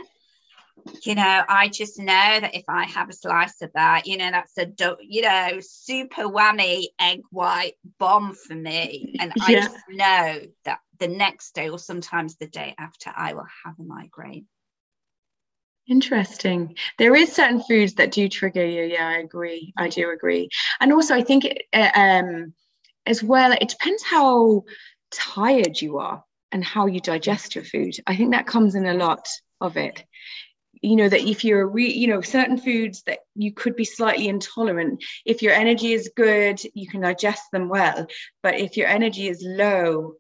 you 1.03 1.15
know, 1.15 1.43
I 1.49 1.69
just 1.69 1.99
know 1.99 2.05
that 2.05 2.55
if 2.55 2.65
I 2.69 2.85
have 2.85 3.09
a 3.09 3.13
slice 3.13 3.61
of 3.63 3.71
that, 3.75 4.07
you 4.07 4.17
know, 4.17 4.31
that's 4.31 4.57
a, 4.59 4.97
you 5.01 5.23
know, 5.23 5.59
super 5.61 6.25
whammy 6.25 6.87
egg 7.01 7.23
white 7.31 7.75
bomb 7.99 8.35
for 8.35 8.55
me. 8.55 9.15
And 9.21 9.33
yeah. 9.37 9.45
I 9.45 9.53
just 9.53 9.77
know 9.89 10.41
that 10.65 10.81
the 10.99 11.09
next 11.09 11.55
day 11.55 11.69
or 11.69 11.79
sometimes 11.79 12.37
the 12.37 12.47
day 12.47 12.75
after, 12.79 13.13
I 13.15 13.35
will 13.35 13.47
have 13.65 13.75
a 13.79 13.83
migraine. 13.83 14.47
Interesting. 15.87 16.77
There 16.99 17.15
is 17.15 17.33
certain 17.33 17.63
foods 17.63 17.95
that 17.95 18.13
do 18.13 18.29
trigger 18.29 18.65
you. 18.65 18.85
Yeah, 18.85 19.07
I 19.07 19.19
agree. 19.19 19.73
I 19.77 19.89
do 19.89 20.11
agree. 20.11 20.49
And 20.81 20.93
also, 20.93 21.15
I 21.15 21.23
think 21.23 21.47
uh, 21.73 21.91
um, 21.95 22.55
as 23.07 23.23
well, 23.23 23.53
it 23.53 23.69
depends 23.69 24.03
how 24.03 24.65
tired 25.11 25.81
you 25.81 25.99
are 25.99 26.25
and 26.53 26.65
how 26.65 26.87
you 26.87 27.01
digest 27.01 27.55
your 27.55 27.65
food. 27.65 27.95
I 28.07 28.17
think 28.17 28.33
that 28.33 28.47
comes 28.47 28.75
in 28.75 28.87
a 28.87 28.95
lot 28.95 29.29
of 29.61 29.77
it. 29.77 30.05
You 30.85 30.97
know, 30.97 31.09
that 31.09 31.27
if 31.27 31.45
you're, 31.45 31.67
re- 31.67 31.99
you 32.01 32.09
know, 32.09 32.21
certain 32.21 32.59
foods 32.59 33.03
that 33.07 33.21
you 33.35 33.53
could 33.53 33.75
be 33.75 33.85
slightly 33.85 34.29
intolerant, 34.29 35.03
if 35.25 35.41
your 35.43 35.55
energy 35.55 35.93
is 35.93 36.13
good, 36.15 36.61
you 36.75 36.87
can 36.87 37.01
digest 37.01 37.45
them 37.53 37.69
well. 37.69 38.07
But 38.43 38.61
if 38.61 38.77
your 38.77 38.89
energy 38.89 39.29
is 39.29 39.41
low, 39.43 40.15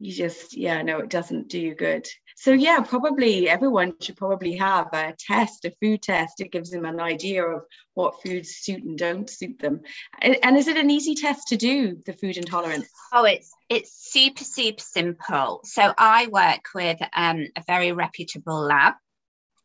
you 0.00 0.12
just, 0.12 0.56
yeah, 0.56 0.82
no, 0.82 0.98
it 0.98 1.10
doesn't 1.10 1.48
do 1.48 1.58
you 1.58 1.74
good. 1.74 2.06
So 2.36 2.52
yeah, 2.52 2.80
probably 2.80 3.48
everyone 3.48 3.94
should 4.00 4.16
probably 4.16 4.54
have 4.56 4.88
a 4.92 5.14
test, 5.18 5.64
a 5.64 5.72
food 5.80 6.02
test. 6.02 6.40
It 6.40 6.52
gives 6.52 6.70
them 6.70 6.84
an 6.84 7.00
idea 7.00 7.44
of 7.44 7.62
what 7.94 8.22
foods 8.22 8.50
suit 8.50 8.84
and 8.84 8.96
don't 8.96 9.28
suit 9.28 9.58
them. 9.58 9.80
And, 10.20 10.36
and 10.44 10.56
is 10.56 10.68
it 10.68 10.76
an 10.76 10.90
easy 10.90 11.14
test 11.16 11.48
to 11.48 11.56
do, 11.56 12.00
the 12.06 12.12
food 12.12 12.36
intolerance? 12.36 12.88
Oh, 13.12 13.24
it's 13.24 13.50
it's 13.68 13.92
super 14.12 14.44
super 14.44 14.82
simple. 14.82 15.60
So 15.64 15.92
I 15.98 16.28
work 16.28 16.64
with 16.74 16.98
um, 17.14 17.46
a 17.56 17.62
very 17.66 17.90
reputable 17.90 18.60
lab 18.60 18.94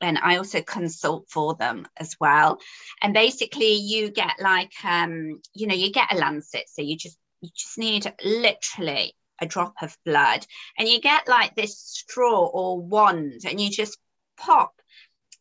and 0.04 0.20
I 0.22 0.38
also 0.38 0.62
consult 0.62 1.30
for 1.30 1.56
them 1.56 1.88
as 1.97 2.16
well. 2.20 2.60
And 3.01 3.14
basically, 3.14 3.74
you 3.74 4.12
get 4.12 4.39
like, 4.39 4.74
um, 4.84 5.41
you 5.54 5.68
know, 5.68 5.76
you 5.76 5.91
get 5.91 6.12
a 6.12 6.18
lancet, 6.18 6.66
so 6.68 6.82
you 6.82 6.97
just 6.97 7.18
you 7.41 7.49
just 7.56 7.78
need 7.78 8.12
literally 8.24 9.16
a 9.41 9.45
drop 9.45 9.76
of 9.82 9.97
blood 10.06 10.45
and 10.78 10.88
you 10.88 11.01
get 11.01 11.28
like 11.28 11.56
this 11.56 11.78
straw 11.78 12.45
or 12.45 12.80
wand 12.80 13.41
and 13.45 13.60
you 13.60 13.70
just 13.70 13.97
pop 14.38 14.74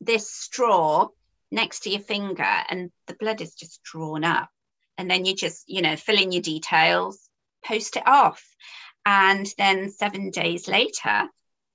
this 0.00 0.32
straw 0.32 1.08
next 1.50 1.80
to 1.80 1.90
your 1.90 2.00
finger 2.00 2.54
and 2.70 2.90
the 3.06 3.14
blood 3.14 3.40
is 3.40 3.54
just 3.54 3.82
drawn 3.84 4.24
up 4.24 4.48
and 4.98 5.10
then 5.10 5.24
you 5.24 5.34
just 5.34 5.64
you 5.68 5.82
know 5.82 5.94
fill 5.96 6.20
in 6.20 6.32
your 6.32 6.42
details 6.42 7.28
post 7.64 7.96
it 7.96 8.02
off 8.06 8.44
and 9.06 9.46
then 9.58 9.90
seven 9.90 10.30
days 10.30 10.66
later 10.66 11.28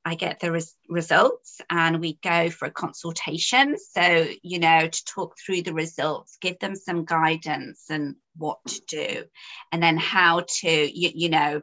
I 0.07 0.15
get 0.15 0.39
the 0.39 0.53
res- 0.53 0.73
results 0.87 1.59
and 1.69 1.99
we 1.99 2.17
go 2.23 2.49
for 2.49 2.65
a 2.65 2.71
consultation. 2.71 3.75
So, 3.77 4.25
you 4.41 4.57
know, 4.57 4.87
to 4.87 5.05
talk 5.05 5.35
through 5.37 5.63
the 5.63 5.73
results, 5.73 6.37
give 6.39 6.59
them 6.59 6.77
some 6.77 7.03
guidance 7.03 7.87
and 7.89 8.15
what 8.37 8.59
to 8.67 8.81
do, 8.87 9.23
and 9.73 9.83
then 9.83 9.97
how 9.97 10.45
to, 10.61 10.69
you, 10.69 11.11
you 11.13 11.27
know, 11.29 11.61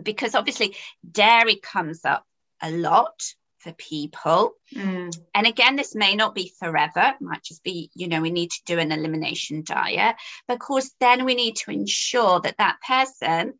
because 0.00 0.36
obviously 0.36 0.76
dairy 1.10 1.56
comes 1.56 2.04
up 2.04 2.24
a 2.62 2.70
lot 2.70 3.20
for 3.58 3.72
people. 3.72 4.52
Mm. 4.72 5.12
And 5.34 5.44
again, 5.44 5.74
this 5.74 5.96
may 5.96 6.14
not 6.14 6.36
be 6.36 6.52
forever, 6.60 7.14
it 7.14 7.20
might 7.20 7.42
just 7.42 7.64
be, 7.64 7.90
you 7.92 8.06
know, 8.06 8.20
we 8.20 8.30
need 8.30 8.52
to 8.52 8.62
do 8.66 8.78
an 8.78 8.92
elimination 8.92 9.64
diet. 9.64 10.14
But 10.46 10.54
of 10.54 10.60
course, 10.60 10.94
then 11.00 11.24
we 11.24 11.34
need 11.34 11.56
to 11.56 11.72
ensure 11.72 12.38
that 12.38 12.58
that 12.58 12.76
person 12.86 13.54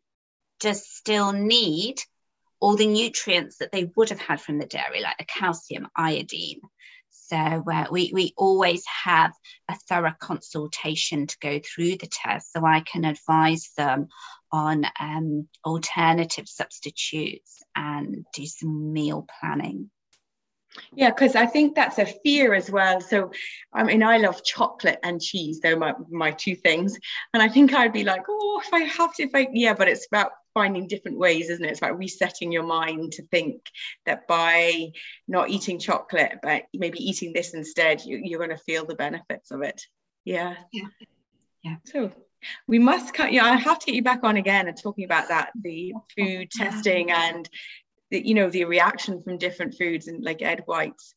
does 0.61 0.87
still 0.87 1.33
need 1.33 2.01
all 2.63 2.77
the 2.77 2.87
nutrients 2.87 3.57
that 3.57 3.73
they 3.73 3.91
would 3.97 4.09
have 4.09 4.21
had 4.21 4.39
from 4.39 4.57
the 4.57 4.65
dairy, 4.65 5.01
like 5.01 5.17
the 5.17 5.25
calcium, 5.25 5.85
iodine. 5.97 6.61
So 7.09 7.35
uh, 7.35 7.87
we, 7.91 8.09
we 8.13 8.33
always 8.37 8.85
have 9.03 9.33
a 9.67 9.75
thorough 9.89 10.15
consultation 10.17 11.27
to 11.27 11.37
go 11.41 11.59
through 11.59 11.97
the 11.97 12.07
test 12.09 12.53
so 12.53 12.65
I 12.65 12.79
can 12.79 13.03
advise 13.03 13.71
them 13.75 14.07
on 14.49 14.85
um, 14.97 15.49
alternative 15.65 16.47
substitutes 16.47 17.61
and 17.75 18.25
do 18.33 18.45
some 18.45 18.93
meal 18.93 19.27
planning. 19.41 19.91
Yeah, 20.95 21.09
because 21.09 21.35
I 21.35 21.45
think 21.45 21.75
that's 21.75 21.99
a 21.99 22.05
fear 22.05 22.53
as 22.53 22.69
well. 22.69 22.99
So, 22.99 23.31
I 23.73 23.83
mean, 23.83 24.03
I 24.03 24.17
love 24.17 24.43
chocolate 24.43 24.99
and 25.03 25.21
cheese; 25.21 25.59
they're 25.59 25.77
my 25.77 25.93
my 26.09 26.31
two 26.31 26.55
things. 26.55 26.97
And 27.33 27.43
I 27.43 27.49
think 27.49 27.73
I'd 27.73 27.93
be 27.93 28.03
like, 28.03 28.23
oh, 28.27 28.61
if 28.63 28.73
I 28.73 28.81
have 28.81 29.13
to, 29.15 29.23
if 29.23 29.31
I 29.35 29.47
yeah. 29.53 29.73
But 29.73 29.87
it's 29.87 30.07
about 30.07 30.31
finding 30.53 30.87
different 30.87 31.17
ways, 31.17 31.49
isn't 31.49 31.65
it? 31.65 31.71
It's 31.71 31.79
about 31.79 31.97
resetting 31.97 32.51
your 32.51 32.63
mind 32.63 33.13
to 33.13 33.23
think 33.23 33.61
that 34.05 34.27
by 34.27 34.91
not 35.27 35.49
eating 35.49 35.79
chocolate, 35.79 36.39
but 36.41 36.63
maybe 36.73 36.99
eating 36.99 37.33
this 37.33 37.53
instead, 37.53 38.03
you, 38.05 38.19
you're 38.23 38.39
going 38.39 38.55
to 38.55 38.63
feel 38.63 38.85
the 38.85 38.95
benefits 38.95 39.51
of 39.51 39.61
it. 39.61 39.81
Yeah. 40.25 40.55
Yeah. 40.71 40.87
Yeah. 41.63 41.75
So 41.85 42.11
we 42.67 42.79
must 42.79 43.13
cut 43.13 43.31
yeah 43.31 43.45
i 43.45 43.55
have 43.55 43.79
to 43.79 43.85
get 43.85 43.95
you 43.95 44.03
back 44.03 44.23
on 44.23 44.37
again 44.37 44.67
and 44.67 44.77
talking 44.77 45.05
about 45.05 45.29
that 45.29 45.51
the 45.61 45.93
food 46.15 46.49
testing 46.51 47.11
and 47.11 47.49
the, 48.13 48.25
you 48.25 48.35
know 48.35 48.49
the 48.49 48.63
reaction 48.63 49.21
from 49.23 49.37
different 49.39 49.75
foods 49.75 50.07
and 50.07 50.23
like 50.23 50.41
ed 50.41 50.61
white's 50.67 51.15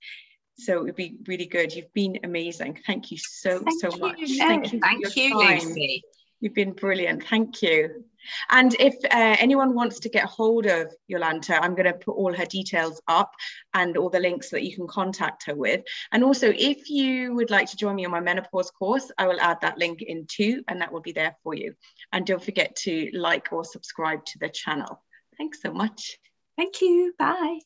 so 0.59 0.83
it'd 0.83 0.97
be 0.97 1.19
really 1.29 1.45
good 1.45 1.73
you've 1.75 1.93
been 1.93 2.19
amazing 2.25 2.81
thank 2.87 3.11
you 3.11 3.19
so 3.19 3.61
thank 3.61 3.81
so 3.81 3.91
you. 3.93 3.99
much 4.01 4.19
thank 4.39 4.73
you 4.73 4.81
thank 4.81 5.17
you 5.17 5.39
lucy 5.39 6.03
you've 6.41 6.55
been 6.55 6.73
brilliant 6.73 7.23
thank 7.29 7.61
you 7.61 8.03
and 8.51 8.75
if 8.81 8.95
uh, 9.05 9.37
anyone 9.39 9.75
wants 9.75 10.01
to 10.01 10.09
get 10.09 10.25
hold 10.25 10.67
of 10.67 10.93
Jolanta, 11.09 11.61
I'm 11.63 11.77
going 11.77 11.87
to 11.87 11.93
put 11.93 12.17
all 12.17 12.35
her 12.35 12.45
details 12.45 13.01
up 13.07 13.31
and 13.73 13.97
all 13.97 14.11
the 14.11 14.19
links 14.19 14.51
that 14.51 14.65
you 14.65 14.75
can 14.75 14.89
contact 14.89 15.47
her 15.47 15.55
with. 15.55 15.85
And 16.11 16.25
also, 16.25 16.53
if 16.53 16.91
you 16.91 17.37
would 17.37 17.53
like 17.53 17.71
to 17.71 17.77
join 17.77 17.95
me 17.95 18.05
on 18.05 18.11
my 18.11 18.19
menopause 18.19 18.73
course, 18.73 19.13
I 19.17 19.29
will 19.29 19.41
add 19.41 19.61
that 19.61 19.79
link 19.79 20.03
in 20.03 20.27
too, 20.27 20.65
and 20.67 20.81
that 20.81 20.93
will 20.93 21.03
be 21.03 21.13
there 21.13 21.37
for 21.45 21.55
you. 21.55 21.75
And 22.13 22.27
don't 22.27 22.43
forget 22.43 22.75
to 22.79 23.11
like 23.13 23.53
or 23.53 23.65
subscribe 23.65 24.25
to 24.25 24.41
the 24.41 24.49
channel. 24.49 25.05
Thanks 25.39 25.63
so 25.63 25.73
much. 25.73 26.19
Thank 26.57 26.81
you. 26.83 27.15
Bye. 27.19 27.61